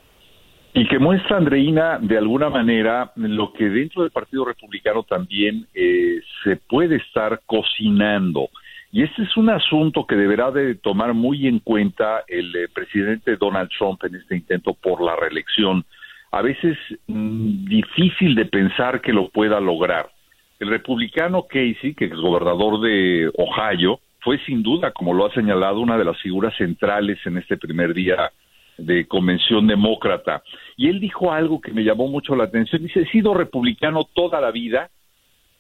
Y 0.74 0.88
que 0.88 0.98
muestra, 0.98 1.36
Andreina, 1.36 1.98
de 2.00 2.16
alguna 2.16 2.48
manera, 2.48 3.12
lo 3.16 3.52
que 3.52 3.68
dentro 3.68 4.02
del 4.02 4.10
Partido 4.10 4.46
Republicano 4.46 5.02
también 5.02 5.66
eh, 5.74 6.20
se 6.42 6.56
puede 6.56 6.96
estar 6.96 7.42
cocinando. 7.44 8.48
Y 8.90 9.02
este 9.02 9.22
es 9.22 9.36
un 9.36 9.50
asunto 9.50 10.06
que 10.06 10.16
deberá 10.16 10.50
de 10.50 10.74
tomar 10.76 11.12
muy 11.12 11.46
en 11.46 11.58
cuenta 11.58 12.24
el 12.26 12.54
eh, 12.56 12.68
presidente 12.72 13.36
Donald 13.36 13.70
Trump 13.76 14.02
en 14.04 14.14
este 14.14 14.36
intento 14.36 14.72
por 14.72 15.02
la 15.02 15.14
reelección. 15.16 15.84
A 16.30 16.40
veces 16.40 16.78
mm, 17.06 17.66
difícil 17.66 18.34
de 18.34 18.46
pensar 18.46 19.02
que 19.02 19.12
lo 19.12 19.28
pueda 19.28 19.60
lograr. 19.60 20.10
El 20.58 20.68
republicano 20.68 21.46
Casey, 21.48 21.94
que 21.94 22.06
es 22.06 22.14
gobernador 22.14 22.80
de 22.80 23.30
Ohio, 23.36 24.00
fue 24.20 24.38
sin 24.46 24.62
duda, 24.62 24.92
como 24.92 25.12
lo 25.12 25.26
ha 25.26 25.34
señalado, 25.34 25.80
una 25.80 25.98
de 25.98 26.04
las 26.04 26.18
figuras 26.20 26.56
centrales 26.56 27.18
en 27.26 27.36
este 27.36 27.58
primer 27.58 27.92
día 27.92 28.30
de 28.78 29.06
convención 29.06 29.66
demócrata. 29.66 30.42
Y 30.76 30.88
él 30.88 31.00
dijo 31.00 31.32
algo 31.32 31.60
que 31.60 31.72
me 31.72 31.84
llamó 31.84 32.08
mucho 32.08 32.34
la 32.34 32.44
atención. 32.44 32.82
Dice, 32.82 33.00
he 33.00 33.06
sido 33.06 33.34
republicano 33.34 34.04
toda 34.14 34.40
la 34.40 34.50
vida, 34.50 34.90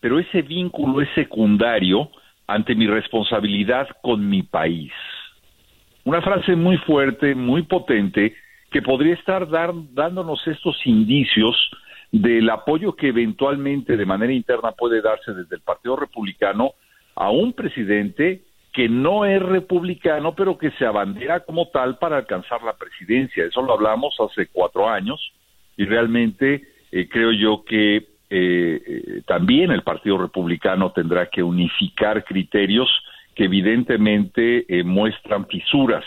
pero 0.00 0.18
ese 0.18 0.42
vínculo 0.42 1.00
es 1.00 1.08
secundario 1.14 2.10
ante 2.46 2.74
mi 2.74 2.86
responsabilidad 2.86 3.88
con 4.02 4.28
mi 4.28 4.42
país. 4.42 4.92
Una 6.04 6.20
frase 6.20 6.56
muy 6.56 6.76
fuerte, 6.78 7.34
muy 7.34 7.62
potente, 7.62 8.34
que 8.70 8.82
podría 8.82 9.14
estar 9.14 9.46
dándonos 9.48 10.46
estos 10.46 10.76
indicios 10.86 11.56
del 12.10 12.50
apoyo 12.50 12.94
que 12.94 13.08
eventualmente 13.08 13.96
de 13.96 14.06
manera 14.06 14.32
interna 14.32 14.72
puede 14.72 15.00
darse 15.00 15.32
desde 15.32 15.56
el 15.56 15.62
Partido 15.62 15.96
Republicano 15.96 16.72
a 17.14 17.30
un 17.30 17.52
presidente 17.52 18.42
que 18.72 18.88
no 18.88 19.24
es 19.26 19.40
republicano, 19.42 20.34
pero 20.34 20.56
que 20.56 20.70
se 20.72 20.86
abandera 20.86 21.40
como 21.40 21.68
tal 21.68 21.98
para 21.98 22.16
alcanzar 22.16 22.62
la 22.62 22.72
presidencia. 22.72 23.44
Eso 23.44 23.60
lo 23.60 23.74
hablamos 23.74 24.14
hace 24.18 24.46
cuatro 24.46 24.88
años 24.88 25.20
y 25.76 25.84
realmente 25.84 26.62
eh, 26.90 27.08
creo 27.08 27.32
yo 27.32 27.64
que 27.64 27.96
eh, 27.96 28.04
eh, 28.30 29.22
también 29.26 29.70
el 29.70 29.82
Partido 29.82 30.16
Republicano 30.16 30.90
tendrá 30.92 31.28
que 31.28 31.42
unificar 31.42 32.24
criterios 32.24 32.88
que 33.34 33.44
evidentemente 33.44 34.66
muestran 34.84 35.46
fisuras, 35.46 36.04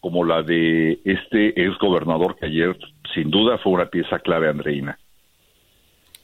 como 0.00 0.24
la 0.24 0.42
de 0.42 0.98
este 1.04 1.48
ex 1.64 1.78
gobernador 1.78 2.36
que 2.36 2.46
ayer 2.46 2.76
sin 3.14 3.30
duda 3.30 3.58
fue 3.58 3.72
una 3.72 3.86
pieza 3.86 4.18
clave, 4.18 4.48
Andreina. 4.48 4.98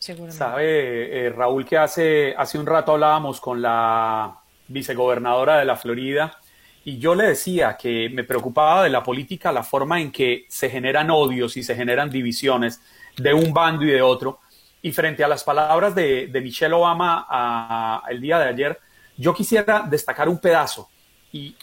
Sabe, 0.01 1.33
Raúl, 1.37 1.65
que 1.65 1.79
hace, 1.79 2.35
hace 2.37 2.59
un 2.59 2.67
rato 2.67 2.93
hablábamos 2.93 3.41
con 3.41 3.63
la 3.63 4.42
vicegobernadora 4.73 5.59
de 5.59 5.65
la 5.65 5.77
Florida, 5.77 6.39
y 6.85 6.99
yo 6.99 7.15
le 7.15 7.29
decía 7.29 7.77
que 7.77 8.09
me 8.11 8.25
preocupaba 8.25 8.83
de 8.83 8.91
la 8.91 9.03
política 9.03 9.53
la 9.53 9.63
forma 9.63 10.01
en 10.01 10.11
que 10.11 10.47
se 10.49 10.69
generan 10.69 11.11
odios 11.11 11.57
y 11.57 11.63
se 11.63 11.77
generan 11.77 12.11
divisiones 12.11 12.81
de 13.17 13.33
un 13.33 13.53
bando 13.53 13.85
y 13.85 13.91
de 13.91 14.03
otro. 14.03 14.41
Y 14.83 14.91
frente 14.91 15.23
a 15.23 15.29
las 15.29 15.45
palabras 15.45 15.95
de, 15.95 16.29
Michelle 16.43 16.75
Obama 16.75 18.03
el 18.09 18.21
día 18.21 18.39
de 18.41 18.49
ayer, 18.49 18.81
yo 19.17 19.33
quisiera 19.33 19.87
destacar 19.89 20.29
un 20.29 20.39
pedazo 20.39 20.89
y, 21.33 21.55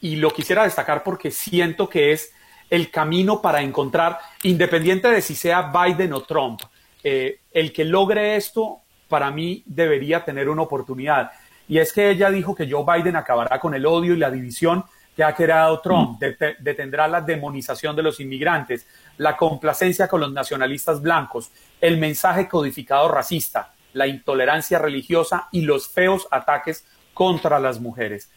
lo 0.00 0.30
quisiera 0.30 0.62
destacar 0.62 1.02
porque 1.02 1.30
siento 1.30 1.88
que 1.88 2.12
es 2.12 2.32
el 2.70 2.90
camino 2.90 3.42
para 3.42 3.60
encontrar, 3.60 4.18
independiente 4.44 5.08
de 5.08 5.20
si 5.20 5.34
sea 5.34 5.72
Biden 5.72 6.12
o 6.12 6.22
Trump, 6.22 6.60
eh, 7.02 7.40
el 7.52 7.72
que 7.72 7.84
logre 7.84 8.36
esto, 8.36 8.78
para 9.08 9.32
mí 9.32 9.64
debería 9.66 10.24
tener 10.24 10.48
una 10.48 10.62
oportunidad 10.62 11.32
y 11.70 11.78
es 11.78 11.92
que 11.92 12.10
ella 12.10 12.30
dijo 12.30 12.52
que 12.52 12.68
Joe 12.68 12.84
Biden 12.84 13.14
acabará 13.14 13.60
con 13.60 13.74
el 13.76 13.86
odio 13.86 14.12
y 14.12 14.16
la 14.16 14.28
división 14.28 14.84
que 15.14 15.22
ha 15.22 15.32
creado 15.36 15.80
Trump, 15.80 16.20
mm. 16.20 16.64
detendrá 16.64 17.06
la 17.06 17.20
demonización 17.20 17.94
de 17.94 18.02
los 18.02 18.18
inmigrantes, 18.18 18.88
la 19.18 19.36
complacencia 19.36 20.08
con 20.08 20.20
los 20.20 20.32
nacionalistas 20.32 21.00
blancos, 21.00 21.52
el 21.80 21.96
mensaje 21.96 22.48
codificado 22.48 23.06
racista, 23.06 23.72
la 23.92 24.08
intolerancia 24.08 24.80
religiosa 24.80 25.46
y 25.52 25.60
los 25.60 25.88
feos 25.88 26.26
ataques 26.32 26.84
contra 27.14 27.60
las 27.60 27.80
mujeres. 27.80 28.30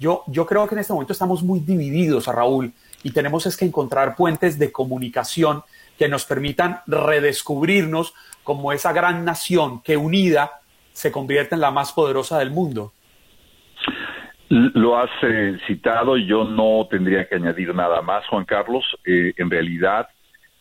Yo, 0.00 0.24
yo 0.26 0.44
creo 0.44 0.66
que 0.66 0.74
en 0.74 0.80
este 0.80 0.92
momento 0.92 1.12
estamos 1.12 1.44
muy 1.44 1.60
divididos, 1.60 2.26
Raúl, 2.26 2.72
y 3.04 3.12
tenemos 3.12 3.46
es 3.46 3.56
que 3.56 3.64
encontrar 3.64 4.16
puentes 4.16 4.58
de 4.58 4.72
comunicación 4.72 5.62
que 5.96 6.08
nos 6.08 6.24
permitan 6.24 6.80
redescubrirnos 6.88 8.12
como 8.42 8.72
esa 8.72 8.92
gran 8.92 9.24
nación 9.24 9.82
que 9.82 9.96
unida 9.96 10.61
se 10.92 11.10
convierte 11.10 11.54
en 11.54 11.60
la 11.60 11.70
más 11.70 11.92
poderosa 11.92 12.38
del 12.38 12.50
mundo. 12.50 12.92
Lo 14.48 14.98
has 14.98 15.10
eh, 15.22 15.58
citado 15.66 16.16
y 16.18 16.26
yo 16.26 16.44
no 16.44 16.86
tendría 16.90 17.26
que 17.26 17.36
añadir 17.36 17.74
nada 17.74 18.02
más, 18.02 18.26
Juan 18.26 18.44
Carlos. 18.44 18.84
Eh, 19.04 19.32
en 19.38 19.48
realidad, 19.48 20.08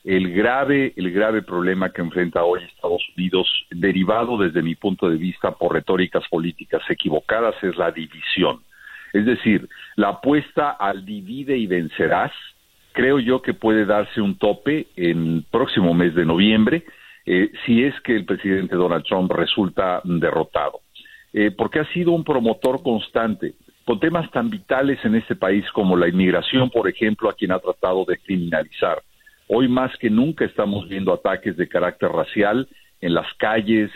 el 0.05 0.33
grave, 0.33 0.93
el 0.95 1.11
grave 1.11 1.41
problema 1.41 1.91
que 1.91 2.01
enfrenta 2.01 2.43
hoy 2.43 2.63
Estados 2.63 3.03
Unidos, 3.17 3.47
derivado 3.69 4.37
desde 4.37 4.61
mi 4.61 4.75
punto 4.75 5.09
de 5.09 5.17
vista 5.17 5.51
por 5.51 5.73
retóricas 5.73 6.23
políticas 6.29 6.81
equivocadas, 6.89 7.55
es 7.61 7.75
la 7.75 7.91
división. 7.91 8.61
Es 9.11 9.25
decir, 9.25 9.67
la 9.97 10.09
apuesta 10.09 10.69
al 10.71 11.05
divide 11.05 11.57
y 11.57 11.67
vencerás, 11.67 12.31
creo 12.93 13.19
yo 13.19 13.41
que 13.41 13.53
puede 13.53 13.85
darse 13.85 14.21
un 14.21 14.37
tope 14.37 14.87
en 14.95 15.35
el 15.35 15.45
próximo 15.51 15.93
mes 15.93 16.15
de 16.15 16.25
noviembre 16.25 16.85
eh, 17.25 17.51
si 17.65 17.83
es 17.83 17.93
que 18.01 18.15
el 18.15 18.25
presidente 18.25 18.75
Donald 18.75 19.05
Trump 19.05 19.31
resulta 19.31 20.01
derrotado. 20.03 20.81
Eh, 21.33 21.51
porque 21.51 21.79
ha 21.79 21.93
sido 21.93 22.11
un 22.11 22.23
promotor 22.23 22.83
constante 22.83 23.53
con 23.85 23.99
temas 23.99 24.29
tan 24.31 24.49
vitales 24.49 24.99
en 25.05 25.15
este 25.15 25.35
país 25.35 25.65
como 25.71 25.95
la 25.95 26.07
inmigración, 26.07 26.69
por 26.69 26.89
ejemplo, 26.89 27.29
a 27.29 27.33
quien 27.33 27.51
ha 27.51 27.59
tratado 27.59 28.05
de 28.05 28.17
criminalizar. 28.17 29.01
Hoy 29.47 29.67
más 29.67 29.95
que 29.97 30.09
nunca 30.09 30.45
estamos 30.45 30.87
viendo 30.89 31.13
ataques 31.13 31.55
de 31.57 31.67
carácter 31.67 32.09
racial 32.09 32.67
en 32.99 33.13
las 33.13 33.33
calles, 33.35 33.91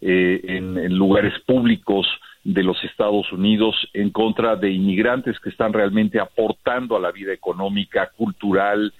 eh, 0.00 0.40
en, 0.44 0.94
lugares 0.96 1.34
públicos 1.46 2.06
de 2.44 2.62
los 2.62 2.82
Estados 2.84 3.30
Unidos 3.32 3.76
en 3.92 4.10
contra 4.10 4.56
de 4.56 4.70
inmigrantes 4.70 5.38
que 5.40 5.50
están 5.50 5.72
realmente 5.72 6.18
aportando 6.18 6.96
a 6.96 7.00
la 7.00 7.12
vida 7.12 7.32
económica, 7.32 8.10
cultural, 8.16 8.92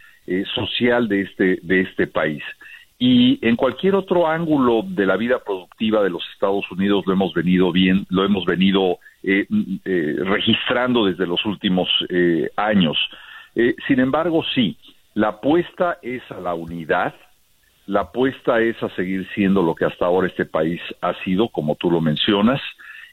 social 0.55 1.09
de 1.09 1.23
este, 1.23 1.59
de 1.63 1.81
este 1.81 2.07
país. 2.07 2.43
Y 2.99 3.39
en 3.47 3.55
cualquier 3.55 3.95
otro 3.95 4.27
ángulo 4.27 4.83
de 4.85 5.07
la 5.07 5.17
vida 5.17 5.39
productiva 5.39 6.03
de 6.03 6.11
los 6.11 6.23
Estados 6.33 6.69
Unidos 6.73 7.05
lo 7.07 7.13
hemos 7.13 7.33
venido 7.33 7.71
bien, 7.71 8.05
lo 8.09 8.25
hemos 8.25 8.45
venido 8.45 8.99
eh, 9.23 9.47
eh, 9.85 10.17
registrando 10.19 11.07
desde 11.07 11.27
los 11.27 11.45
últimos 11.47 11.89
eh, 12.09 12.51
años. 12.57 12.97
sin 13.87 14.01
embargo, 14.01 14.45
sí, 14.55 14.77
la 15.15 15.29
apuesta 15.29 15.99
es 16.03 16.23
a 16.31 16.41
la 16.41 16.55
unidad, 16.55 17.15
la 17.87 18.01
apuesta 18.01 18.61
es 18.61 18.81
a 18.83 18.89
seguir 18.91 19.29
siendo 19.35 19.63
lo 19.63 19.75
que 19.75 19.85
hasta 19.85 20.05
ahora 20.07 20.27
este 20.27 20.45
país 20.45 20.81
ha 21.01 21.15
sido, 21.25 21.49
como 21.49 21.77
tú 21.77 21.91
lo 21.91 22.01
mencionas, 22.01 22.61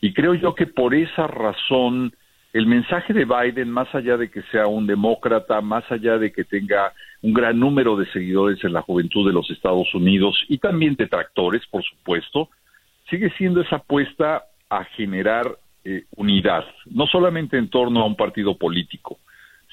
y 0.02 0.14
creo 0.14 0.34
yo 0.34 0.54
que 0.54 0.68
por 0.68 0.94
esa 0.94 1.28
razón 1.28 2.14
el 2.54 2.68
mensaje 2.68 3.12
de 3.12 3.26
Biden, 3.26 3.70
más 3.70 3.94
allá 3.94 4.16
de 4.16 4.32
que 4.32 4.42
sea 4.44 4.68
un 4.68 4.88
demócrata, 4.88 5.60
más 5.60 5.84
allá 5.92 6.18
de 6.18 6.32
que 6.32 6.46
tenga 6.46 6.94
un 7.26 7.34
gran 7.34 7.60
número 7.60 7.96
de 7.98 8.06
seguidores 8.12 8.64
en 8.64 8.72
la 8.72 8.84
juventud 8.84 9.26
de 9.26 9.34
los 9.34 9.50
Estados 9.50 9.92
Unidos 9.96 10.40
y 10.48 10.60
también 10.60 10.96
detractores, 10.96 11.66
por 11.72 11.84
supuesto, 11.84 12.50
sigue 13.10 13.32
siendo 13.32 13.62
esa 13.62 13.78
apuesta 13.78 14.44
a 14.70 14.84
generar 14.84 15.58
eh, 15.84 16.04
unidad, 16.18 16.66
no 16.86 17.08
solamente 17.08 17.58
en 17.58 17.70
torno 17.70 18.02
a 18.02 18.06
un 18.06 18.16
partido 18.16 18.56
político, 18.56 19.18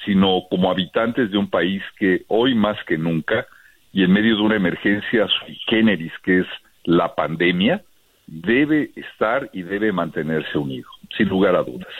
sino 0.03 0.41
como 0.49 0.71
habitantes 0.71 1.29
de 1.29 1.37
un 1.37 1.47
país 1.47 1.83
que 1.99 2.23
hoy 2.27 2.55
más 2.55 2.77
que 2.87 2.97
nunca, 2.97 3.45
y 3.91 4.03
en 4.03 4.11
medio 4.11 4.35
de 4.35 4.41
una 4.41 4.55
emergencia 4.55 5.27
sui 5.27 5.55
generis 5.67 6.13
que 6.23 6.39
es 6.39 6.47
la 6.85 7.13
pandemia, 7.13 7.83
debe 8.25 8.89
estar 8.95 9.51
y 9.53 9.61
debe 9.61 9.91
mantenerse 9.91 10.57
unido, 10.57 10.89
sin 11.15 11.29
lugar 11.29 11.55
a 11.55 11.61
dudas. 11.61 11.93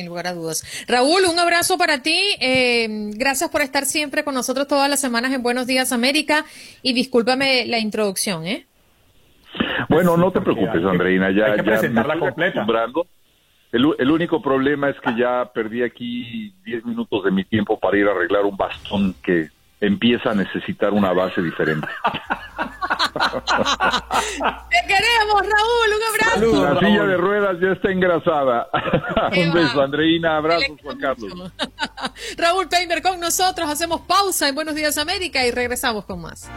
Sin 0.00 0.08
lugar 0.08 0.28
a 0.28 0.32
dudas. 0.32 0.64
Raúl, 0.88 1.26
un 1.30 1.38
abrazo 1.38 1.76
para 1.76 2.02
ti. 2.02 2.18
Eh, 2.40 2.88
gracias 3.16 3.50
por 3.50 3.60
estar 3.60 3.84
siempre 3.84 4.24
con 4.24 4.32
nosotros 4.34 4.66
todas 4.66 4.88
las 4.88 4.98
semanas 4.98 5.30
en 5.34 5.42
Buenos 5.42 5.66
Días 5.66 5.92
América. 5.92 6.46
Y 6.80 6.94
discúlpame 6.94 7.66
la 7.66 7.78
introducción, 7.78 8.46
¿eh? 8.46 8.64
Bueno, 9.90 10.16
no 10.16 10.30
te 10.30 10.40
preocupes, 10.40 10.82
Andreina. 10.82 11.30
Ya, 11.32 11.46
hay 11.46 11.50
que 11.52 11.56
ya 11.58 11.64
presentarla 11.64 12.14
me 12.14 12.18
estoy 12.20 12.28
completa. 12.30 12.60
acostumbrando. 12.62 13.06
El, 13.72 13.94
el 13.98 14.10
único 14.10 14.40
problema 14.40 14.88
es 14.88 14.96
que 15.00 15.14
ya 15.18 15.50
perdí 15.52 15.82
aquí 15.82 16.54
10 16.64 16.86
minutos 16.86 17.22
de 17.22 17.30
mi 17.30 17.44
tiempo 17.44 17.78
para 17.78 17.98
ir 17.98 18.06
a 18.06 18.12
arreglar 18.12 18.46
un 18.46 18.56
bastón 18.56 19.14
que 19.22 19.50
empieza 19.80 20.30
a 20.30 20.34
necesitar 20.34 20.92
una 20.92 21.12
base 21.12 21.42
diferente. 21.42 21.88
Te 24.70 24.80
queremos, 24.86 25.42
Raúl. 25.42 25.90
Un 25.96 26.02
abrazo. 26.08 26.64
La 26.64 26.78
silla 26.78 27.04
de 27.04 27.16
ruedas 27.16 27.56
ya 27.60 27.72
está 27.72 27.90
engrasada. 27.90 28.68
Un 29.36 29.52
beso. 29.52 29.80
Andreina. 29.80 30.36
Abrazos, 30.36 30.76
Juan 30.82 30.98
Carlos. 30.98 31.32
Raúl 32.36 32.68
Painter 32.68 33.02
con 33.02 33.18
nosotros. 33.20 33.68
Hacemos 33.68 34.02
pausa 34.02 34.48
en 34.48 34.54
Buenos 34.54 34.74
Días 34.74 34.98
América 34.98 35.46
y 35.46 35.50
regresamos 35.50 36.04
con 36.04 36.20
más. 36.20 36.50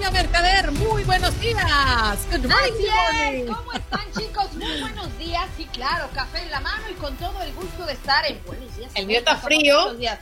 Ya, 0.00 0.10
Mercader, 0.10 0.70
muy 0.72 1.02
buenos 1.04 1.38
días. 1.40 2.26
Good 2.30 2.46
morning, 2.46 3.42
es. 3.46 3.46
¿Cómo 3.56 3.72
están 3.72 4.00
chicos? 4.16 4.52
Muy 4.54 4.80
buenos 4.80 5.18
días. 5.18 5.46
Sí, 5.56 5.66
claro, 5.72 6.08
café 6.14 6.42
en 6.42 6.50
la 6.50 6.60
mano 6.60 6.84
y 6.90 6.94
con 6.94 7.16
todo 7.16 7.42
el 7.42 7.52
gusto 7.54 7.84
de 7.84 7.94
estar 7.94 8.24
en 8.26 8.38
Buenos 8.46 8.76
Días. 8.76 8.90
El 8.94 9.06
mío 9.06 9.18
está 9.18 9.36
frío. 9.36 9.94
días. 9.94 10.18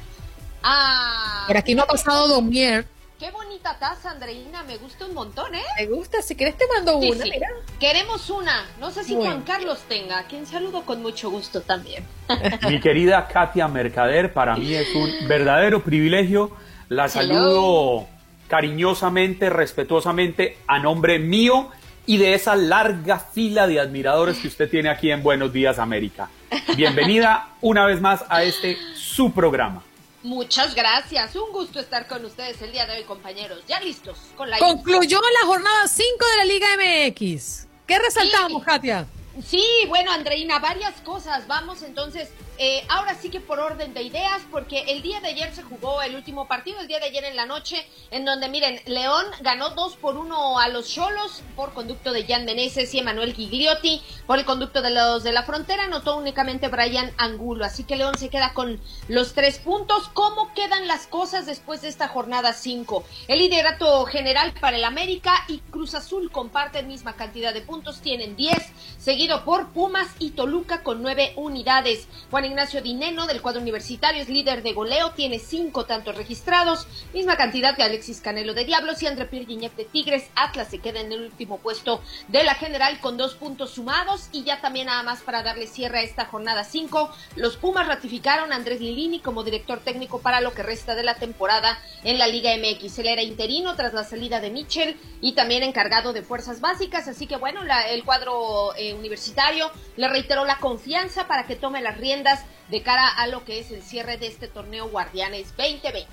Ah, 0.62 1.44
Por 1.46 1.56
aquí 1.58 1.74
no 1.74 1.82
ha 1.82 1.86
pasado 1.86 2.26
Domier. 2.28 2.86
Qué 3.18 3.30
bonita 3.30 3.78
taza, 3.78 4.10
Andreina. 4.10 4.62
Me 4.64 4.76
gusta 4.78 5.06
un 5.06 5.14
montón, 5.14 5.54
¿eh? 5.54 5.62
Me 5.78 5.86
gusta. 5.86 6.20
Si 6.22 6.34
quieres 6.36 6.56
te 6.56 6.64
mando 6.74 7.00
Sí, 7.00 7.10
una. 7.10 7.24
sí. 7.24 7.30
Mira. 7.30 7.48
Queremos 7.78 8.28
una. 8.30 8.66
No 8.80 8.90
sé 8.90 9.04
si 9.04 9.14
Bueno. 9.14 9.30
Juan 9.32 9.42
Carlos 9.44 9.78
tenga. 9.88 10.22
Quien 10.24 10.46
saludo 10.46 10.82
con 10.84 11.02
mucho 11.02 11.30
gusto 11.30 11.60
también. 11.62 12.04
Mi 12.68 12.80
querida 12.80 13.26
Katia 13.28 13.68
Mercader, 13.68 14.32
para 14.32 14.56
mí 14.56 14.74
es 14.74 14.94
un 14.94 15.28
verdadero 15.28 15.82
privilegio. 15.82 16.50
La 16.88 17.08
saludo 17.08 18.06
cariñosamente, 18.48 19.50
respetuosamente, 19.50 20.58
a 20.66 20.78
nombre 20.78 21.18
mío 21.18 21.70
y 22.06 22.18
de 22.18 22.34
esa 22.34 22.54
larga 22.54 23.18
fila 23.18 23.66
de 23.66 23.80
admiradores 23.80 24.38
que 24.38 24.48
usted 24.48 24.70
tiene 24.70 24.88
aquí 24.88 25.10
en 25.10 25.22
Buenos 25.22 25.52
Días 25.52 25.78
América. 25.78 26.30
Bienvenida 26.76 27.50
una 27.60 27.84
vez 27.86 28.00
más 28.00 28.24
a 28.28 28.44
este 28.44 28.78
su 28.94 29.32
programa. 29.32 29.82
Muchas 30.22 30.74
gracias. 30.74 31.36
Un 31.36 31.52
gusto 31.52 31.78
estar 31.78 32.08
con 32.08 32.24
ustedes 32.24 32.60
el 32.62 32.72
día 32.72 32.86
de 32.86 32.98
hoy, 32.98 33.04
compañeros. 33.04 33.60
Ya 33.68 33.80
listos 33.80 34.18
con 34.36 34.50
la 34.50 34.58
Concluyó 34.58 35.20
la 35.20 35.46
jornada 35.46 35.86
5 35.86 36.06
de 36.30 36.36
la 36.36 36.44
Liga 36.44 36.66
MX. 36.76 37.66
¿Qué 37.86 37.98
resaltamos, 37.98 38.64
Katia? 38.64 39.06
Sí, 39.44 39.64
bueno, 39.88 40.10
Andreina, 40.10 40.58
varias 40.58 41.00
cosas. 41.02 41.46
Vamos 41.46 41.82
entonces, 41.82 42.30
eh, 42.58 42.84
ahora 42.88 43.14
sí 43.14 43.30
que 43.30 43.40
por 43.40 43.58
orden 43.58 43.94
de 43.94 44.02
ideas, 44.02 44.42
porque 44.50 44.80
el 44.88 45.02
día 45.02 45.20
de 45.20 45.28
ayer 45.28 45.54
se 45.54 45.62
jugó 45.62 46.02
el 46.02 46.14
último 46.14 46.48
partido, 46.48 46.80
el 46.80 46.88
día 46.88 46.98
de 46.98 47.06
ayer 47.06 47.24
en 47.24 47.36
la 47.36 47.46
noche, 47.46 47.86
en 48.10 48.24
donde, 48.24 48.48
miren, 48.48 48.80
León 48.86 49.24
ganó 49.40 49.70
2 49.70 49.96
por 49.96 50.16
1 50.16 50.58
a 50.58 50.68
los 50.68 50.88
Cholos 50.88 51.42
por 51.54 51.72
conducto 51.72 52.12
de 52.12 52.24
Jan 52.24 52.44
Meneses 52.44 52.92
y 52.94 52.98
Emanuel 52.98 53.34
Gigliotti. 53.34 54.02
Por 54.26 54.38
el 54.38 54.44
conducto 54.44 54.82
de 54.82 54.90
los 54.90 55.22
de 55.22 55.32
la 55.32 55.42
frontera 55.42 55.84
anotó 55.84 56.16
únicamente 56.16 56.68
Brian 56.68 57.12
Angulo. 57.16 57.64
Así 57.64 57.84
que 57.84 57.96
León 57.96 58.16
se 58.18 58.28
queda 58.28 58.54
con 58.54 58.80
los 59.08 59.34
tres 59.34 59.58
puntos. 59.58 60.08
¿Cómo 60.12 60.52
quedan 60.54 60.86
las 60.86 61.06
cosas 61.06 61.46
después 61.46 61.82
de 61.82 61.88
esta 61.88 62.08
jornada 62.08 62.52
5? 62.52 63.04
El 63.28 63.38
liderato 63.38 64.04
general 64.06 64.52
para 64.60 64.76
el 64.76 64.84
América 64.84 65.32
y 65.48 65.58
Cruz 65.58 65.94
Azul 65.94 66.30
comparten 66.30 66.88
misma 66.88 67.14
cantidad 67.14 67.52
de 67.52 67.60
puntos, 67.60 68.00
tienen 68.00 68.36
10, 68.36 68.56
seguido 68.98 69.44
por 69.44 69.68
Pumas 69.68 70.08
y 70.18 70.30
Toluca 70.30 70.82
con 70.82 71.02
9 71.02 71.34
unidades. 71.36 72.08
Ignacio 72.46 72.80
Dineno 72.80 73.26
del 73.26 73.42
cuadro 73.42 73.60
universitario 73.60 74.22
es 74.22 74.28
líder 74.28 74.62
de 74.62 74.72
goleo, 74.72 75.12
tiene 75.12 75.38
5 75.38 75.84
tantos 75.86 76.16
registrados, 76.16 76.86
misma 77.12 77.36
cantidad 77.36 77.76
que 77.76 77.82
Alexis 77.82 78.20
Canelo 78.20 78.54
de 78.54 78.64
Diablos 78.64 79.02
y 79.02 79.06
André 79.06 79.26
Pierre 79.26 79.46
de 79.46 79.84
Tigres. 79.84 80.28
Atlas 80.34 80.68
se 80.68 80.78
queda 80.78 81.00
en 81.00 81.12
el 81.12 81.22
último 81.22 81.58
puesto 81.58 82.00
de 82.28 82.44
la 82.44 82.54
general 82.54 83.00
con 83.00 83.16
dos 83.16 83.34
puntos 83.34 83.70
sumados 83.70 84.28
y 84.32 84.44
ya 84.44 84.60
también 84.60 84.86
nada 84.86 85.02
más 85.02 85.20
para 85.20 85.42
darle 85.42 85.66
cierre 85.66 85.98
a 85.98 86.02
esta 86.02 86.26
jornada 86.26 86.64
5. 86.64 87.10
Los 87.36 87.56
Pumas 87.56 87.86
ratificaron 87.86 88.52
a 88.52 88.56
Andrés 88.56 88.80
Lilini 88.80 89.20
como 89.20 89.44
director 89.44 89.80
técnico 89.80 90.20
para 90.20 90.40
lo 90.40 90.52
que 90.52 90.62
resta 90.62 90.94
de 90.94 91.02
la 91.02 91.16
temporada 91.16 91.78
en 92.04 92.18
la 92.18 92.26
Liga 92.26 92.50
MX. 92.56 92.98
Él 93.00 93.08
era 93.08 93.22
interino 93.22 93.74
tras 93.76 93.92
la 93.94 94.04
salida 94.04 94.40
de 94.40 94.50
Mitchell 94.50 94.96
y 95.20 95.32
también 95.32 95.62
encargado 95.62 96.12
de 96.12 96.22
fuerzas 96.22 96.60
básicas, 96.60 97.08
así 97.08 97.26
que 97.26 97.36
bueno, 97.36 97.60
el 97.88 98.04
cuadro 98.04 98.74
eh, 98.76 98.94
universitario 98.94 99.70
le 99.96 100.08
reiteró 100.08 100.44
la 100.44 100.58
confianza 100.58 101.26
para 101.26 101.46
que 101.46 101.56
tome 101.56 101.80
las 101.80 101.98
riendas 101.98 102.35
de 102.68 102.82
cara 102.82 103.08
a 103.08 103.26
lo 103.26 103.44
que 103.44 103.58
es 103.58 103.70
el 103.70 103.82
cierre 103.82 104.16
de 104.16 104.26
este 104.26 104.48
torneo 104.48 104.88
Guardianes 104.88 105.48
2020. 105.56 106.06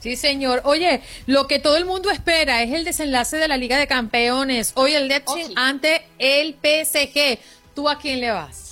Sí, 0.00 0.16
señor. 0.16 0.62
Oye, 0.64 1.02
lo 1.26 1.46
que 1.46 1.58
todo 1.58 1.76
el 1.76 1.84
mundo 1.84 2.10
espera 2.10 2.62
es 2.62 2.72
el 2.72 2.84
desenlace 2.84 3.36
de 3.36 3.48
la 3.48 3.56
Liga 3.56 3.76
de 3.76 3.86
Campeones. 3.86 4.72
Hoy 4.76 4.94
el 4.94 5.08
Leipzig 5.08 5.52
ante 5.56 6.06
el 6.18 6.54
PSG. 6.54 7.38
¿Tú 7.74 7.88
a 7.88 7.98
quién 7.98 8.20
le 8.20 8.30
vas? 8.30 8.68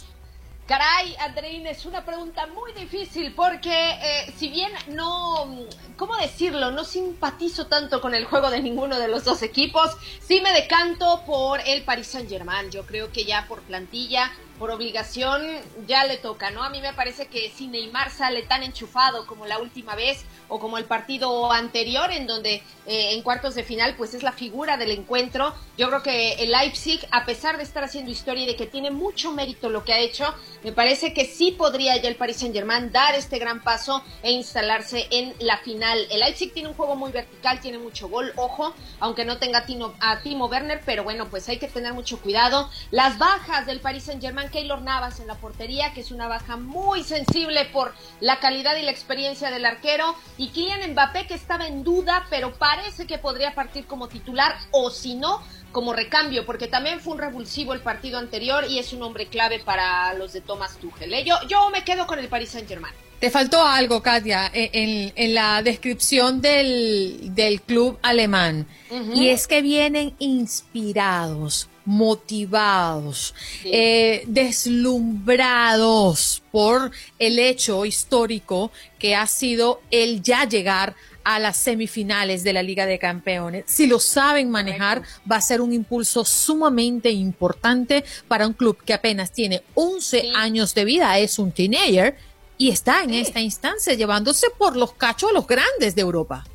Caray, 0.66 1.14
Andreina, 1.20 1.70
es 1.70 1.86
una 1.86 2.04
pregunta 2.04 2.48
muy 2.48 2.72
difícil 2.72 3.32
porque 3.34 3.70
eh, 3.70 4.32
si 4.36 4.48
bien 4.48 4.72
no, 4.88 5.64
¿cómo 5.96 6.16
decirlo? 6.16 6.72
No 6.72 6.82
simpatizo 6.82 7.68
tanto 7.68 8.00
con 8.00 8.16
el 8.16 8.24
juego 8.24 8.50
de 8.50 8.60
ninguno 8.60 8.98
de 8.98 9.06
los 9.06 9.22
dos 9.22 9.42
equipos, 9.42 9.96
sí 10.20 10.40
me 10.40 10.52
decanto 10.52 11.22
por 11.24 11.60
el 11.60 11.82
Paris 11.82 12.08
Saint 12.08 12.28
Germain. 12.28 12.68
Yo 12.72 12.84
creo 12.84 13.12
que 13.12 13.24
ya 13.24 13.46
por 13.46 13.62
plantilla, 13.62 14.32
por 14.58 14.70
obligación, 14.70 15.42
ya 15.86 16.04
le 16.04 16.16
toca, 16.16 16.50
¿no? 16.50 16.62
A 16.62 16.70
mí 16.70 16.80
me 16.80 16.92
parece 16.92 17.26
que 17.26 17.50
si 17.50 17.68
Neymar 17.68 18.10
sale 18.10 18.42
tan 18.42 18.62
enchufado 18.62 19.26
como 19.26 19.46
la 19.46 19.58
última 19.58 19.94
vez 19.94 20.24
o 20.48 20.58
como 20.58 20.78
el 20.78 20.84
partido 20.84 21.52
anterior 21.52 22.10
en 22.12 22.26
donde 22.26 22.62
eh, 22.86 23.12
en 23.14 23.22
cuartos 23.22 23.54
de 23.54 23.64
final 23.64 23.94
pues 23.96 24.14
es 24.14 24.22
la 24.22 24.32
figura 24.32 24.76
del 24.76 24.90
encuentro, 24.90 25.54
yo 25.76 25.88
creo 25.88 26.02
que 26.02 26.34
el 26.34 26.52
Leipzig, 26.52 27.06
a 27.10 27.24
pesar 27.24 27.56
de 27.56 27.62
estar 27.62 27.84
haciendo 27.84 28.10
historia 28.10 28.44
y 28.44 28.46
de 28.46 28.56
que 28.56 28.66
tiene 28.66 28.90
mucho 28.90 29.32
mérito 29.32 29.68
lo 29.68 29.84
que 29.84 29.92
ha 29.92 29.98
hecho, 29.98 30.34
me 30.64 30.72
parece 30.72 31.12
que 31.12 31.24
sí 31.26 31.52
podría 31.52 31.96
ya 31.96 32.08
el 32.08 32.16
Paris 32.16 32.38
Saint 32.38 32.54
Germain 32.54 32.90
dar 32.92 33.14
este 33.14 33.38
gran 33.38 33.62
paso 33.62 34.02
e 34.22 34.30
instalarse 34.32 35.06
en 35.10 35.34
la 35.40 35.58
final. 35.58 36.06
El 36.10 36.20
Leipzig 36.20 36.52
tiene 36.52 36.68
un 36.68 36.74
juego 36.74 36.96
muy 36.96 37.12
vertical, 37.12 37.60
tiene 37.60 37.78
mucho 37.78 38.08
gol, 38.08 38.32
ojo, 38.36 38.74
aunque 39.00 39.24
no 39.24 39.38
tenga 39.38 39.58
a 39.60 39.66
Tino- 39.66 39.94
a 40.00 40.20
Timo 40.20 40.46
Werner, 40.46 40.80
pero 40.84 41.04
bueno, 41.04 41.26
pues 41.28 41.48
hay 41.48 41.58
que 41.58 41.68
tener 41.68 41.92
mucho 41.92 42.18
cuidado. 42.20 42.70
Las 42.90 43.18
bajas 43.18 43.66
del 43.66 43.80
Paris 43.80 44.04
Saint 44.04 44.22
Keylor 44.50 44.82
Navas 44.82 45.20
en 45.20 45.26
la 45.26 45.34
portería, 45.34 45.92
que 45.92 46.00
es 46.00 46.10
una 46.10 46.28
baja 46.28 46.56
muy 46.56 47.02
sensible 47.04 47.64
por 47.66 47.92
la 48.20 48.40
calidad 48.40 48.76
y 48.76 48.82
la 48.82 48.90
experiencia 48.90 49.50
del 49.50 49.64
arquero, 49.64 50.14
y 50.38 50.48
Kylian 50.48 50.92
Mbappé 50.92 51.26
que 51.26 51.34
estaba 51.34 51.66
en 51.66 51.84
duda, 51.84 52.26
pero 52.30 52.52
parece 52.54 53.06
que 53.06 53.18
podría 53.18 53.54
partir 53.54 53.86
como 53.86 54.08
titular 54.08 54.54
o 54.72 54.90
si 54.90 55.14
no, 55.14 55.42
como 55.72 55.92
recambio, 55.92 56.46
porque 56.46 56.68
también 56.68 57.00
fue 57.00 57.12
un 57.14 57.18
revulsivo 57.18 57.74
el 57.74 57.80
partido 57.80 58.18
anterior 58.18 58.64
y 58.68 58.78
es 58.78 58.92
un 58.92 59.02
hombre 59.02 59.26
clave 59.26 59.58
para 59.58 60.14
los 60.14 60.32
de 60.32 60.40
Thomas 60.40 60.76
Tuchel. 60.78 61.12
¿eh? 61.12 61.24
Yo, 61.24 61.36
yo 61.48 61.68
me 61.70 61.84
quedo 61.84 62.06
con 62.06 62.18
el 62.18 62.28
Paris 62.28 62.50
Saint 62.50 62.66
Germain. 62.68 62.94
Te 63.20 63.30
faltó 63.30 63.62
algo, 63.66 64.02
Katia, 64.02 64.50
en, 64.52 65.10
en- 65.16 65.34
la 65.34 65.62
descripción 65.62 66.42
del, 66.42 67.34
del 67.34 67.62
club 67.62 67.98
alemán. 68.02 68.66
Y 69.14 69.28
es 69.28 69.46
que 69.46 69.62
vienen 69.62 70.14
inspirados, 70.18 71.68
motivados, 71.86 73.34
eh, 73.64 74.24
deslumbrados 74.26 76.42
por 76.52 76.90
el 77.18 77.38
hecho 77.38 77.86
histórico 77.86 78.70
que 78.98 79.14
ha 79.14 79.26
sido 79.26 79.80
el 79.90 80.22
ya 80.22 80.46
llegar 80.46 80.94
a 81.26 81.40
las 81.40 81.56
semifinales 81.56 82.44
de 82.44 82.52
la 82.52 82.62
Liga 82.62 82.86
de 82.86 83.00
Campeones. 83.00 83.64
Si 83.66 83.88
lo 83.88 83.98
saben 83.98 84.48
manejar, 84.48 85.02
va 85.30 85.36
a 85.36 85.40
ser 85.40 85.60
un 85.60 85.72
impulso 85.72 86.24
sumamente 86.24 87.10
importante 87.10 88.04
para 88.28 88.46
un 88.46 88.52
club 88.52 88.78
que 88.84 88.94
apenas 88.94 89.32
tiene 89.32 89.64
11 89.74 90.30
años 90.36 90.72
de 90.74 90.84
vida, 90.84 91.18
es 91.18 91.40
un 91.40 91.50
teenager 91.50 92.16
y 92.58 92.70
está 92.70 93.02
en 93.02 93.14
esta 93.14 93.40
instancia 93.40 93.94
llevándose 93.94 94.46
por 94.56 94.76
los 94.76 94.92
cachos 94.92 95.30
a 95.30 95.32
los 95.32 95.48
grandes 95.48 95.96
de 95.96 96.02
Europa. 96.02 96.46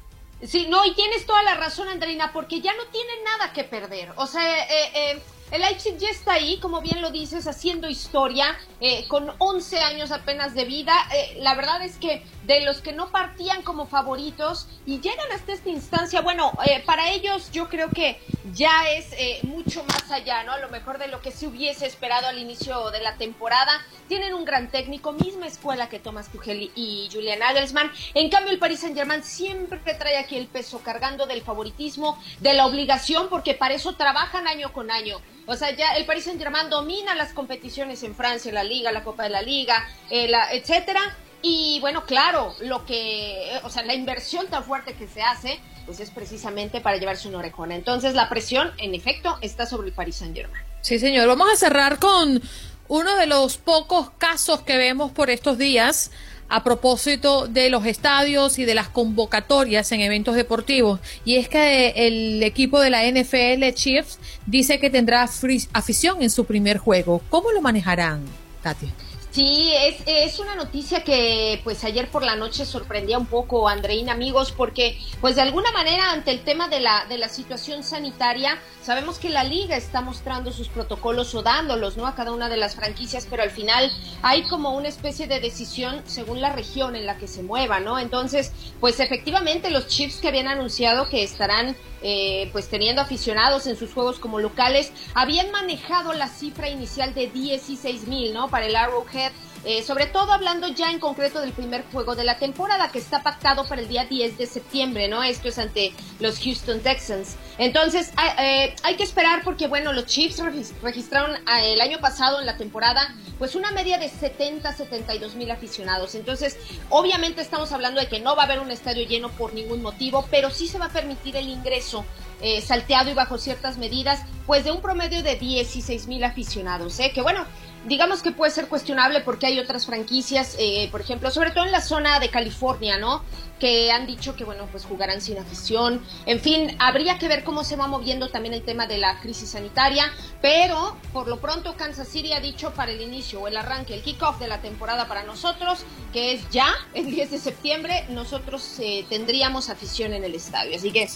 Sí, 0.44 0.68
no, 0.70 0.84
y 0.86 0.94
tienes 0.96 1.26
toda 1.26 1.44
la 1.44 1.56
razón, 1.56 1.88
Andreina, 1.88 2.34
porque 2.34 2.62
ya 2.62 2.74
no 2.74 2.86
tienen 2.88 3.24
nada 3.24 3.54
que 3.54 3.64
perder. 3.64 4.12
O 4.16 4.26
sea, 4.26 4.64
eh, 4.66 4.92
eh, 4.96 5.22
el 5.52 5.62
Leipzig 5.62 5.98
ya 5.98 6.10
está 6.10 6.34
ahí, 6.34 6.60
como 6.60 6.82
bien 6.82 7.02
lo 7.02 7.12
dices, 7.12 7.48
haciendo 7.48 7.90
historia, 7.90 8.58
eh, 8.80 9.06
con 9.08 9.32
11 9.38 9.80
años 9.80 10.12
apenas 10.12 10.54
de 10.56 10.66
vida. 10.66 10.94
Eh, 11.14 11.38
la 11.42 11.56
verdad 11.56 11.84
es 11.84 11.98
que 11.98 12.24
de 12.44 12.62
los 12.62 12.82
que 12.82 12.92
no 12.92 13.12
partían 13.12 13.62
como 13.62 13.86
favoritos 13.86 14.68
y 14.86 15.00
llegan 15.00 15.32
hasta 15.34 15.54
esta 15.54 15.70
instancia. 15.70 16.22
Bueno, 16.22 16.52
eh, 16.66 16.82
para 16.86 17.12
ellos 17.12 17.52
yo 17.52 17.70
creo 17.70 17.90
que 17.90 18.20
ya 18.54 18.90
es 18.92 19.14
eh, 19.14 19.40
mucho 19.44 19.84
más 19.84 20.10
allá, 20.12 20.44
¿no? 20.44 20.54
A 20.54 20.60
lo 20.60 20.70
mejor 20.70 20.98
de 20.98 21.08
lo 21.08 21.22
que 21.22 21.32
se 21.32 21.48
hubiese 21.48 21.86
esperado 21.86 22.28
al 22.28 22.40
inicio 22.40 22.90
de 22.92 23.02
la 23.02 23.16
temporada. 23.16 23.86
Tienen 24.08 24.34
un 24.34 24.46
gran 24.46 24.70
técnico, 24.70 25.14
misma 25.14 25.48
escuela 25.48 25.90
que 25.90 26.00
Thomas 26.00 26.30
Tuchel 26.30 26.72
y 26.76 27.10
Julian 27.12 27.40
Nagelsmann. 27.40 27.92
En 28.14 28.30
cambio, 28.30 28.52
el 28.52 28.60
Paris 28.60 28.82
Saint-Germain 28.82 29.24
siempre 29.24 29.94
trae 29.94 30.18
aquí 30.18 30.36
el 30.36 30.48
peso 30.48 30.80
cargando 30.80 31.28
del 31.28 31.42
favoritismo, 31.42 32.22
de 32.40 32.54
la 32.54 32.66
obligación, 32.66 33.30
porque 33.30 33.54
para 33.54 33.76
eso 33.76 33.96
trabajan 33.96 34.48
año 34.48 34.74
con 34.74 34.92
año. 34.92 35.20
O 35.48 35.56
sea, 35.56 35.76
ya 35.76 35.94
el 35.94 36.06
Paris 36.06 36.26
Saint-Germain 36.26 36.70
domina 36.70 37.16
las 37.16 37.34
competiciones 37.34 38.04
en 38.04 38.16
Francia, 38.16 38.52
la 38.52 38.64
Liga, 38.64 38.92
la 38.92 39.04
Copa 39.04 39.24
de 39.24 39.30
la 39.30 39.42
Liga, 39.42 39.88
eh, 40.10 40.28
la, 40.28 40.52
etcétera 40.54 41.18
y 41.42 41.80
bueno, 41.82 42.06
claro, 42.06 42.56
lo 42.62 42.86
que, 42.86 43.60
o 43.64 43.70
sea, 43.70 43.84
la 43.84 43.96
inversión 43.96 44.48
tan 44.48 44.64
fuerte 44.64 44.94
que 44.94 45.08
se 45.08 45.22
hace, 45.22 45.60
pues 45.86 46.00
es 46.00 46.12
precisamente 46.12 46.82
para 46.82 46.98
llevarse 46.98 47.28
una 47.28 47.40
orejona. 47.40 47.76
Entonces, 47.76 48.14
la 48.14 48.30
presión, 48.30 48.72
en 48.78 48.94
efecto, 48.94 49.38
está 49.42 49.66
sobre 49.66 49.88
el 49.88 49.94
Paris 49.94 50.18
Saint-Germain. 50.18 50.64
Sí, 50.82 51.00
señor. 51.00 51.28
Vamos 51.28 51.52
a 51.52 51.56
cerrar 51.56 51.98
con 51.98 52.42
uno 52.88 53.16
de 53.16 53.26
los 53.26 53.58
pocos 53.58 54.12
casos 54.18 54.62
que 54.62 54.78
vemos 54.78 55.12
por 55.12 55.30
estos 55.32 55.58
días 55.58 56.12
a 56.52 56.64
propósito 56.64 57.48
de 57.48 57.70
los 57.70 57.86
estadios 57.86 58.60
y 58.60 58.66
de 58.66 58.76
las 58.76 58.90
convocatorias 58.90 59.92
en 59.94 60.02
eventos 60.02 60.36
deportivos. 60.36 61.00
Y 61.24 61.38
es 61.38 61.48
que 61.48 61.94
el 61.96 62.44
equipo 62.44 62.80
de 62.82 62.90
la 62.90 63.10
NFL 63.10 63.74
Chiefs 63.74 64.20
dice 64.46 64.78
que 64.78 64.90
tendrá 64.90 65.24
afición 65.24 66.22
en 66.22 66.30
su 66.30 66.46
primer 66.46 66.78
juego. 66.78 67.22
¿Cómo 67.30 67.52
lo 67.52 67.62
manejarán, 67.62 68.26
Katia? 68.62 68.90
Sí, 69.32 69.72
es, 69.74 70.04
es 70.08 70.40
una 70.40 70.56
noticia 70.56 71.06
que 71.06 71.62
pues 71.64 71.86
ayer 71.86 72.10
por 72.10 72.22
la 72.22 72.36
noche 72.36 72.66
sorprendía 72.66 73.18
un 73.18 73.28
poco, 73.28 73.70
Andreina, 73.70 74.12
amigos, 74.12 74.52
porque 74.52 75.00
pues 75.22 75.38
de 75.38 75.42
alguna 75.42 75.72
manera 75.72 76.12
ante 76.12 76.32
el 76.32 76.42
tema 76.42 76.68
de 76.68 76.82
la, 76.82 77.06
de 77.06 77.18
la 77.18 77.30
situación 77.30 77.82
sanitaria, 77.82 78.60
sabemos 78.82 79.20
que 79.20 79.30
la 79.30 79.46
liga 79.46 79.78
está 79.78 80.02
mostrando 80.02 80.52
sus 80.52 80.68
protocolos 80.68 81.34
o 81.34 81.44
dándolos, 81.44 81.96
¿no? 81.96 82.08
A 82.08 82.16
cada 82.16 82.34
una 82.34 82.50
de 82.50 82.58
las 82.58 82.76
franquicias, 82.76 83.26
pero 83.30 83.42
al 83.42 83.52
final 83.52 83.90
hay 84.22 84.44
como 84.50 84.76
una 84.76 84.90
especie 84.90 85.28
de 85.28 85.40
decisión 85.40 86.02
según 86.08 86.42
la 86.42 86.52
región 86.52 86.98
en 86.98 87.06
la 87.06 87.18
que 87.18 87.30
se 87.30 87.42
mueva, 87.42 87.80
¿no? 87.80 88.00
Entonces, 88.00 88.52
pues 88.82 89.00
efectivamente 89.00 89.70
los 89.70 89.88
Chiefs 89.88 90.18
que 90.18 90.28
habían 90.28 90.50
anunciado 90.50 91.08
que 91.08 91.24
estarán 91.24 91.78
eh, 92.02 92.50
pues 92.52 92.68
teniendo 92.68 93.02
aficionados 93.02 93.68
en 93.68 93.76
sus 93.76 93.94
juegos 93.94 94.20
como 94.20 94.40
locales, 94.40 94.92
habían 95.14 95.52
manejado 95.52 96.14
la 96.14 96.28
cifra 96.28 96.70
inicial 96.70 97.14
de 97.14 97.28
16 97.28 98.08
mil, 98.08 98.34
¿no? 98.34 98.50
Para 98.50 98.66
el 98.66 98.76
Arrowhead 98.76 99.32
eh, 99.64 99.84
sobre 99.84 100.08
todo 100.08 100.32
hablando 100.32 100.68
ya 100.68 100.92
en 100.92 101.00
concreto 101.00 101.42
del 101.42 101.52
primer 101.52 101.84
juego 101.92 102.16
de 102.16 102.24
la 102.24 102.38
temporada 102.38 102.92
que 102.92 103.00
está 103.00 103.24
pactado 103.24 103.68
para 103.68 103.82
el 103.82 103.88
día 103.88 104.06
10 104.06 104.38
de 104.38 104.46
septiembre, 104.48 105.08
¿no? 105.08 105.24
Esto 105.24 105.50
es 105.50 105.60
ante 105.60 105.94
los 106.20 106.40
Houston 106.40 106.80
Texans. 106.80 107.36
Entonces 107.58 108.12
hay 108.16 108.74
eh, 108.94 108.98
que 108.98 109.04
esperar 109.04 109.44
porque, 109.44 109.68
bueno, 109.68 109.94
los 109.94 110.06
Chiefs 110.06 110.42
registraron 110.82 111.38
el 111.64 111.82
año 111.82 112.00
pasado 112.00 112.40
en 112.40 112.46
la 112.46 112.58
temporada 112.58 113.16
pues 113.42 113.56
una 113.56 113.72
media 113.72 113.98
de 113.98 114.08
70, 114.08 114.72
72 114.72 115.34
mil 115.34 115.50
aficionados. 115.50 116.14
Entonces, 116.14 116.58
obviamente 116.90 117.42
estamos 117.42 117.72
hablando 117.72 118.00
de 118.00 118.08
que 118.08 118.20
no 118.20 118.36
va 118.36 118.44
a 118.44 118.46
haber 118.46 118.60
un 118.60 118.70
estadio 118.70 119.04
lleno 119.08 119.30
por 119.32 119.56
ningún 119.56 119.82
motivo, 119.82 120.28
pero 120.30 120.52
sí 120.52 120.68
se 120.68 120.78
va 120.78 120.86
a 120.86 120.90
permitir 120.90 121.36
el 121.36 121.50
ingreso 121.50 122.06
eh, 122.42 122.62
salteado 122.62 123.10
y 123.10 123.16
bajo 123.16 123.40
ciertas 123.40 123.80
medidas, 123.80 124.22
pues 124.46 124.64
de 124.64 124.72
un 124.72 124.82
promedio 124.82 125.24
de 125.24 125.38
16 125.38 126.08
mil 126.08 126.24
aficionados, 126.24 127.00
¿eh? 127.00 127.12
Que 127.14 127.24
bueno, 127.24 127.46
digamos 127.86 128.22
que 128.22 128.32
puede 128.32 128.52
ser 128.52 128.68
cuestionable 128.68 129.22
porque 129.22 129.48
hay 129.48 129.60
otras 129.60 129.86
franquicias, 129.86 130.56
eh, 130.60 130.88
por 130.92 131.02
ejemplo, 131.02 131.32
sobre 131.32 131.52
todo 131.52 131.66
en 131.66 131.72
la 131.72 131.82
zona 131.82 132.20
de 132.20 132.30
California, 132.30 132.98
¿no? 132.98 133.24
Que 133.60 133.92
han 133.92 134.08
dicho 134.08 134.36
que, 134.36 134.44
bueno, 134.44 134.68
pues 134.72 134.86
jugarán 134.86 135.22
sin 135.22 135.38
afición. 135.38 136.02
En 136.26 136.40
fin, 136.40 136.76
habría 136.80 137.18
que 137.20 137.28
ver 137.28 137.44
cómo 137.44 137.64
se 137.64 137.76
va 137.76 137.88
moviendo 137.88 138.30
también 138.30 138.54
el 138.54 138.64
tema 138.64 138.88
de 138.88 138.98
la 138.98 139.20
crisis 139.20 139.50
sanitaria, 139.50 140.12
pero 140.42 140.98
por 141.14 141.28
lo 141.28 141.40
pronto 141.40 141.76
Kansas 141.76 142.08
City 142.08 142.34
ha 142.34 142.40
dicho 142.40 142.72
para 142.74 142.92
el 142.92 143.02
inicio 143.02 143.42
o 143.42 143.48
el 143.48 143.58
arranque, 143.58 143.94
el 143.94 144.02
kickoff 144.02 144.40
de 144.40 144.48
la 144.48 144.62
temporada 144.62 145.08
para 145.08 145.24
nosotros, 145.24 145.86
que 146.14 146.34
es 146.34 146.50
ya, 146.50 146.68
el 146.94 147.06
10 147.06 147.32
de 147.32 147.38
septiembre, 147.40 148.06
nosotros 148.10 148.76
eh, 148.80 149.06
tendríamos 149.10 149.70
afición 149.70 150.14
en 150.14 150.24
el 150.24 150.36
estadio. 150.36 150.76
Así 150.76 150.92
que, 150.92 151.08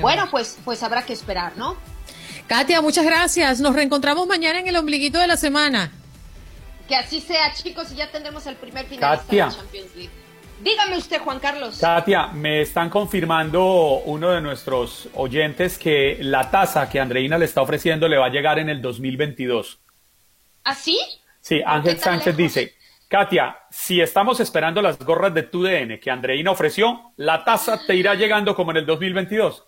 bueno, 0.00 0.28
pues, 0.30 0.58
pues 0.64 0.82
habrá 0.82 1.04
que 1.04 1.12
esperar, 1.12 1.56
¿no? 1.56 1.76
Katia, 2.46 2.80
muchas 2.80 3.04
gracias. 3.04 3.60
Nos 3.60 3.74
reencontramos 3.74 4.26
mañana 4.26 4.58
en 4.58 4.66
el 4.66 4.76
ombliguito 4.76 5.18
de 5.18 5.26
la 5.26 5.36
semana. 5.36 5.92
Que 6.90 6.96
así 6.96 7.20
sea, 7.20 7.54
chicos, 7.54 7.92
y 7.92 7.94
ya 7.94 8.10
tendremos 8.10 8.44
el 8.48 8.56
primer 8.56 8.84
final 8.84 9.20
de 9.30 9.36
la 9.36 9.48
Champions 9.48 9.94
League. 9.94 10.10
Dígame 10.60 10.96
usted, 10.96 11.20
Juan 11.20 11.38
Carlos. 11.38 11.78
Katia, 11.78 12.26
me 12.26 12.62
están 12.62 12.90
confirmando 12.90 14.00
uno 14.06 14.30
de 14.30 14.40
nuestros 14.40 15.08
oyentes 15.14 15.78
que 15.78 16.18
la 16.18 16.50
tasa 16.50 16.90
que 16.90 16.98
Andreina 16.98 17.38
le 17.38 17.44
está 17.44 17.62
ofreciendo 17.62 18.08
le 18.08 18.18
va 18.18 18.26
a 18.26 18.30
llegar 18.30 18.58
en 18.58 18.68
el 18.68 18.82
2022. 18.82 19.78
¿Ah, 20.64 20.74
sí? 20.74 20.98
Sí, 21.40 21.62
Ángel 21.64 21.96
Sánchez 21.96 22.36
dice, 22.36 22.74
Katia, 23.06 23.56
si 23.70 24.00
estamos 24.00 24.40
esperando 24.40 24.82
las 24.82 24.98
gorras 24.98 25.32
de 25.32 25.44
TUDN 25.44 26.00
que 26.00 26.10
Andreina 26.10 26.50
ofreció, 26.50 27.12
la 27.16 27.44
tasa 27.44 27.78
te 27.86 27.94
irá 27.94 28.16
llegando 28.16 28.56
como 28.56 28.72
en 28.72 28.78
el 28.78 28.86
2022. 28.86 29.64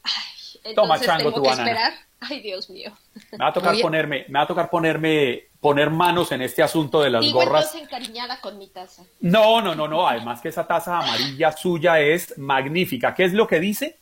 Toma, 0.75 0.99
chango, 0.99 1.33
tu 1.33 1.45
banana. 1.45 1.71
Esperar? 1.71 1.93
Ay, 2.29 2.41
Dios 2.41 2.71
mío. 2.71 2.93
Me 3.33 3.39
va 3.39 3.49
a 3.49 3.53
tocar 3.53 3.77
ponerme, 3.81 4.25
me 4.29 4.39
va 4.39 4.45
a 4.45 4.47
tocar 4.47 4.71
ponerme, 4.71 5.49
poner 5.61 5.91
manos 5.91 6.31
en 6.31 6.43
este 6.43 6.63
asunto 6.63 7.03
de 7.03 7.11
las 7.11 7.21
Digo, 7.21 7.41
gorras. 7.41 7.75
encariñada 7.75 8.41
con 8.41 8.59
mi 8.59 8.69
taza. 8.69 9.03
No, 9.21 9.61
no, 9.61 9.75
no, 9.75 9.89
no. 9.89 10.07
Además 10.07 10.41
que 10.41 10.49
esa 10.49 10.67
taza 10.67 10.99
amarilla 10.99 11.51
suya 11.53 11.99
es 11.99 12.39
magnífica. 12.39 13.15
¿Qué 13.15 13.25
es 13.25 13.33
lo 13.33 13.47
que 13.49 13.59
dice? 13.59 13.99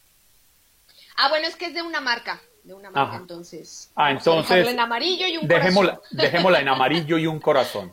Ah, 1.17 1.29
bueno, 1.31 1.47
es 1.47 1.57
que 1.57 1.67
es 1.67 1.75
de 1.75 1.83
una 1.83 2.01
marca. 2.01 2.41
De 2.63 2.75
una 2.75 2.91
marca, 2.91 3.17
entonces. 3.17 3.91
Ah, 3.97 4.11
entonces. 4.11 4.69
En 4.69 4.79
amarillo 4.79 5.27
y 5.27 5.39
un 5.39 5.49
dejémosla, 5.49 5.97
corazón. 5.97 6.09
Dejémosla 6.19 6.61
en 6.61 6.69
amarillo 6.69 7.19
y 7.19 7.27
un 7.27 7.41
corazón. 7.41 7.93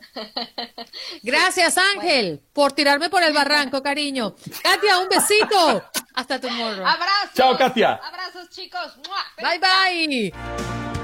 Gracias, 1.23 1.77
Ángel, 1.77 2.41
por 2.53 2.73
tirarme 2.73 3.09
por 3.09 3.23
el 3.23 3.33
barranco, 3.33 3.81
cariño. 3.81 4.35
Katia, 4.61 4.99
un 4.99 5.07
besito. 5.07 5.83
Hasta 6.13 6.39
tu 6.39 6.49
morro. 6.49 6.85
Abrazos. 6.85 7.33
Chao, 7.33 7.57
Katia. 7.57 7.93
Abrazos, 7.93 8.49
chicos. 8.49 8.97
Bye, 9.37 9.59
bye. 9.59 10.96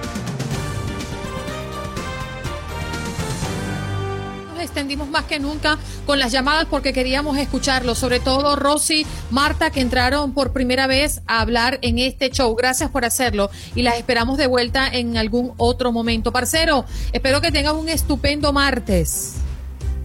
Extendimos 4.64 5.10
más 5.10 5.26
que 5.26 5.40
nunca 5.40 5.78
con 6.06 6.20
las 6.20 6.32
llamadas 6.32 6.66
porque 6.70 6.94
queríamos 6.94 7.38
escucharlo, 7.38 7.96
sobre 7.96 8.20
todo 8.20 8.56
Rosy, 8.56 9.06
Marta, 9.30 9.70
que 9.70 9.82
entraron 9.82 10.34
por 10.34 10.54
primera 10.54 10.88
vez 10.88 11.22
a 11.28 11.42
hablar 11.42 11.80
en 11.82 12.00
este 12.00 12.30
show. 12.30 12.56
Gracias 12.56 12.90
por 12.90 13.06
hacerlo 13.06 13.50
y 13.76 13.84
las 13.84 13.98
esperamos 13.98 14.38
de 14.38 14.48
vuelta 14.48 14.88
en 14.88 15.18
algún 15.18 15.54
otro 15.58 15.92
momento. 15.92 16.32
Parcero, 16.32 16.86
espero 17.12 17.42
que 17.42 17.52
tengan 17.52 17.76
un 17.76 17.90
estupendo 17.90 18.52
martes. 18.54 19.36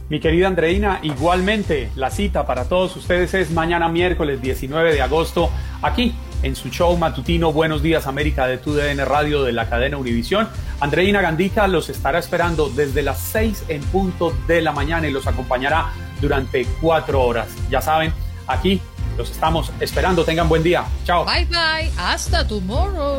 Mi 0.09 0.21
querida 0.21 0.47
Andreina, 0.47 1.01
igualmente 1.03 1.91
la 1.95 2.11
cita 2.11 2.47
para 2.47 2.65
todos 2.65 2.97
ustedes 2.97 3.35
es 3.35 3.51
mañana 3.51 3.89
miércoles 3.89 4.41
19 4.41 4.95
de 4.95 5.03
agosto 5.03 5.51
aquí 5.83 6.15
en 6.43 6.57
su 6.57 6.69
show 6.69 6.97
matutino 6.97 7.53
Buenos 7.53 7.83
Días 7.83 8.07
América 8.07 8.47
de 8.47 8.59
TUDN 8.59 9.05
Radio 9.05 9.43
de 9.43 9.53
la 9.53 9.69
cadena 9.69 9.97
Univisión. 9.97 10.49
Andreina 10.81 11.21
Gandica 11.21 11.67
los 11.69 11.89
estará 11.89 12.19
esperando 12.19 12.69
desde 12.69 13.03
las 13.03 13.19
6 13.19 13.65
en 13.69 13.83
punto 13.83 14.35
de 14.47 14.63
la 14.63 14.73
mañana 14.73 15.09
y 15.09 15.11
los 15.11 15.27
acompañará 15.27 15.93
durante 16.21 16.67
cuatro 16.81 17.23
horas. 17.23 17.49
Ya 17.71 17.81
saben, 17.81 18.13
aquí 18.47 18.81
los 19.17 19.31
estamos 19.31 19.73
esperando. 19.81 20.25
Tengan 20.25 20.49
buen 20.49 20.63
día. 20.63 20.85
Chao. 21.05 21.25
Bye 21.25 21.47
bye. 21.47 21.91
Hasta 21.99 22.47
tomorrow. 22.47 23.19